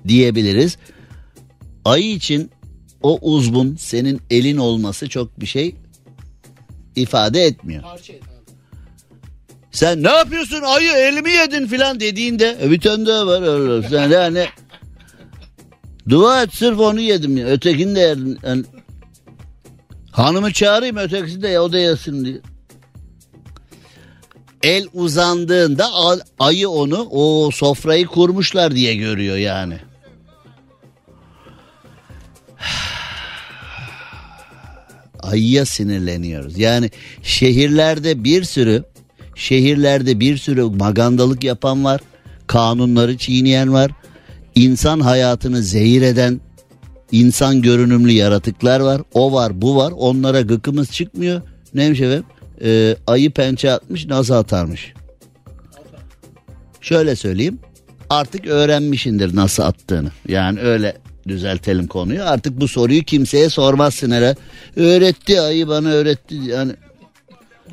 Diyebiliriz. 0.08 0.78
Ayı 1.86 2.12
için 2.12 2.52
o 3.04 3.20
uzvun 3.22 3.76
senin 3.76 4.22
elin 4.30 4.58
olması 4.58 5.10
çok 5.10 5.40
bir 5.40 5.46
şey 5.46 5.76
ifade 6.96 7.42
etmiyor. 7.44 7.82
Parça 7.84 8.14
et. 8.14 8.22
Sen 9.78 10.04
ne 10.04 10.10
yapıyorsun 10.10 10.62
ayı 10.62 10.92
elimi 10.92 11.32
yedin 11.32 11.68
filan 11.68 12.00
dediğinde 12.00 12.58
e, 12.64 12.72
bir 12.72 12.80
tane 12.80 13.06
daha 13.06 13.28
var 13.28 13.42
öyle. 13.42 13.90
Sen 13.90 14.10
yani 14.10 14.48
dua 16.10 16.44
et 16.44 16.54
sırf 16.54 16.80
onu 16.80 17.00
yedim 17.00 17.38
ya. 17.38 17.48
Ötekini 17.48 17.96
de 17.96 18.00
yedim. 18.00 18.38
Yani, 18.44 18.64
hanımı 20.12 20.54
çağırayım 20.54 20.98
ötekisi 20.98 21.42
de 21.42 21.60
o 21.60 21.72
da 21.72 21.78
yesin 21.78 22.26
diye. 22.26 22.38
El 24.64 24.88
uzandığında 24.94 25.90
ayı 26.40 26.70
onu 26.70 27.08
o 27.12 27.52
sofrayı 27.52 28.06
kurmuşlar 28.06 28.76
diye 28.76 28.96
görüyor 28.96 29.38
yani. 29.38 29.80
ayıya 35.22 35.66
sinirleniyoruz. 35.66 36.58
Yani 36.58 36.92
şehirlerde 37.24 38.24
bir 38.24 38.44
sürü 38.44 38.84
şehirlerde 39.38 40.20
bir 40.20 40.38
sürü 40.38 40.64
magandalık 40.64 41.44
yapan 41.44 41.84
var. 41.84 42.02
Kanunları 42.48 43.18
çiğneyen 43.18 43.74
var. 43.74 43.92
İnsan 44.56 45.00
hayatını 45.00 45.64
zehir 45.64 46.02
eden 46.02 46.42
insan 47.12 47.62
görünümlü 47.62 48.12
yaratıklar 48.12 48.80
var. 48.80 49.02
O 49.14 49.34
var 49.34 49.62
bu 49.62 49.76
var. 49.76 49.94
Onlara 49.98 50.42
gıkımız 50.42 50.92
çıkmıyor. 50.92 51.42
Neymiş 51.74 52.02
efendim? 52.02 52.26
Ee, 52.64 52.96
ayı 53.08 53.32
pençe 53.32 53.72
atmış 53.72 54.06
nasıl 54.06 54.34
atarmış? 54.34 54.94
Şöyle 56.82 57.16
söyleyeyim. 57.16 57.60
Artık 58.10 58.48
öğrenmişindir 58.48 59.36
nasıl 59.36 59.64
attığını. 59.64 60.12
Yani 60.28 60.60
öyle 60.60 60.98
düzeltelim 61.28 61.88
konuyu. 61.88 62.24
Artık 62.24 62.62
bu 62.62 62.68
soruyu 62.68 63.04
kimseye 63.04 63.50
sormazsın 63.50 64.12
hele. 64.12 64.36
Öğretti 64.76 65.42
ayı 65.42 65.68
bana 65.68 65.90
öğretti. 65.90 66.36
Yani 66.36 66.72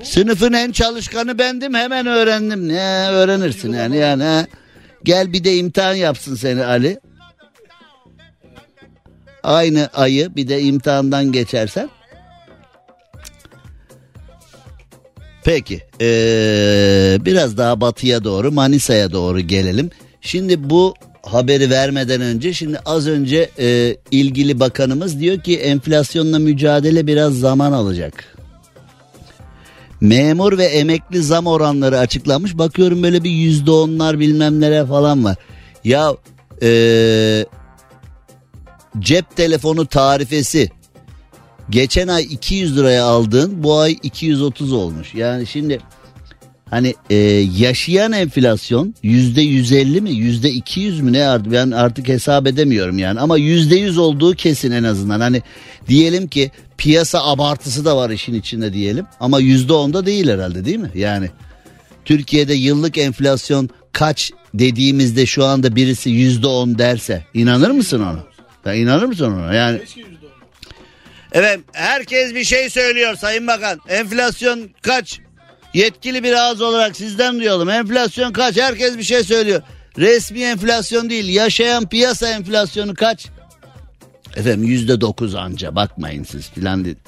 sınıfın 0.03 0.53
en 0.53 0.72
çalışkanı 0.72 1.38
bendim 1.38 1.74
hemen 1.74 2.07
öğrendim. 2.07 2.68
Ne 2.68 3.09
öğrenirsin 3.09 3.72
yani 3.72 3.97
yani. 3.97 4.47
Gel 5.05 5.32
bir 5.32 5.45
de 5.45 5.57
imtihan 5.57 5.95
yapsın 5.95 6.34
seni 6.34 6.64
Ali. 6.64 7.01
Aynı 9.42 9.88
ayı 9.95 10.36
bir 10.36 10.49
de 10.49 10.62
imtihandan 10.62 11.32
geçersen. 11.32 11.88
Peki 15.45 15.80
ee, 16.01 17.18
biraz 17.20 17.57
daha 17.57 17.80
batıya 17.80 18.24
doğru 18.24 18.53
Manisa'ya 18.53 19.12
doğru 19.12 19.40
gelelim. 19.40 19.90
Şimdi 20.20 20.70
bu 20.70 20.95
haberi 21.22 21.70
vermeden 21.70 22.20
önce 22.20 22.53
şimdi 22.53 22.78
az 22.78 23.09
önce 23.09 23.51
e, 23.59 23.97
ilgili 24.11 24.61
bakanımız 24.61 25.20
diyor 25.20 25.40
ki 25.40 25.59
enflasyonla 25.59 26.38
mücadele 26.38 27.07
biraz 27.07 27.38
zaman 27.38 27.72
alacak. 27.72 28.34
Memur 30.05 30.59
ve 30.59 30.64
emekli 30.64 31.22
zam 31.22 31.46
oranları 31.46 31.98
açıklanmış. 31.98 32.59
Bakıyorum 32.59 33.02
böyle 33.02 33.24
bir 33.24 33.30
yüzde 33.30 33.70
onlar 33.70 34.18
bilmem 34.18 34.61
nere 34.61 34.86
falan 34.86 35.24
var. 35.24 35.36
Ya 35.84 36.16
e, 36.62 37.46
cep 38.98 39.36
telefonu 39.36 39.86
tarifesi 39.86 40.70
geçen 41.70 42.09
ay 42.09 42.22
200 42.30 42.76
liraya 42.76 43.05
aldığın 43.05 43.62
bu 43.62 43.78
ay 43.78 43.96
230 44.02 44.72
olmuş. 44.72 45.14
Yani 45.14 45.46
şimdi 45.46 45.80
hani 46.75 46.95
e, 47.11 47.16
yaşayan 47.59 48.12
enflasyon 48.12 48.95
yüzde 49.03 49.41
150 49.41 50.01
mi 50.01 50.11
yüzde 50.11 50.51
200 50.51 51.01
mü 51.01 51.12
ne 51.12 51.27
artık 51.27 51.53
ben 51.53 51.70
artık 51.70 52.09
hesap 52.09 52.47
edemiyorum 52.47 52.99
yani 52.99 53.20
ama 53.20 53.37
yüzde 53.37 53.77
100 53.77 53.99
olduğu 53.99 54.35
kesin 54.35 54.70
en 54.70 54.85
azından 54.85 55.20
hani 55.20 55.43
diyelim 55.89 56.29
ki 56.29 56.51
piyasa 56.79 57.25
abartısı 57.25 57.85
da 57.85 57.97
var 57.97 58.11
işin 58.11 58.35
içinde 58.35 58.72
diyelim 58.72 59.07
ama 59.20 59.41
yüzde 59.41 59.72
10'da 59.72 60.07
değil 60.07 60.29
herhalde 60.29 60.64
değil 60.64 60.79
mi 60.79 60.91
yani 60.95 61.31
Türkiye'de 62.05 62.55
yıllık 62.55 62.99
enflasyon 62.99 63.70
kaç 63.93 64.33
dediğimizde 64.55 65.27
şu 65.27 65.45
anda 65.45 65.77
birisi 65.77 66.11
yüzde 66.11 66.47
10 66.47 66.79
derse 66.79 67.25
inanır 67.35 67.70
mısın 67.70 68.01
ona? 68.01 68.25
Ya 68.66 68.75
inanır 68.75 69.05
mısın 69.05 69.33
ona? 69.33 69.55
Yani. 69.55 69.81
Evet 71.33 71.61
herkes 71.72 72.35
bir 72.35 72.45
şey 72.45 72.70
söylüyor 72.70 73.16
Sayın 73.16 73.47
Bakan. 73.47 73.81
Enflasyon 73.89 74.70
kaç? 74.83 75.20
Yetkili 75.75 76.22
bir 76.22 76.33
ağız 76.33 76.62
olarak 76.62 76.97
sizden 76.97 77.39
duyalım. 77.39 77.70
Enflasyon 77.70 78.33
kaç? 78.33 78.57
Herkes 78.57 78.99
bir 78.99 79.03
şey 79.03 79.25
söylüyor. 79.25 79.62
Resmi 79.99 80.41
enflasyon 80.41 81.11
değil. 81.11 81.29
Yaşayan 81.29 81.89
piyasa 81.89 82.29
enflasyonu 82.29 82.95
kaç? 82.95 83.27
Efendim 84.37 84.64
yüzde 84.64 85.01
dokuz 85.01 85.35
anca 85.35 85.75
bakmayın 85.75 86.25
siz 86.25 86.51
filan 86.51 86.85
dedi. 86.85 87.01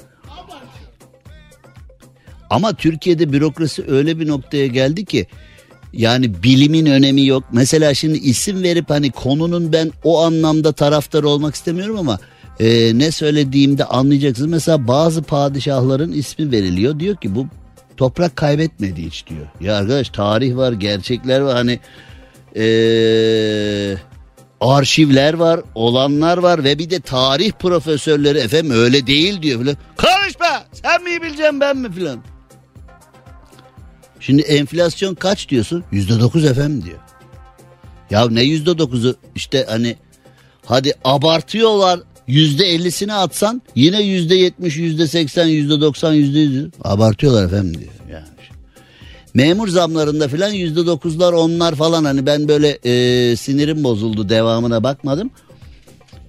Ama 2.49 2.73
Türkiye'de 2.73 3.33
bürokrasi 3.33 3.83
öyle 3.87 4.19
bir 4.19 4.27
noktaya 4.27 4.67
geldi 4.67 5.05
ki 5.05 5.27
yani 5.93 6.43
bilimin 6.43 6.85
önemi 6.85 7.25
yok. 7.25 7.43
Mesela 7.51 7.93
şimdi 7.93 8.17
isim 8.17 8.63
verip 8.63 8.89
hani 8.89 9.11
konunun 9.11 9.73
ben 9.73 9.91
o 10.03 10.23
anlamda 10.23 10.71
taraftar 10.71 11.23
olmak 11.23 11.55
istemiyorum 11.55 11.97
ama 11.97 12.19
e, 12.59 12.97
ne 12.97 13.11
söylediğimde 13.11 13.85
anlayacaksınız. 13.85 14.49
Mesela 14.49 14.87
bazı 14.87 15.23
padişahların 15.23 16.11
ismi 16.11 16.51
veriliyor. 16.51 16.99
Diyor 16.99 17.15
ki 17.15 17.35
bu 17.35 17.47
toprak 17.97 18.35
kaybetmedi 18.35 19.05
hiç 19.05 19.27
diyor. 19.27 19.47
Ya 19.61 19.77
arkadaş 19.77 20.09
tarih 20.09 20.55
var, 20.55 20.71
gerçekler 20.71 21.39
var 21.39 21.55
hani 21.55 21.79
e, 22.55 22.65
arşivler 24.61 25.33
var, 25.33 25.59
olanlar 25.75 26.37
var 26.37 26.63
ve 26.63 26.79
bir 26.79 26.89
de 26.89 26.99
tarih 26.99 27.51
profesörleri 27.51 28.37
efendim 28.37 28.71
öyle 28.71 29.07
değil 29.07 29.41
diyor 29.41 29.59
filan. 29.59 29.77
Konuşma 29.97 30.65
sen 30.73 31.03
mi 31.03 31.21
bileceksin 31.21 31.59
ben 31.59 31.77
mi 31.77 31.91
filan. 31.91 32.19
Şimdi 34.19 34.41
enflasyon 34.41 35.15
kaç 35.15 35.49
diyorsun? 35.49 35.83
Yüzde 35.91 36.19
dokuz 36.19 36.45
efendim 36.45 36.83
diyor. 36.85 36.97
Ya 38.09 38.29
ne 38.29 38.43
yüzde 38.43 38.77
dokuzu 38.77 39.15
işte 39.35 39.65
hani 39.69 39.95
hadi 40.65 40.93
abartıyorlar 41.03 41.99
yüzde 42.27 42.65
ellisini 42.65 43.13
atsan 43.13 43.61
yine 43.75 44.01
yüzde 44.01 44.35
yetmiş 44.35 44.77
yüzde 44.77 45.07
seksen 45.07 45.47
yüzde 45.47 45.81
doksan 45.81 46.13
yüzde 46.13 46.39
yüz 46.39 46.65
abartıyorlar 46.83 47.45
efendim 47.45 47.73
diyor. 47.73 47.91
Yani. 48.11 48.27
Memur 49.33 49.67
zamlarında 49.67 50.27
filan 50.27 50.51
yüzde 50.51 50.85
dokuzlar 50.85 51.33
onlar 51.33 51.75
falan 51.75 52.03
hani 52.05 52.25
ben 52.25 52.47
böyle 52.47 52.79
e, 52.83 53.35
sinirim 53.35 53.83
bozuldu 53.83 54.29
devamına 54.29 54.83
bakmadım. 54.83 55.31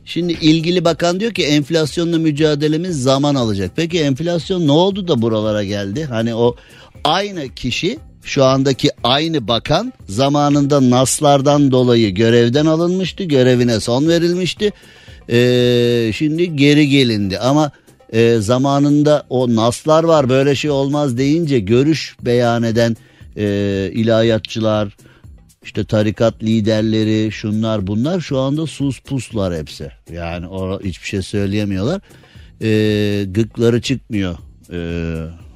Şimdi 0.05 0.33
ilgili 0.33 0.85
bakan 0.85 1.21
diyor 1.21 1.33
ki 1.33 1.45
enflasyonla 1.45 2.19
mücadelemiz 2.19 3.03
zaman 3.03 3.35
alacak. 3.35 3.71
Peki 3.77 4.01
enflasyon 4.01 4.67
ne 4.67 4.73
oldu 4.73 5.09
da 5.09 5.23
buralara 5.23 5.65
geldi? 5.65 6.05
Hani 6.05 6.35
o 6.35 6.57
aynı 7.05 7.55
kişi 7.55 7.99
şu 8.23 8.45
andaki 8.45 8.91
aynı 9.05 9.49
bakan 9.49 9.93
zamanında 10.09 10.91
naslardan 10.91 11.71
dolayı 11.71 12.15
görevden 12.15 12.67
alınmıştı. 12.67 13.25
Görevine 13.25 13.81
son 13.81 14.09
verilmişti. 14.09 14.73
Ee, 15.31 16.11
şimdi 16.15 16.57
geri 16.57 16.89
gelindi 16.89 17.39
ama 17.39 17.71
e, 18.13 18.37
zamanında 18.39 19.27
o 19.31 19.55
naslar 19.55 20.05
var 20.05 20.29
böyle 20.29 20.55
şey 20.55 20.71
olmaz 20.71 21.19
deyince 21.19 21.59
görüş 21.59 22.17
beyan 22.23 22.63
eden 22.63 22.97
e, 23.37 23.91
ilahiyatçılar 23.95 24.97
işte 25.63 25.85
tarikat 25.85 26.43
liderleri 26.43 27.33
şunlar 27.33 27.87
bunlar 27.87 28.21
şu 28.21 28.39
anda 28.39 28.67
sus 28.67 29.01
puslar 29.01 29.57
hepsi. 29.57 29.91
Yani 30.13 30.47
o 30.47 30.83
hiçbir 30.83 31.07
şey 31.07 31.23
söyleyemiyorlar. 31.23 32.01
E, 32.63 33.25
gıkları 33.25 33.83
çıkmıyor 33.83 34.39
e, 34.73 34.81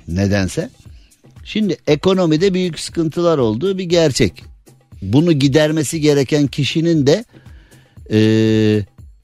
nedense. 0.08 0.70
Şimdi 1.44 1.76
ekonomide 1.86 2.54
büyük 2.54 2.80
sıkıntılar 2.80 3.38
olduğu 3.38 3.78
bir 3.78 3.84
gerçek. 3.84 4.44
Bunu 5.02 5.32
gidermesi 5.32 6.00
gereken 6.00 6.46
kişinin 6.46 7.06
de 7.06 7.24
e, 8.12 8.18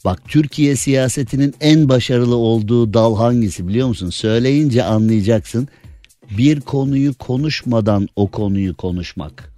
bak 0.09 0.29
Türkiye 0.29 0.77
siyasetinin 0.77 1.55
en 1.61 1.89
başarılı 1.89 2.37
olduğu 2.37 2.95
dal 2.95 3.17
hangisi 3.17 3.69
biliyor 3.69 3.89
musun? 3.89 4.11
Söyleyince 4.11 4.85
anlayacaksın. 4.85 5.69
Bir 6.39 6.61
konuyu 6.61 7.15
konuşmadan 7.15 8.09
o 8.17 8.31
konuyu 8.31 8.77
konuşmak. 8.77 9.53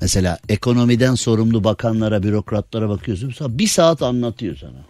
Mesela 0.00 0.38
ekonomiden 0.48 1.14
sorumlu 1.14 1.64
bakanlara, 1.64 2.22
bürokratlara 2.22 2.88
bakıyorsun. 2.88 3.58
Bir 3.58 3.66
saat 3.66 4.02
anlatıyor 4.02 4.56
sana. 4.56 4.86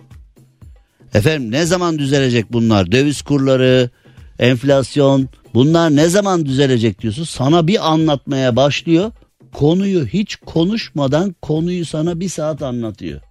Efendim 1.15 1.51
ne 1.51 1.67
zaman 1.67 1.99
düzelecek 1.99 2.53
bunlar? 2.53 2.93
Döviz 2.93 3.23
kurları, 3.23 3.91
enflasyon 4.39 5.29
bunlar 5.55 5.97
ne 5.97 6.09
zaman 6.09 6.47
düzelecek 6.47 7.03
diyorsun. 7.03 7.25
Sana 7.25 7.67
bir 7.67 7.93
anlatmaya 7.93 8.57
başlıyor. 8.57 9.13
Konuyu 9.53 10.07
hiç 10.07 10.37
konuşmadan 10.37 11.35
konuyu 11.43 11.87
sana 11.87 12.21
bir 12.21 12.29
saat 12.29 12.63
anlatıyor. 12.63 13.28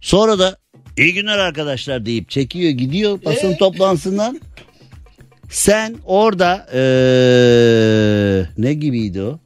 Sonra 0.00 0.38
da 0.38 0.56
iyi 0.98 1.14
günler 1.14 1.38
arkadaşlar 1.38 2.06
deyip 2.06 2.30
çekiyor 2.30 2.70
gidiyor 2.70 3.18
basın 3.24 3.54
toplantısından. 3.54 4.40
Sen 5.50 5.96
orada 6.04 6.66
ee, 6.74 8.44
ne 8.58 8.74
gibiydi 8.74 9.22
o? 9.22 9.38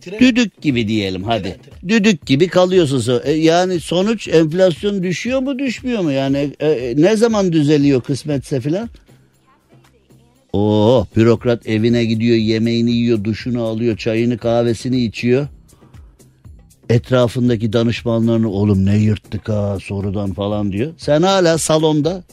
Tren- 0.00 0.20
Düdük 0.20 0.62
gibi 0.62 0.88
diyelim 0.88 1.24
hadi. 1.24 1.48
Evet, 1.48 1.88
Düdük 1.88 2.26
gibi 2.26 2.48
kalıyorsun. 2.48 3.20
E, 3.24 3.32
yani 3.32 3.80
sonuç 3.80 4.28
enflasyon 4.28 5.02
düşüyor 5.02 5.40
mu 5.40 5.58
düşmüyor 5.58 6.00
mu? 6.00 6.12
Yani 6.12 6.50
e, 6.60 6.94
ne 6.96 7.16
zaman 7.16 7.52
düzeliyor 7.52 8.00
kısmetse 8.00 8.60
filan? 8.60 8.88
Oo 10.52 11.06
bürokrat 11.16 11.68
evine 11.68 12.04
gidiyor 12.04 12.36
yemeğini 12.36 12.92
yiyor 12.92 13.24
duşunu 13.24 13.62
alıyor 13.62 13.96
çayını 13.96 14.38
kahvesini 14.38 15.04
içiyor. 15.04 15.46
Etrafındaki 16.90 17.72
danışmanlarını 17.72 18.50
oğlum 18.50 18.86
ne 18.86 18.98
yırttık 18.98 19.48
ha 19.48 19.78
sorudan 19.82 20.32
falan 20.32 20.72
diyor. 20.72 20.92
Sen 20.96 21.22
hala 21.22 21.58
salonda 21.58 22.24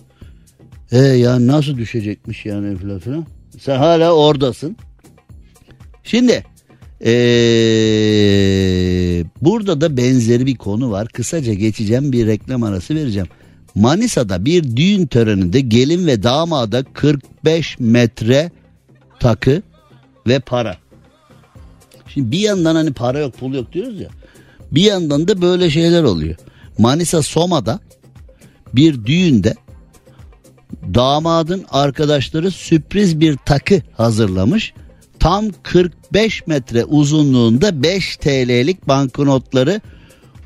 e 0.92 0.98
ya 0.98 1.48
nasıl 1.48 1.78
düşecekmiş 1.78 2.46
yani 2.46 2.68
enflasyon? 2.68 3.26
Sen 3.60 3.78
hala 3.78 4.12
oradasın. 4.12 4.78
Şimdi 6.04 6.44
ee, 7.06 7.10
burada 9.42 9.82
da 9.82 9.98
benzeri 9.98 10.46
bir 10.46 10.56
konu 10.56 10.92
var. 10.92 11.08
Kısaca 11.08 11.54
geçeceğim 11.54 12.12
bir 12.12 12.28
reklam 12.28 12.64
arası 12.64 12.96
vereceğim. 12.96 13.28
Manisa'da 13.76 14.46
bir 14.46 14.76
düğün 14.76 15.06
töreninde 15.06 15.60
gelin 15.60 16.08
ve 16.08 16.24
damada 16.24 16.84
45 16.84 17.80
metre 17.80 18.52
takı 19.20 19.62
ve 20.28 20.40
para. 20.40 20.78
Şimdi 22.08 22.32
bir 22.32 22.40
yandan 22.40 22.76
hani 22.76 22.94
para 22.94 23.20
yok 23.20 23.38
pul 23.38 23.54
yok 23.54 23.74
diyoruz 23.74 24.02
ya. 24.02 24.10
Bir 24.74 24.82
yandan 24.82 25.28
da 25.28 25.42
böyle 25.42 25.70
şeyler 25.70 26.04
oluyor. 26.04 26.36
Manisa 26.78 27.22
Soma'da 27.22 27.80
bir 28.74 29.06
düğünde 29.06 29.56
damadın 30.94 31.66
arkadaşları 31.70 32.52
sürpriz 32.52 33.20
bir 33.20 33.38
takı 33.38 33.82
hazırlamış. 33.98 34.74
Tam 35.20 35.46
45 35.64 36.48
metre 36.48 36.86
uzunluğunda 36.86 37.84
5 37.84 38.18
TL'lik 38.18 38.88
banknotları 38.88 39.82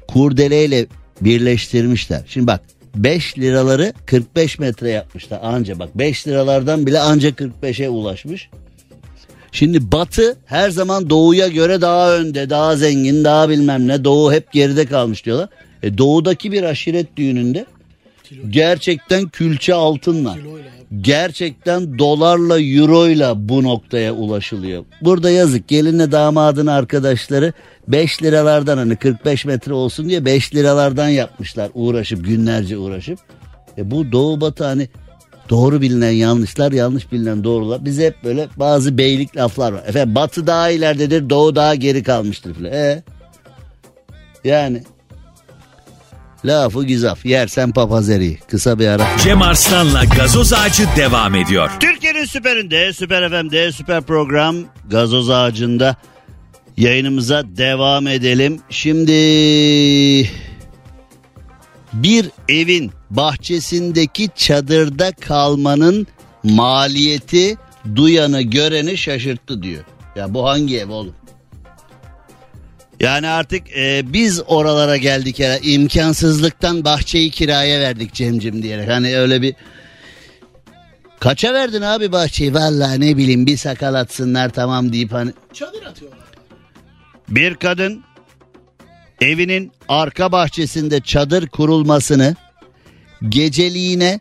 kurdeleyle 0.08 0.86
birleştirmişler. 1.22 2.22
Şimdi 2.28 2.48
bak 2.48 2.62
5 2.96 3.40
liraları 3.40 3.94
45 4.06 4.60
metre 4.60 4.90
yapmışlar 4.90 5.40
anca 5.44 5.80
bak 5.80 5.98
5 5.98 6.28
liralardan 6.28 6.88
bile 6.88 7.00
anca 7.00 7.30
45'e 7.30 7.90
ulaşmış. 7.90 8.50
Şimdi 9.52 9.92
batı 9.92 10.38
her 10.46 10.70
zaman 10.70 11.10
doğuya 11.10 11.48
göre 11.48 11.82
daha 11.82 12.16
önde, 12.16 12.50
daha 12.50 12.76
zengin, 12.76 13.24
daha 13.24 13.50
bilmem 13.50 13.88
ne. 13.88 14.04
Doğu 14.04 14.34
hep 14.34 14.52
geride 14.52 14.86
kalmış 14.86 15.26
diyorlar. 15.26 15.50
E 15.84 15.98
doğudaki 15.98 16.52
bir 16.52 16.64
aşiret 16.64 17.18
düğününde 17.18 17.66
gerçekten 18.50 19.30
külçe 19.30 19.74
altınla, 19.74 20.36
gerçekten 21.02 22.00
dolarla, 22.00 22.62
euroyla 22.62 23.50
bu 23.50 23.64
noktaya 23.64 24.14
ulaşılıyor. 24.14 24.86
Burada 25.02 25.30
yazık 25.30 25.68
gelinle 25.68 26.12
damadın 26.12 26.68
arkadaşları 26.68 27.54
5 27.88 28.24
liralardan 28.24 28.78
hani 28.78 28.96
45 28.96 29.46
metre 29.46 29.74
olsun 29.74 30.10
diye 30.10 30.26
5 30.26 30.56
liralardan 30.56 31.10
yapmışlar 31.10 31.70
uğraşıp 31.74 32.26
günlerce 32.26 32.78
uğraşıp. 32.78 33.20
E 33.78 33.92
bu 33.92 34.12
doğu 34.12 34.42
batı 34.42 34.64
hani 34.64 34.90
doğru 35.50 35.82
bilinen 35.82 36.12
yanlışlar 36.12 36.72
yanlış 36.72 37.12
bilinen 37.12 37.44
doğrular. 37.44 37.86
Bize 37.86 38.06
hep 38.06 38.24
böyle 38.24 38.48
bazı 38.58 38.98
beylik 38.98 39.38
laflar 39.38 39.72
var. 39.72 39.84
Efendim 39.88 40.16
batı 40.16 40.48
daha 40.48 40.70
ileridedir 40.70 41.30
doğu 41.30 41.56
daha 41.56 41.76
geri 41.76 42.04
kalmıştır 42.04 42.54
filan. 42.54 42.74
E 42.74 43.04
yani 44.44 44.84
lafı 46.46 46.84
gizaf 46.84 47.26
yersen 47.26 47.72
papazeri 47.72 48.38
kısa 48.48 48.80
bir 48.80 48.88
ara. 48.88 49.08
Cem 49.24 49.42
Arslan'la 49.42 50.04
gazoz 50.04 50.54
ağacı 50.54 50.84
devam 50.98 51.36
ediyor. 51.36 51.72
Türkiye'nin 51.80 52.26
süperinde, 52.26 52.94
süper 52.94 53.30
FM'de, 53.30 53.72
süper 53.72 54.02
program 54.02 54.56
gazoz 54.90 55.30
ağacında 55.30 55.96
yayınımıza 56.78 57.44
devam 57.58 58.08
edelim. 58.08 58.60
Şimdi 58.70 59.12
bir 62.04 62.30
evin 62.50 62.92
bahçesindeki 63.10 64.30
çadırda 64.36 65.12
kalmanın 65.12 66.08
maliyeti 66.44 67.58
duyanı 67.96 68.42
göreni 68.42 68.98
şaşırttı 68.98 69.64
diyor. 69.64 69.84
Ya 70.16 70.34
bu 70.34 70.46
hangi 70.46 70.80
ev 70.80 70.90
oğlum? 70.90 71.16
Yani 73.00 73.28
artık 73.28 73.78
e, 73.78 74.14
biz 74.14 74.42
oralara 74.48 74.98
geldik 74.98 75.40
ya 75.40 75.58
imkansızlıktan 75.58 76.86
bahçeyi 76.86 77.32
kiraya 77.32 77.80
verdik 77.80 78.14
Cemcim 78.14 78.64
diyerek. 78.64 78.90
Hani 78.90 79.18
öyle 79.18 79.42
bir 79.42 79.56
Kaça 81.20 81.54
verdin 81.54 81.82
abi 81.82 82.12
bahçeyi? 82.12 82.54
Vallahi 82.54 83.02
ne 83.02 83.18
bileyim 83.18 83.46
bir 83.46 83.58
sakal 83.58 83.94
atsınlar 83.94 84.50
tamam 84.50 84.94
deyip 84.94 85.14
hani. 85.14 85.34
Çadır 85.54 85.84
atıyorlar. 85.86 86.20
Bir 87.30 87.56
kadın 87.56 88.04
evinin 89.22 89.72
arka 89.90 90.32
bahçesinde 90.32 91.02
çadır 91.02 91.48
kurulmasını 91.48 92.36
geceliğine 93.30 94.20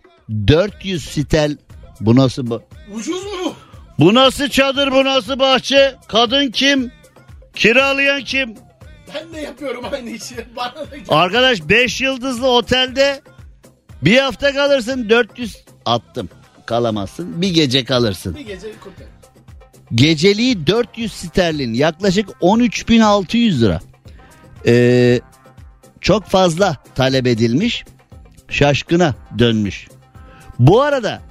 400 0.48 1.04
sitel 1.04 1.56
bu 2.00 2.16
nasıl 2.16 2.46
bu? 2.50 2.62
Ucuz 2.94 3.24
mu 3.24 3.30
bu? 3.44 3.54
Bu 3.98 4.14
nasıl 4.14 4.48
çadır 4.48 4.92
bu 4.92 5.04
nasıl 5.04 5.38
bahçe? 5.38 5.94
Kadın 6.08 6.50
kim? 6.50 6.92
Kiralayan 7.54 8.24
kim? 8.24 8.54
Ben 9.14 9.32
de 9.34 9.40
yapıyorum 9.40 9.84
aynı 9.92 10.10
işi. 10.10 10.34
Bana 10.56 10.74
da 10.74 10.86
Arkadaş 11.08 11.68
5 11.68 12.00
yıldızlı 12.00 12.48
otelde 12.48 13.20
bir 14.02 14.18
hafta 14.18 14.52
kalırsın 14.52 15.08
400 15.10 15.56
attım. 15.84 16.28
Kalamazsın 16.66 17.42
bir 17.42 17.54
gece 17.54 17.84
kalırsın. 17.84 18.34
bir 18.34 18.40
gece 18.46 18.72
kurtar. 18.80 19.06
Geceliği 19.94 20.66
400 20.66 21.12
sterlin 21.12 21.74
yaklaşık 21.74 22.28
13.600 22.28 23.60
lira. 23.60 23.80
Ee, 24.66 25.20
çok 26.00 26.24
fazla 26.24 26.76
talep 26.94 27.26
edilmiş. 27.26 27.84
Şaşkına 28.48 29.14
dönmüş. 29.38 29.88
Bu 30.58 30.82
arada 30.82 31.22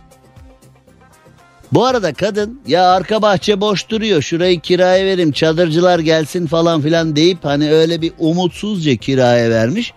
bu 1.72 1.86
arada 1.86 2.14
kadın 2.14 2.62
ya 2.68 2.90
arka 2.90 3.22
bahçe 3.22 3.62
boş 3.62 3.90
duruyor 3.90 4.22
şurayı 4.22 4.60
kiraya 4.60 5.06
vereyim 5.06 5.32
çadırcılar 5.32 6.00
gelsin 6.00 6.48
falan 6.48 6.82
filan 6.82 7.16
deyip 7.16 7.46
hani 7.46 7.72
öyle 7.72 8.02
bir 8.02 8.12
umutsuzca 8.20 8.96
kiraya 8.96 9.50
vermiş. 9.50 9.94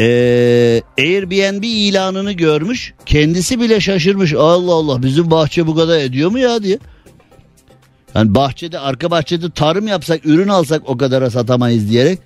Ee, 0.00 0.82
Airbnb 0.98 1.62
ilanını 1.62 2.32
görmüş 2.32 2.94
kendisi 3.06 3.60
bile 3.60 3.80
şaşırmış 3.80 4.34
Allah 4.34 4.72
Allah 4.72 5.02
bizim 5.02 5.30
bahçe 5.30 5.66
bu 5.66 5.74
kadar 5.74 5.98
ediyor 5.98 6.30
mu 6.30 6.38
ya 6.38 6.62
diye. 6.62 6.78
Yani 8.14 8.34
bahçede 8.34 8.78
arka 8.78 9.10
bahçede 9.10 9.50
tarım 9.50 9.86
yapsak 9.86 10.26
ürün 10.26 10.48
alsak 10.48 10.82
o 10.86 10.96
kadara 10.96 11.30
satamayız 11.30 11.90
diyerek. 11.90 12.18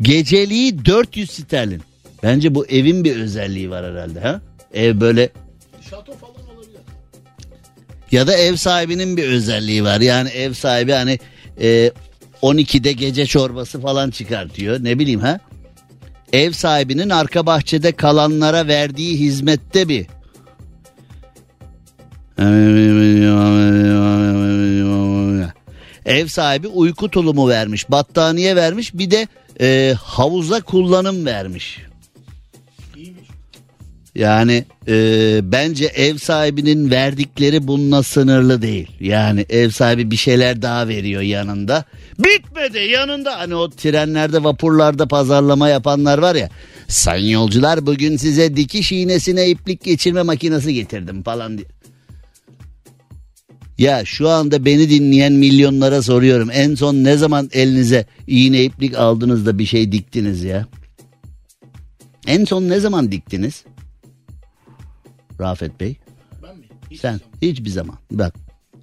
Geceliği 0.00 0.84
400 0.84 1.30
sterlin. 1.30 1.82
Bence 2.22 2.54
bu 2.54 2.66
evin 2.66 3.04
bir 3.04 3.16
özelliği 3.16 3.70
var 3.70 3.84
herhalde 3.92 4.20
ha. 4.20 4.40
Ev 4.74 5.00
böyle 5.00 5.30
Şato 5.90 6.12
falan 6.12 6.34
olabilir. 6.34 6.80
ya 8.12 8.26
da 8.26 8.36
ev 8.36 8.56
sahibinin 8.56 9.16
bir 9.16 9.24
özelliği 9.24 9.84
var. 9.84 10.00
Yani 10.00 10.28
ev 10.28 10.52
sahibi 10.52 10.92
hani 10.92 11.18
e, 11.60 11.90
12'de 12.42 12.92
gece 12.92 13.26
çorbası 13.26 13.80
falan 13.80 14.10
çıkartıyor. 14.10 14.84
Ne 14.84 14.98
bileyim 14.98 15.20
ha. 15.20 15.40
Ev 16.32 16.52
sahibinin 16.52 17.10
arka 17.10 17.46
bahçede 17.46 17.92
kalanlara 17.92 18.66
verdiği 18.66 19.20
hizmette 19.20 19.88
bir. 19.88 20.06
Ev 26.08 26.26
sahibi 26.26 26.68
uyku 26.68 27.10
tulumu 27.10 27.48
vermiş, 27.48 27.90
battaniye 27.90 28.56
vermiş, 28.56 28.94
bir 28.94 29.10
de 29.10 29.28
e, 29.60 29.94
havuza 30.02 30.60
kullanım 30.60 31.26
vermiş. 31.26 31.78
Yani 34.14 34.64
e, 34.88 34.94
bence 35.42 35.84
ev 35.84 36.16
sahibinin 36.16 36.90
verdikleri 36.90 37.66
bununla 37.66 38.02
sınırlı 38.02 38.62
değil. 38.62 38.90
Yani 39.00 39.46
ev 39.50 39.70
sahibi 39.70 40.10
bir 40.10 40.16
şeyler 40.16 40.62
daha 40.62 40.88
veriyor 40.88 41.22
yanında. 41.22 41.84
Bitmedi 42.18 42.78
yanında 42.78 43.38
hani 43.38 43.54
o 43.54 43.70
trenlerde 43.70 44.44
vapurlarda 44.44 45.08
pazarlama 45.08 45.68
yapanlar 45.68 46.18
var 46.18 46.34
ya. 46.34 46.50
Sayın 46.88 47.28
yolcular 47.28 47.86
bugün 47.86 48.16
size 48.16 48.56
dikiş 48.56 48.92
iğnesine 48.92 49.48
iplik 49.48 49.84
geçirme 49.84 50.22
makinesi 50.22 50.74
getirdim 50.74 51.22
falan 51.22 51.58
diye. 51.58 51.68
Ya 53.78 54.04
şu 54.04 54.28
anda 54.28 54.64
beni 54.64 54.90
dinleyen 54.90 55.32
milyonlara 55.32 56.02
soruyorum. 56.02 56.50
En 56.52 56.74
son 56.74 56.94
ne 56.94 57.16
zaman 57.16 57.50
elinize 57.52 58.06
iğne 58.26 58.64
iplik 58.64 58.94
aldınız 58.98 59.46
da 59.46 59.58
bir 59.58 59.66
şey 59.66 59.92
diktiniz 59.92 60.42
ya? 60.44 60.66
En 62.26 62.44
son 62.44 62.68
ne 62.68 62.80
zaman 62.80 63.12
diktiniz? 63.12 63.64
Rafet 65.40 65.80
Bey. 65.80 65.96
Ben 66.42 66.56
mi? 66.58 66.64
Hiç 66.90 67.00
Sen 67.00 67.08
zaman. 67.18 67.32
hiçbir 67.42 67.70
zaman 67.70 67.96
bak 68.10 68.34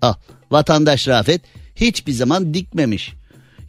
al 0.02 0.14
vatandaş 0.52 1.08
Rafet 1.08 1.42
hiçbir 1.76 2.12
zaman 2.14 2.54
dikmemiş. 2.54 3.14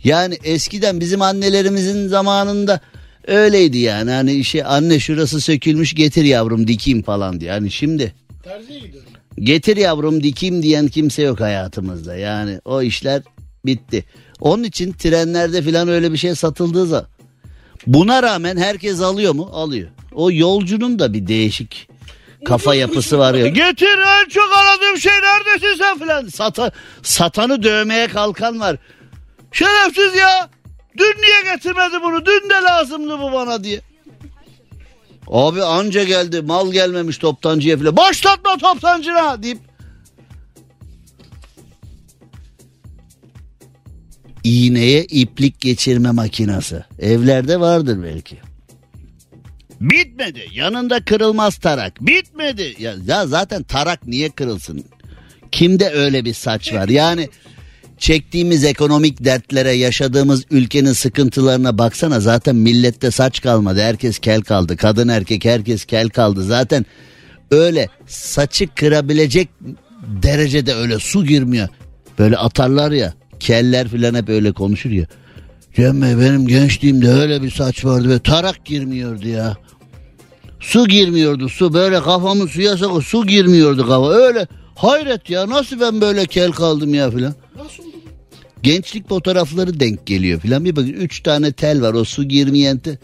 Yani 0.04 0.38
eskiden 0.44 1.00
bizim 1.00 1.22
annelerimizin 1.22 2.08
zamanında 2.08 2.80
öyleydi 3.26 3.78
yani 3.78 4.10
hani 4.10 4.32
işe 4.32 4.64
anne 4.64 5.00
şurası 5.00 5.40
sökülmüş 5.40 5.94
getir 5.94 6.24
yavrum 6.24 6.68
dikeyim 6.68 7.02
falan 7.02 7.40
diye. 7.40 7.50
Yani 7.50 7.70
şimdi 7.70 8.14
Terziye 8.42 8.78
gidiyorum. 8.80 9.10
Getir 9.38 9.76
yavrum 9.76 10.22
dikeyim 10.22 10.62
diyen 10.62 10.88
kimse 10.88 11.22
yok 11.22 11.40
hayatımızda. 11.40 12.16
Yani 12.16 12.60
o 12.64 12.82
işler 12.82 13.22
bitti. 13.66 14.04
Onun 14.40 14.62
için 14.62 14.92
trenlerde 14.92 15.62
falan 15.62 15.88
öyle 15.88 16.12
bir 16.12 16.18
şey 16.18 16.34
satıldığı 16.34 16.86
zaman 16.86 17.06
buna 17.86 18.22
rağmen 18.22 18.56
herkes 18.56 19.00
alıyor 19.00 19.34
mu? 19.34 19.50
Alıyor. 19.52 19.88
O 20.12 20.30
yolcunun 20.30 20.98
da 20.98 21.12
bir 21.12 21.26
değişik 21.26 21.88
kafa 22.44 22.74
yapısı 22.74 23.18
var 23.18 23.34
ya. 23.34 23.46
Getir 23.62 23.98
en 24.22 24.28
çok 24.28 24.48
aradığım 24.56 24.98
şey 24.98 25.12
neredesin 25.12 25.78
sen 25.78 25.98
filan. 25.98 26.28
Sata, 26.28 26.70
satanı 27.02 27.62
dövmeye 27.62 28.08
kalkan 28.08 28.60
var. 28.60 28.76
Şerefsiz 29.52 30.14
ya. 30.14 30.50
Dün 30.98 31.22
niye 31.22 31.54
getirmedi 31.54 32.02
bunu? 32.02 32.26
Dün 32.26 32.50
de 32.50 32.54
lazımdı 32.54 33.18
bu 33.18 33.32
bana 33.32 33.64
diye. 33.64 33.80
Abi 35.28 35.62
anca 35.62 36.04
geldi 36.04 36.42
mal 36.42 36.72
gelmemiş 36.72 37.18
toptancıya 37.18 37.76
filan. 37.78 37.96
Başlatma 37.96 38.56
toptancına 38.56 39.42
deyip. 39.42 39.58
İğneye 44.44 45.04
iplik 45.04 45.60
geçirme 45.60 46.10
makinası. 46.10 46.84
Evlerde 46.98 47.60
vardır 47.60 48.02
belki. 48.02 48.38
Bitmedi. 49.80 50.48
Yanında 50.52 51.04
kırılmaz 51.04 51.56
tarak. 51.56 52.00
Bitmedi. 52.00 52.74
Ya, 52.78 52.94
ya 53.06 53.26
zaten 53.26 53.62
tarak 53.62 54.06
niye 54.06 54.30
kırılsın? 54.30 54.84
Kimde 55.52 55.90
öyle 55.90 56.24
bir 56.24 56.34
saç 56.34 56.72
var? 56.72 56.88
Yani 56.88 57.28
çektiğimiz 57.98 58.64
ekonomik 58.64 59.24
dertlere, 59.24 59.72
yaşadığımız 59.72 60.44
ülkenin 60.50 60.92
sıkıntılarına 60.92 61.78
baksana 61.78 62.20
zaten 62.20 62.56
millette 62.56 63.10
saç 63.10 63.40
kalmadı. 63.40 63.80
Herkes 63.80 64.18
kel 64.18 64.40
kaldı. 64.40 64.76
Kadın 64.76 65.08
erkek 65.08 65.44
herkes 65.44 65.84
kel 65.84 66.08
kaldı. 66.08 66.42
Zaten 66.42 66.86
öyle 67.50 67.88
saçı 68.06 68.66
kırabilecek 68.74 69.48
derecede 70.22 70.74
öyle 70.74 70.98
su 70.98 71.24
girmiyor. 71.24 71.68
Böyle 72.18 72.36
atarlar 72.36 72.92
ya. 72.92 73.14
Keller 73.40 73.88
filan 73.88 74.14
hep 74.14 74.28
öyle 74.28 74.52
konuşur 74.52 74.90
ya. 74.90 75.06
Cem 75.76 76.02
Bey 76.02 76.18
benim 76.18 76.46
gençliğimde 76.46 77.08
öyle 77.08 77.42
bir 77.42 77.50
saç 77.50 77.84
vardı 77.84 78.08
ve 78.08 78.18
tarak 78.18 78.64
girmiyordu 78.64 79.28
ya. 79.28 79.56
Su 80.60 80.88
girmiyordu 80.88 81.48
su 81.48 81.74
böyle 81.74 82.00
kafamı 82.00 82.48
suya 82.48 82.76
sokup 82.76 83.04
su 83.04 83.26
girmiyordu 83.26 83.86
kafa 83.86 84.10
öyle 84.10 84.46
hayret 84.74 85.30
ya 85.30 85.48
nasıl 85.48 85.80
ben 85.80 86.00
böyle 86.00 86.26
kel 86.26 86.52
kaldım 86.52 86.94
ya 86.94 87.10
filan. 87.10 87.34
Nasıl? 87.56 87.82
Gençlik 88.62 89.08
fotoğrafları 89.08 89.80
denk 89.80 90.06
geliyor 90.06 90.40
filan 90.40 90.64
bir 90.64 90.76
bakın 90.76 90.92
üç 90.92 91.20
tane 91.22 91.52
tel 91.52 91.82
var 91.82 91.94
o 91.94 92.04
su 92.04 92.24
girmeyen 92.24 92.78
te- 92.78 92.98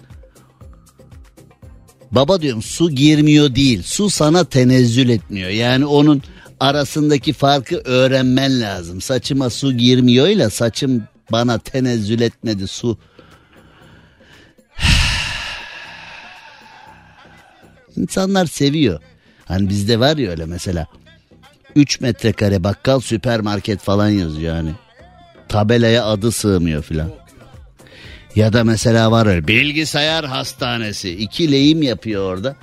Baba 2.10 2.42
diyorum 2.42 2.62
su 2.62 2.90
girmiyor 2.90 3.54
değil 3.54 3.82
su 3.82 4.10
sana 4.10 4.44
tenezzül 4.44 5.08
etmiyor 5.08 5.50
yani 5.50 5.86
onun 5.86 6.22
arasındaki 6.60 7.32
farkı 7.32 7.76
öğrenmen 7.76 8.60
lazım. 8.60 9.00
Saçıma 9.00 9.50
su 9.50 9.72
girmiyor 9.72 10.26
ile 10.28 10.50
saçım 10.50 11.04
bana 11.32 11.58
tenezzül 11.58 12.20
etmedi 12.20 12.68
su. 12.68 12.98
İnsanlar 17.96 18.46
seviyor. 18.46 19.00
Hani 19.44 19.68
bizde 19.68 20.00
var 20.00 20.16
ya 20.16 20.30
öyle 20.30 20.46
mesela. 20.46 20.86
3 21.76 22.00
metrekare 22.00 22.64
bakkal 22.64 23.00
süpermarket 23.00 23.80
falan 23.80 24.08
yazıyor 24.08 24.54
hani. 24.54 24.72
Tabelaya 25.48 26.04
adı 26.06 26.32
sığmıyor 26.32 26.82
filan. 26.82 27.10
Ya 28.34 28.52
da 28.52 28.64
mesela 28.64 29.10
var 29.10 29.26
öyle 29.26 29.48
bilgisayar 29.48 30.24
hastanesi. 30.24 31.10
iki 31.10 31.52
lehim 31.52 31.82
yapıyor 31.82 32.32
orada. 32.32 32.56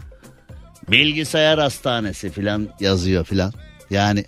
Bilgisayar 0.91 1.59
hastanesi 1.59 2.29
filan 2.29 2.67
yazıyor 2.79 3.25
filan. 3.25 3.53
Yani 3.89 4.25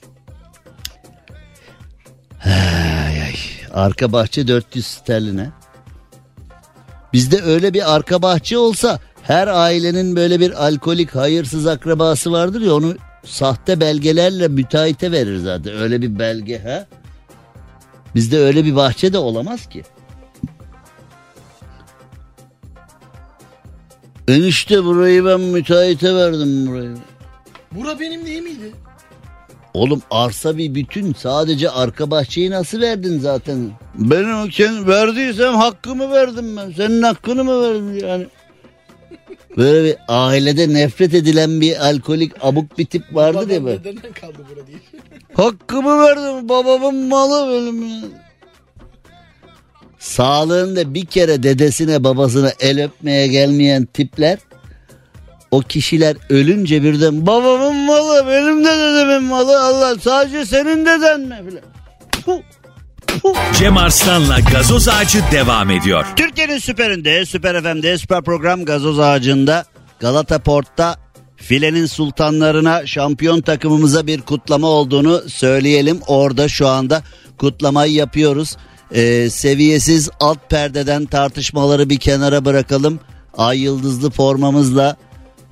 Ay, 2.46 3.22
ay. 3.22 3.36
Arka 3.74 4.12
bahçe 4.12 4.48
400 4.48 4.86
sterline. 4.86 5.50
Bizde 7.14 7.42
öyle 7.42 7.74
bir 7.74 7.96
arka 7.96 8.22
bahçe 8.22 8.58
olsa 8.58 9.00
her 9.24 9.48
ailenin 9.48 10.16
böyle 10.16 10.40
bir 10.40 10.66
alkolik 10.66 11.16
hayırsız 11.16 11.68
akrabası 11.68 12.32
vardır 12.32 12.62
ya 12.62 12.76
onu 12.76 12.96
sahte 13.24 13.80
belgelerle 13.80 14.48
müteahhite 14.48 15.12
verir 15.12 15.38
zaten. 15.38 15.78
Öyle 15.78 16.02
bir 16.02 16.20
belge 16.20 16.60
ha. 16.60 16.88
Bizde 18.16 18.40
öyle 18.40 18.66
bir 18.66 18.76
bahçe 18.76 19.14
de 19.14 19.18
olamaz 19.18 19.70
ki. 19.70 19.84
Enişte 24.28 24.84
burayı 24.84 25.26
ben 25.26 25.40
müteahhite 25.40 26.16
verdim 26.16 26.68
burayı. 26.68 26.98
Bura 27.72 28.00
benim 28.00 28.26
değil 28.26 28.42
miydi? 28.42 28.72
Oğlum 29.74 30.02
arsa 30.12 30.58
bir 30.58 30.76
bütün 30.76 31.14
sadece 31.14 31.70
arka 31.70 32.12
bahçeyi 32.12 32.52
nasıl 32.52 32.82
verdin 32.82 33.20
zaten? 33.20 33.72
Ben 33.96 34.24
o 34.24 34.48
kendi 34.48 34.88
verdiysem 34.88 35.54
hakkımı 35.54 36.12
verdim 36.12 36.58
ben. 36.58 36.72
Senin 36.72 37.02
hakkını 37.02 37.44
mı 37.44 37.62
verdim 37.62 37.98
yani? 37.98 38.28
Böyle 39.58 39.84
bir 39.84 39.95
ailede 40.08 40.74
nefret 40.74 41.14
edilen 41.14 41.62
bir 41.62 41.88
alkolik 41.88 42.32
abuk 42.41 42.78
bir 42.78 42.86
tip 42.86 43.16
vardı 43.16 43.49
diye 43.49 43.66
böyle. 43.66 43.84
Bedenden 43.84 44.14
kaldı 44.14 44.38
bura 44.49 44.68
diye. 44.68 44.78
Hakkımı 45.34 46.02
verdim 46.02 46.49
babamın 46.49 46.95
malı 46.95 47.52
benim 47.52 47.89
ya. 47.89 48.08
Sağlığında 49.99 50.93
bir 50.93 51.06
kere 51.06 51.43
dedesine 51.43 52.04
babasına 52.04 52.52
el 52.60 52.84
öpmeye 52.84 53.28
gelmeyen 53.28 53.86
tipler 53.86 54.39
o 55.52 55.60
kişiler 55.60 56.18
ölünce 56.30 56.84
birden 56.84 57.28
babamın 57.28 57.76
malı 57.76 58.28
benim 58.28 58.66
de 58.66 58.70
dedemin 58.70 59.24
malı 59.24 59.62
Allah 59.62 59.99
sadece 59.99 60.45
senin 60.45 60.86
deden 60.86 61.20
mi 61.22 61.36
filan. 61.49 61.64
Cem 63.58 63.78
Arslan'la 63.78 64.40
gazoz 64.40 64.88
ağacı 64.88 65.20
devam 65.32 65.70
ediyor. 65.72 66.06
Türkiye'nin 66.16 66.58
süperinde, 66.58 67.26
Süper 67.26 67.62
FM'de, 67.62 67.98
Süper 67.98 68.22
Program 68.22 68.66
Gazoz 68.66 69.00
Ağacı'nda 69.00 69.66
Galata 70.00 70.40
Port'ta 70.40 70.96
filenin 71.36 71.86
sultanlarına 71.86 72.88
şampiyon 72.88 73.42
takımımıza 73.42 74.08
bir 74.08 74.22
kutlama 74.22 74.68
olduğunu 74.68 75.22
söyleyelim. 75.30 76.00
Orada 76.08 76.48
şu 76.48 76.68
anda 76.68 77.04
kutlamayı 77.38 77.94
yapıyoruz. 77.94 78.58
Ee, 78.92 79.30
seviyesiz 79.30 80.10
alt 80.20 80.50
perdeden 80.50 81.06
tartışmaları 81.06 81.90
bir 81.90 81.98
kenara 81.98 82.46
bırakalım. 82.46 83.00
Ay 83.38 83.62
yıldızlı 83.62 84.12
formamızla 84.12 84.96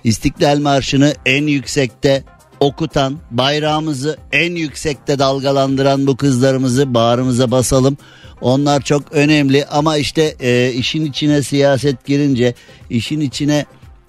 İstiklal 0.04 0.60
Marşı'nı 0.60 1.14
en 1.26 1.48
yüksekte 1.48 2.24
okutan, 2.60 3.18
bayrağımızı 3.32 4.18
en 4.32 4.55
yüksekte 4.55 5.20
dalgalandıran 5.20 6.07
bu 6.07 6.18
kızlarımızı 6.18 6.93
bağrımıza 6.93 7.51
basalım. 7.51 7.97
Onlar 8.41 8.82
çok 8.82 9.12
önemli 9.12 9.66
ama 9.66 9.97
işte 9.97 10.36
e, 10.39 10.74
işin 10.74 11.05
içine 11.05 11.43
siyaset 11.43 12.05
girince, 12.05 12.53
işin 12.89 13.20
içine 13.20 13.66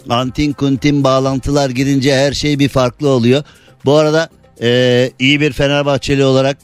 antin 0.08 0.52
kuntin 0.52 1.04
bağlantılar 1.04 1.70
girince 1.70 2.16
her 2.16 2.32
şey 2.32 2.58
bir 2.58 2.68
farklı 2.68 3.08
oluyor. 3.08 3.44
Bu 3.84 3.94
arada 3.94 4.28
e, 4.62 5.10
iyi 5.18 5.40
bir 5.40 5.52
Fenerbahçeli 5.52 6.24
olarak 6.24 6.58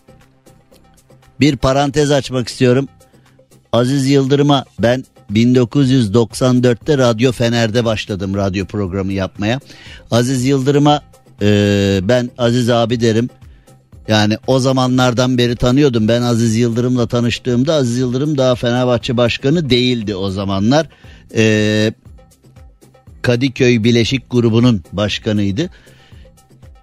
bir 1.40 1.56
parantez 1.56 2.10
açmak 2.10 2.48
istiyorum. 2.48 2.88
Aziz 3.72 4.10
Yıldırım'a 4.10 4.64
ben 4.78 5.04
1994'te 5.32 6.98
Radyo 6.98 7.32
Fener'de 7.32 7.84
başladım 7.84 8.34
radyo 8.34 8.66
programı 8.66 9.12
yapmaya. 9.12 9.60
Aziz 10.10 10.44
Yıldırım'a 10.44 11.02
e, 11.42 12.00
ben 12.02 12.30
Aziz 12.38 12.70
abi 12.70 13.00
derim. 13.00 13.30
Yani 14.08 14.36
o 14.46 14.58
zamanlardan 14.58 15.38
beri 15.38 15.56
tanıyordum. 15.56 16.08
Ben 16.08 16.22
Aziz 16.22 16.56
Yıldırım'la 16.56 17.06
tanıştığımda 17.06 17.74
Aziz 17.74 17.98
Yıldırım 17.98 18.38
daha 18.38 18.54
Fenerbahçe 18.54 19.16
Başkanı 19.16 19.70
değildi 19.70 20.16
o 20.16 20.30
zamanlar. 20.30 20.88
E, 21.36 21.92
Kadıköy 23.22 23.84
Bileşik 23.84 24.30
grubunun 24.30 24.82
başkanıydı. 24.92 25.70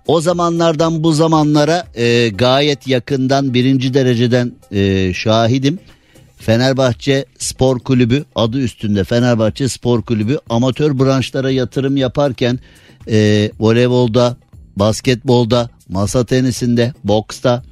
O 0.08 0.22
zamanlardan 0.22 1.04
bu 1.04 1.14
zamanlara 1.14 1.88
e, 1.96 2.30
gayet 2.30 2.88
yakından 2.88 3.54
birinci 3.54 3.94
dereceden 3.94 4.52
e, 4.72 5.14
şahidim. 5.14 5.80
Fenerbahçe 6.38 7.26
Spor 7.38 7.80
Kulübü 7.80 8.26
adı 8.36 8.60
üstünde 8.60 9.04
Fenerbahçe 9.04 9.70
Spor 9.70 10.02
Kulübü 10.02 10.40
amatör 10.50 11.00
branşlara 11.00 11.52
yatırım 11.52 11.98
yaparken 11.98 12.60
e, 13.10 13.52
voleybolda, 13.60 14.38
basketbolda, 14.76 15.70
masa 15.90 16.26
tenisinde, 16.26 16.94
boksta, 17.04 17.64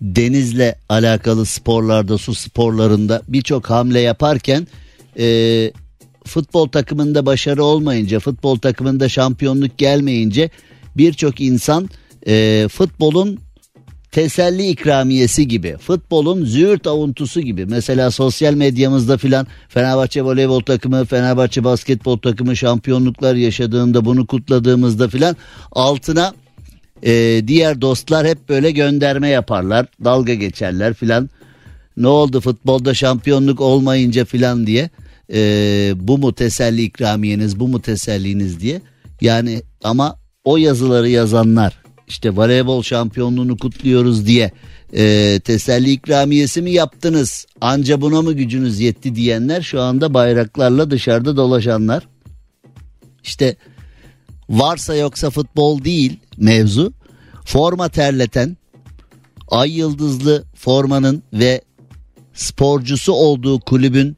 denizle 0.00 0.78
alakalı 0.88 1.46
sporlarda, 1.46 2.18
su 2.18 2.34
sporlarında 2.34 3.22
birçok 3.28 3.70
hamle 3.70 4.00
yaparken 4.00 4.66
e, 5.18 5.72
futbol 6.24 6.68
takımında 6.68 7.26
başarı 7.26 7.64
olmayınca, 7.64 8.20
futbol 8.20 8.58
takımında 8.58 9.08
şampiyonluk 9.08 9.78
gelmeyince 9.78 10.50
birçok 10.96 11.40
insan 11.40 11.88
e, 12.26 12.66
futbolun 12.72 13.38
teselli 14.18 14.66
ikramiyesi 14.68 15.48
gibi 15.48 15.76
futbolun 15.76 16.44
züğürt 16.44 16.86
avuntusu 16.86 17.40
gibi. 17.40 17.66
Mesela 17.66 18.10
sosyal 18.10 18.54
medyamızda 18.54 19.18
filan 19.18 19.46
Fenerbahçe 19.68 20.22
voleybol 20.22 20.60
takımı 20.60 21.04
Fenerbahçe 21.04 21.64
basketbol 21.64 22.18
takımı 22.18 22.56
şampiyonluklar 22.56 23.34
yaşadığında 23.34 24.04
bunu 24.04 24.26
kutladığımızda 24.26 25.08
filan 25.08 25.36
altına 25.72 26.34
e, 27.02 27.42
diğer 27.46 27.80
dostlar 27.80 28.26
hep 28.26 28.48
böyle 28.48 28.70
gönderme 28.70 29.28
yaparlar 29.28 29.86
dalga 30.04 30.34
geçerler 30.34 30.94
filan. 30.94 31.30
Ne 31.96 32.06
oldu 32.06 32.40
futbolda 32.40 32.94
şampiyonluk 32.94 33.60
olmayınca 33.60 34.24
filan 34.24 34.66
diye 34.66 34.90
e, 35.32 35.40
bu 35.96 36.18
mu 36.18 36.34
teselli 36.34 36.82
ikramiyeniz 36.82 37.60
bu 37.60 37.68
mu 37.68 37.82
teselliniz 37.82 38.60
diye. 38.60 38.80
Yani 39.20 39.62
ama 39.84 40.16
o 40.44 40.56
yazıları 40.56 41.08
yazanlar 41.08 41.87
işte 42.08 42.36
voleybol 42.36 42.82
şampiyonluğunu 42.82 43.56
kutluyoruz 43.56 44.26
diye 44.26 44.50
e, 44.92 45.40
teselli 45.44 45.92
ikramiyesi 45.92 46.62
mi 46.62 46.70
yaptınız? 46.70 47.46
Anca 47.60 48.00
buna 48.00 48.22
mı 48.22 48.32
gücünüz 48.32 48.80
yetti 48.80 49.14
diyenler 49.14 49.62
şu 49.62 49.80
anda 49.80 50.14
bayraklarla 50.14 50.90
dışarıda 50.90 51.36
dolaşanlar. 51.36 52.08
İşte 53.24 53.56
varsa 54.50 54.94
yoksa 54.94 55.30
futbol 55.30 55.84
değil 55.84 56.16
mevzu. 56.36 56.92
Forma 57.44 57.88
terleten 57.88 58.56
ay 59.48 59.78
yıldızlı 59.78 60.44
formanın 60.54 61.22
ve 61.32 61.60
sporcusu 62.34 63.12
olduğu 63.12 63.60
kulübün 63.60 64.16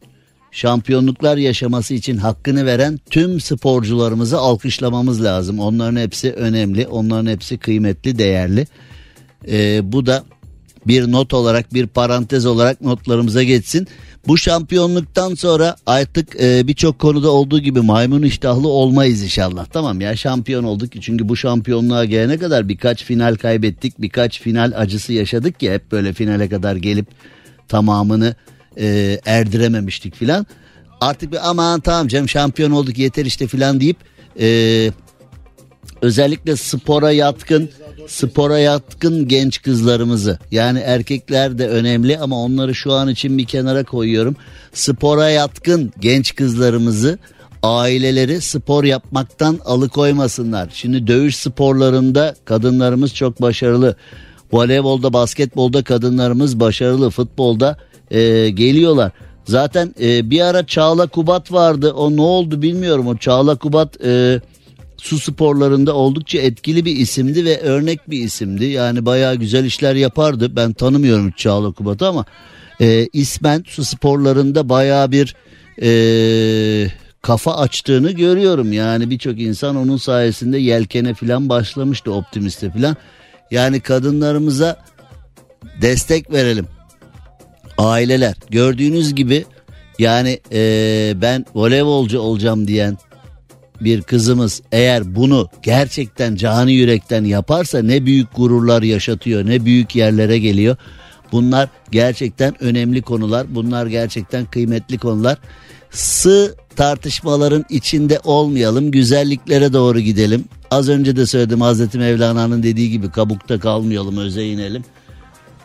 şampiyonluklar 0.52 1.36
yaşaması 1.36 1.94
için 1.94 2.16
hakkını 2.16 2.66
veren 2.66 2.98
tüm 3.10 3.40
sporcularımızı 3.40 4.38
alkışlamamız 4.38 5.24
lazım. 5.24 5.58
Onların 5.58 6.00
hepsi 6.00 6.32
önemli, 6.32 6.86
onların 6.86 7.30
hepsi 7.30 7.58
kıymetli, 7.58 8.18
değerli. 8.18 8.66
Ee, 9.48 9.92
bu 9.92 10.06
da 10.06 10.24
bir 10.86 11.12
not 11.12 11.34
olarak, 11.34 11.74
bir 11.74 11.86
parantez 11.86 12.46
olarak 12.46 12.80
notlarımıza 12.80 13.42
geçsin. 13.42 13.88
Bu 14.26 14.38
şampiyonluktan 14.38 15.34
sonra 15.34 15.76
artık 15.86 16.40
e, 16.40 16.66
birçok 16.66 16.98
konuda 16.98 17.30
olduğu 17.30 17.58
gibi 17.58 17.80
maymun 17.80 18.22
iştahlı 18.22 18.68
olmayız 18.68 19.22
inşallah. 19.22 19.66
Tamam 19.66 20.00
ya 20.00 20.16
şampiyon 20.16 20.64
olduk 20.64 21.02
çünkü 21.02 21.28
bu 21.28 21.36
şampiyonluğa 21.36 22.04
gelene 22.04 22.38
kadar 22.38 22.68
birkaç 22.68 23.04
final 23.04 23.34
kaybettik, 23.34 24.00
birkaç 24.00 24.40
final 24.40 24.72
acısı 24.76 25.12
yaşadık 25.12 25.62
ya 25.62 25.72
hep 25.72 25.92
böyle 25.92 26.12
finale 26.12 26.48
kadar 26.48 26.76
gelip 26.76 27.06
tamamını 27.68 28.34
e, 28.78 29.20
erdirememiştik 29.26 30.14
filan. 30.14 30.46
Artık 31.00 31.32
bir 31.32 31.50
aman 31.50 31.80
tamam 31.80 32.08
canım 32.08 32.28
şampiyon 32.28 32.70
olduk 32.70 32.98
yeter 32.98 33.24
işte 33.24 33.46
filan 33.46 33.80
deyip 33.80 33.96
e, 34.40 34.90
özellikle 36.02 36.56
spora 36.56 37.12
yatkın 37.12 37.70
spora 38.06 38.58
yatkın 38.58 39.28
genç 39.28 39.62
kızlarımızı 39.62 40.38
yani 40.50 40.78
erkekler 40.78 41.58
de 41.58 41.68
önemli 41.68 42.18
ama 42.18 42.42
onları 42.42 42.74
şu 42.74 42.92
an 42.92 43.08
için 43.08 43.38
bir 43.38 43.44
kenara 43.44 43.84
koyuyorum. 43.84 44.36
Spora 44.72 45.30
yatkın 45.30 45.92
genç 46.00 46.34
kızlarımızı 46.34 47.18
aileleri 47.62 48.40
spor 48.40 48.84
yapmaktan 48.84 49.58
alıkoymasınlar. 49.64 50.70
Şimdi 50.72 51.06
dövüş 51.06 51.36
sporlarında 51.36 52.34
kadınlarımız 52.44 53.14
çok 53.14 53.42
başarılı. 53.42 53.96
Voleybolda, 54.52 55.12
basketbolda 55.12 55.84
kadınlarımız 55.84 56.60
başarılı. 56.60 57.10
Futbolda 57.10 57.76
e, 58.10 58.50
geliyorlar. 58.50 59.12
Zaten 59.44 59.94
e, 60.00 60.30
bir 60.30 60.40
ara 60.40 60.66
Çağla 60.66 61.06
Kubat 61.06 61.52
vardı. 61.52 61.92
O 61.92 62.16
ne 62.16 62.20
oldu 62.20 62.62
bilmiyorum. 62.62 63.06
O 63.06 63.16
Çağla 63.16 63.56
Kubat 63.56 64.04
e, 64.04 64.40
su 64.96 65.18
sporlarında 65.18 65.94
oldukça 65.94 66.38
etkili 66.38 66.84
bir 66.84 66.96
isimdi 66.96 67.44
ve 67.44 67.60
örnek 67.60 68.10
bir 68.10 68.22
isimdi. 68.22 68.64
Yani 68.64 69.06
bayağı 69.06 69.34
güzel 69.34 69.64
işler 69.64 69.94
yapardı. 69.94 70.56
Ben 70.56 70.72
tanımıyorum 70.72 71.30
Çağla 71.30 71.72
Kubat'ı 71.72 72.06
ama 72.06 72.24
e, 72.80 73.08
ismen 73.12 73.64
su 73.68 73.84
sporlarında 73.84 74.68
bayağı 74.68 75.12
bir 75.12 75.34
e, 75.82 75.90
kafa 77.22 77.56
açtığını 77.56 78.10
görüyorum. 78.10 78.72
Yani 78.72 79.10
birçok 79.10 79.40
insan 79.40 79.76
onun 79.76 79.96
sayesinde 79.96 80.58
yelkene 80.58 81.14
falan 81.14 81.48
başlamıştı 81.48 82.12
optimiste 82.12 82.70
falan. 82.70 82.96
Yani 83.50 83.80
kadınlarımıza 83.80 84.76
destek 85.82 86.32
verelim 86.32 86.66
aileler 87.80 88.34
gördüğünüz 88.50 89.14
gibi 89.14 89.44
yani 89.98 90.40
e, 90.52 91.12
ben 91.16 91.46
voleybolcu 91.54 92.20
olacağım 92.20 92.68
diyen 92.68 92.98
bir 93.80 94.02
kızımız 94.02 94.62
eğer 94.72 95.14
bunu 95.14 95.48
gerçekten 95.62 96.36
canı 96.36 96.70
yürekten 96.70 97.24
yaparsa 97.24 97.82
ne 97.82 98.06
büyük 98.06 98.36
gururlar 98.36 98.82
yaşatıyor 98.82 99.46
ne 99.46 99.64
büyük 99.64 99.96
yerlere 99.96 100.38
geliyor. 100.38 100.76
Bunlar 101.32 101.68
gerçekten 101.90 102.64
önemli 102.64 103.02
konular 103.02 103.46
bunlar 103.54 103.86
gerçekten 103.86 104.44
kıymetli 104.44 104.98
konular. 104.98 105.38
Sığ 105.90 106.54
tartışmaların 106.76 107.64
içinde 107.70 108.20
olmayalım. 108.24 108.90
Güzelliklere 108.90 109.72
doğru 109.72 110.00
gidelim. 110.00 110.44
Az 110.70 110.88
önce 110.88 111.16
de 111.16 111.26
söyledim 111.26 111.60
Hazreti 111.60 111.98
Mevlana'nın 111.98 112.62
dediği 112.62 112.90
gibi 112.90 113.10
kabukta 113.10 113.60
kalmayalım, 113.60 114.18
öze 114.18 114.44
inelim. 114.46 114.84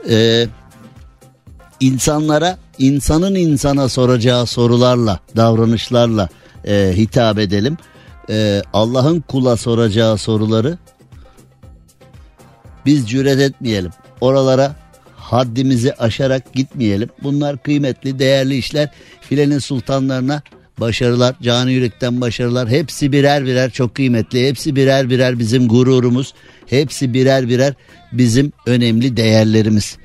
Ee, 0.10 0.48
insanlara, 1.80 2.58
insanın 2.80 3.36
insana 3.36 3.90
soracağı 3.90 4.46
sorularla, 4.46 5.20
davranışlarla 5.36 6.30
e, 6.68 6.94
hitap 6.96 7.40
edelim. 7.40 7.78
Ee, 8.30 8.62
Allah'ın 8.74 9.20
kula 9.20 9.58
soracağı 9.58 10.18
soruları 10.18 10.78
biz 12.86 13.10
cüret 13.10 13.40
etmeyelim. 13.40 13.92
Oralara 14.22 14.76
haddimizi 15.16 15.94
aşarak 15.94 16.54
gitmeyelim. 16.54 17.10
Bunlar 17.24 17.64
kıymetli, 17.64 18.20
değerli 18.20 18.58
işler. 18.58 18.90
Filenin 19.22 19.60
sultanlarına 19.60 20.42
başarılar, 20.78 21.36
canı 21.42 21.72
yürekten 21.72 22.22
başarılar. 22.22 22.70
Hepsi 22.70 23.12
birer 23.12 23.46
birer 23.46 23.72
çok 23.72 23.96
kıymetli. 23.96 24.48
Hepsi 24.48 24.76
birer 24.76 25.10
birer 25.10 25.40
bizim 25.40 25.68
gururumuz. 25.68 26.34
Hepsi 26.66 27.14
birer 27.14 27.50
birer 27.50 27.74
bizim 28.12 28.52
önemli 28.66 29.18
değerlerimiz. 29.18 29.98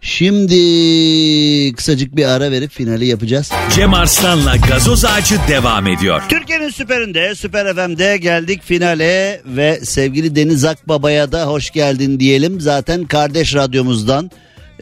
Şimdi 0.00 1.72
kısacık 1.72 2.16
bir 2.16 2.24
ara 2.24 2.50
verip 2.50 2.70
finali 2.70 3.06
yapacağız. 3.06 3.50
Cem 3.74 3.94
Arslan'la 3.94 4.56
gazoz 4.56 5.04
ağacı 5.04 5.36
devam 5.48 5.86
ediyor. 5.86 6.22
Türkiye'nin 6.28 6.68
süperinde, 6.68 7.34
Süper 7.34 7.74
FM'de 7.74 8.16
geldik 8.16 8.62
finale 8.62 9.40
ve 9.46 9.80
sevgili 9.82 10.36
Deniz 10.36 10.64
Akbaba'ya 10.64 11.32
da 11.32 11.46
hoş 11.46 11.70
geldin 11.70 12.20
diyelim. 12.20 12.60
Zaten 12.60 13.04
kardeş 13.04 13.54
radyomuzdan 13.54 14.30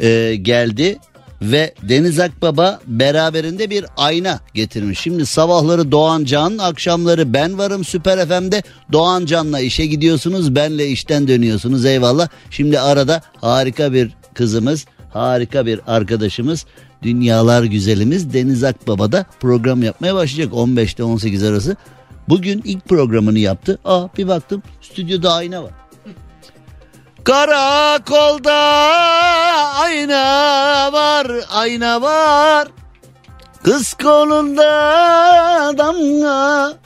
e, 0.00 0.34
geldi 0.42 0.98
ve 1.42 1.74
Deniz 1.82 2.20
Akbaba 2.20 2.80
beraberinde 2.86 3.70
bir 3.70 3.84
ayna 3.96 4.40
getirmiş. 4.54 5.00
Şimdi 5.00 5.26
sabahları 5.26 5.92
Doğan 5.92 6.24
Can, 6.24 6.58
akşamları 6.58 7.34
ben 7.34 7.58
varım 7.58 7.84
Süper 7.84 8.28
FM'de. 8.28 8.62
Doğan 8.92 9.26
Can'la 9.26 9.60
işe 9.60 9.86
gidiyorsunuz, 9.86 10.54
benle 10.54 10.86
işten 10.86 11.28
dönüyorsunuz 11.28 11.84
eyvallah. 11.84 12.28
Şimdi 12.50 12.80
arada 12.80 13.22
harika 13.40 13.92
bir 13.92 14.10
kızımız, 14.34 14.84
harika 15.14 15.66
bir 15.66 15.80
arkadaşımız, 15.86 16.66
dünyalar 17.02 17.64
güzelimiz 17.64 18.32
Deniz 18.32 18.64
Akbaba 18.64 19.12
da 19.12 19.26
program 19.40 19.82
yapmaya 19.82 20.14
başlayacak 20.14 20.52
15'te 20.52 21.04
18 21.04 21.42
arası. 21.42 21.76
Bugün 22.28 22.62
ilk 22.64 22.84
programını 22.84 23.38
yaptı. 23.38 23.78
Aa 23.84 24.08
bir 24.18 24.28
baktım 24.28 24.62
stüdyoda 24.82 25.32
ayna 25.32 25.62
var. 25.62 25.72
Karakolda 27.24 28.52
ayna 29.82 30.92
var, 30.92 31.26
ayna 31.50 32.02
var. 32.02 32.68
Kız 33.62 33.94
kolunda 33.94 34.64
damga. 35.78 36.78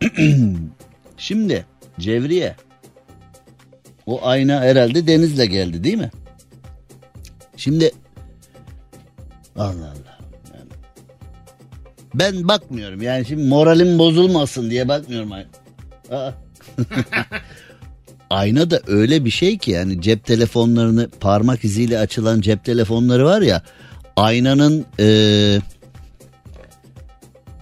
Şimdi 1.16 1.66
Cevriye. 2.00 2.56
O 4.06 4.20
ayna 4.26 4.60
herhalde 4.60 5.06
Deniz'le 5.06 5.44
geldi 5.50 5.84
değil 5.84 5.98
mi? 5.98 6.10
Şimdi 7.56 7.90
Allah 9.56 9.70
Allah. 9.70 10.18
Yani 10.54 10.70
Ben 12.14 12.48
bakmıyorum 12.48 13.02
yani 13.02 13.26
şimdi 13.26 13.42
moralim 13.48 13.98
bozulmasın 13.98 14.70
diye 14.70 14.88
bakmıyorum. 14.88 15.32
Aa. 16.10 16.30
Ayna 18.30 18.70
da 18.70 18.80
öyle 18.86 19.24
bir 19.24 19.30
şey 19.30 19.58
ki 19.58 19.70
yani 19.70 20.02
cep 20.02 20.24
telefonlarını 20.24 21.08
parmak 21.20 21.64
iziyle 21.64 21.98
açılan 21.98 22.40
cep 22.40 22.64
telefonları 22.64 23.24
var 23.24 23.40
ya 23.42 23.62
aynanın 24.16 24.86
eee, 24.98 25.60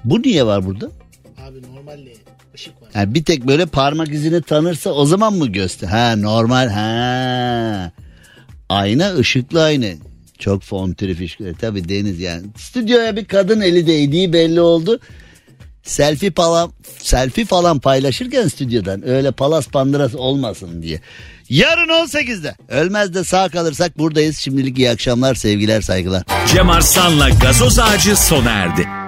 bu 0.05 0.23
niye 0.23 0.47
var 0.47 0.67
burada? 0.67 0.87
Abi 1.47 1.63
normalde. 1.75 2.13
Yani 2.95 3.15
bir 3.15 3.25
tek 3.25 3.47
böyle 3.47 3.67
parmak 3.67 4.09
izini 4.09 4.43
tanırsa 4.43 4.91
o 4.91 5.07
zaman 5.07 5.33
mı 5.35 5.47
göster? 5.49 5.89
Ha 5.89 6.17
normal 6.17 6.69
ha. 6.69 7.93
Ayna 8.69 9.15
ışıklı 9.15 9.63
ayna. 9.65 9.87
Çok 10.39 10.63
fontrifiş. 10.63 11.41
E, 11.41 11.55
Tabii 11.61 11.89
Deniz 11.89 12.21
yani. 12.21 12.43
Stüdyoya 12.57 13.17
bir 13.17 13.25
kadın 13.25 13.61
eli 13.61 13.87
değdiği 13.87 14.33
belli 14.33 14.61
oldu. 14.61 15.01
Selfie 15.83 16.31
falan 16.31 16.73
selfie 16.99 17.45
falan 17.45 17.79
paylaşırken 17.79 18.49
stüdyodan 18.49 19.09
öyle 19.09 19.31
palas 19.31 19.67
pandırası 19.69 20.19
olmasın 20.19 20.83
diye. 20.83 21.01
Yarın 21.49 21.89
18'de 21.89 22.55
ölmez 22.69 23.15
de 23.15 23.25
sağ 23.25 23.49
kalırsak 23.49 23.99
buradayız. 23.99 24.39
Şimdilik 24.39 24.79
iyi 24.79 24.91
akşamlar 24.91 25.35
sevgiler 25.35 25.81
saygılar. 25.81 26.23
Cem 26.55 26.71
Arslan'la 26.71 27.29
gazoz 27.31 27.79
ağacı 27.79 28.17
sona 28.17 28.51
erdi. 28.51 29.08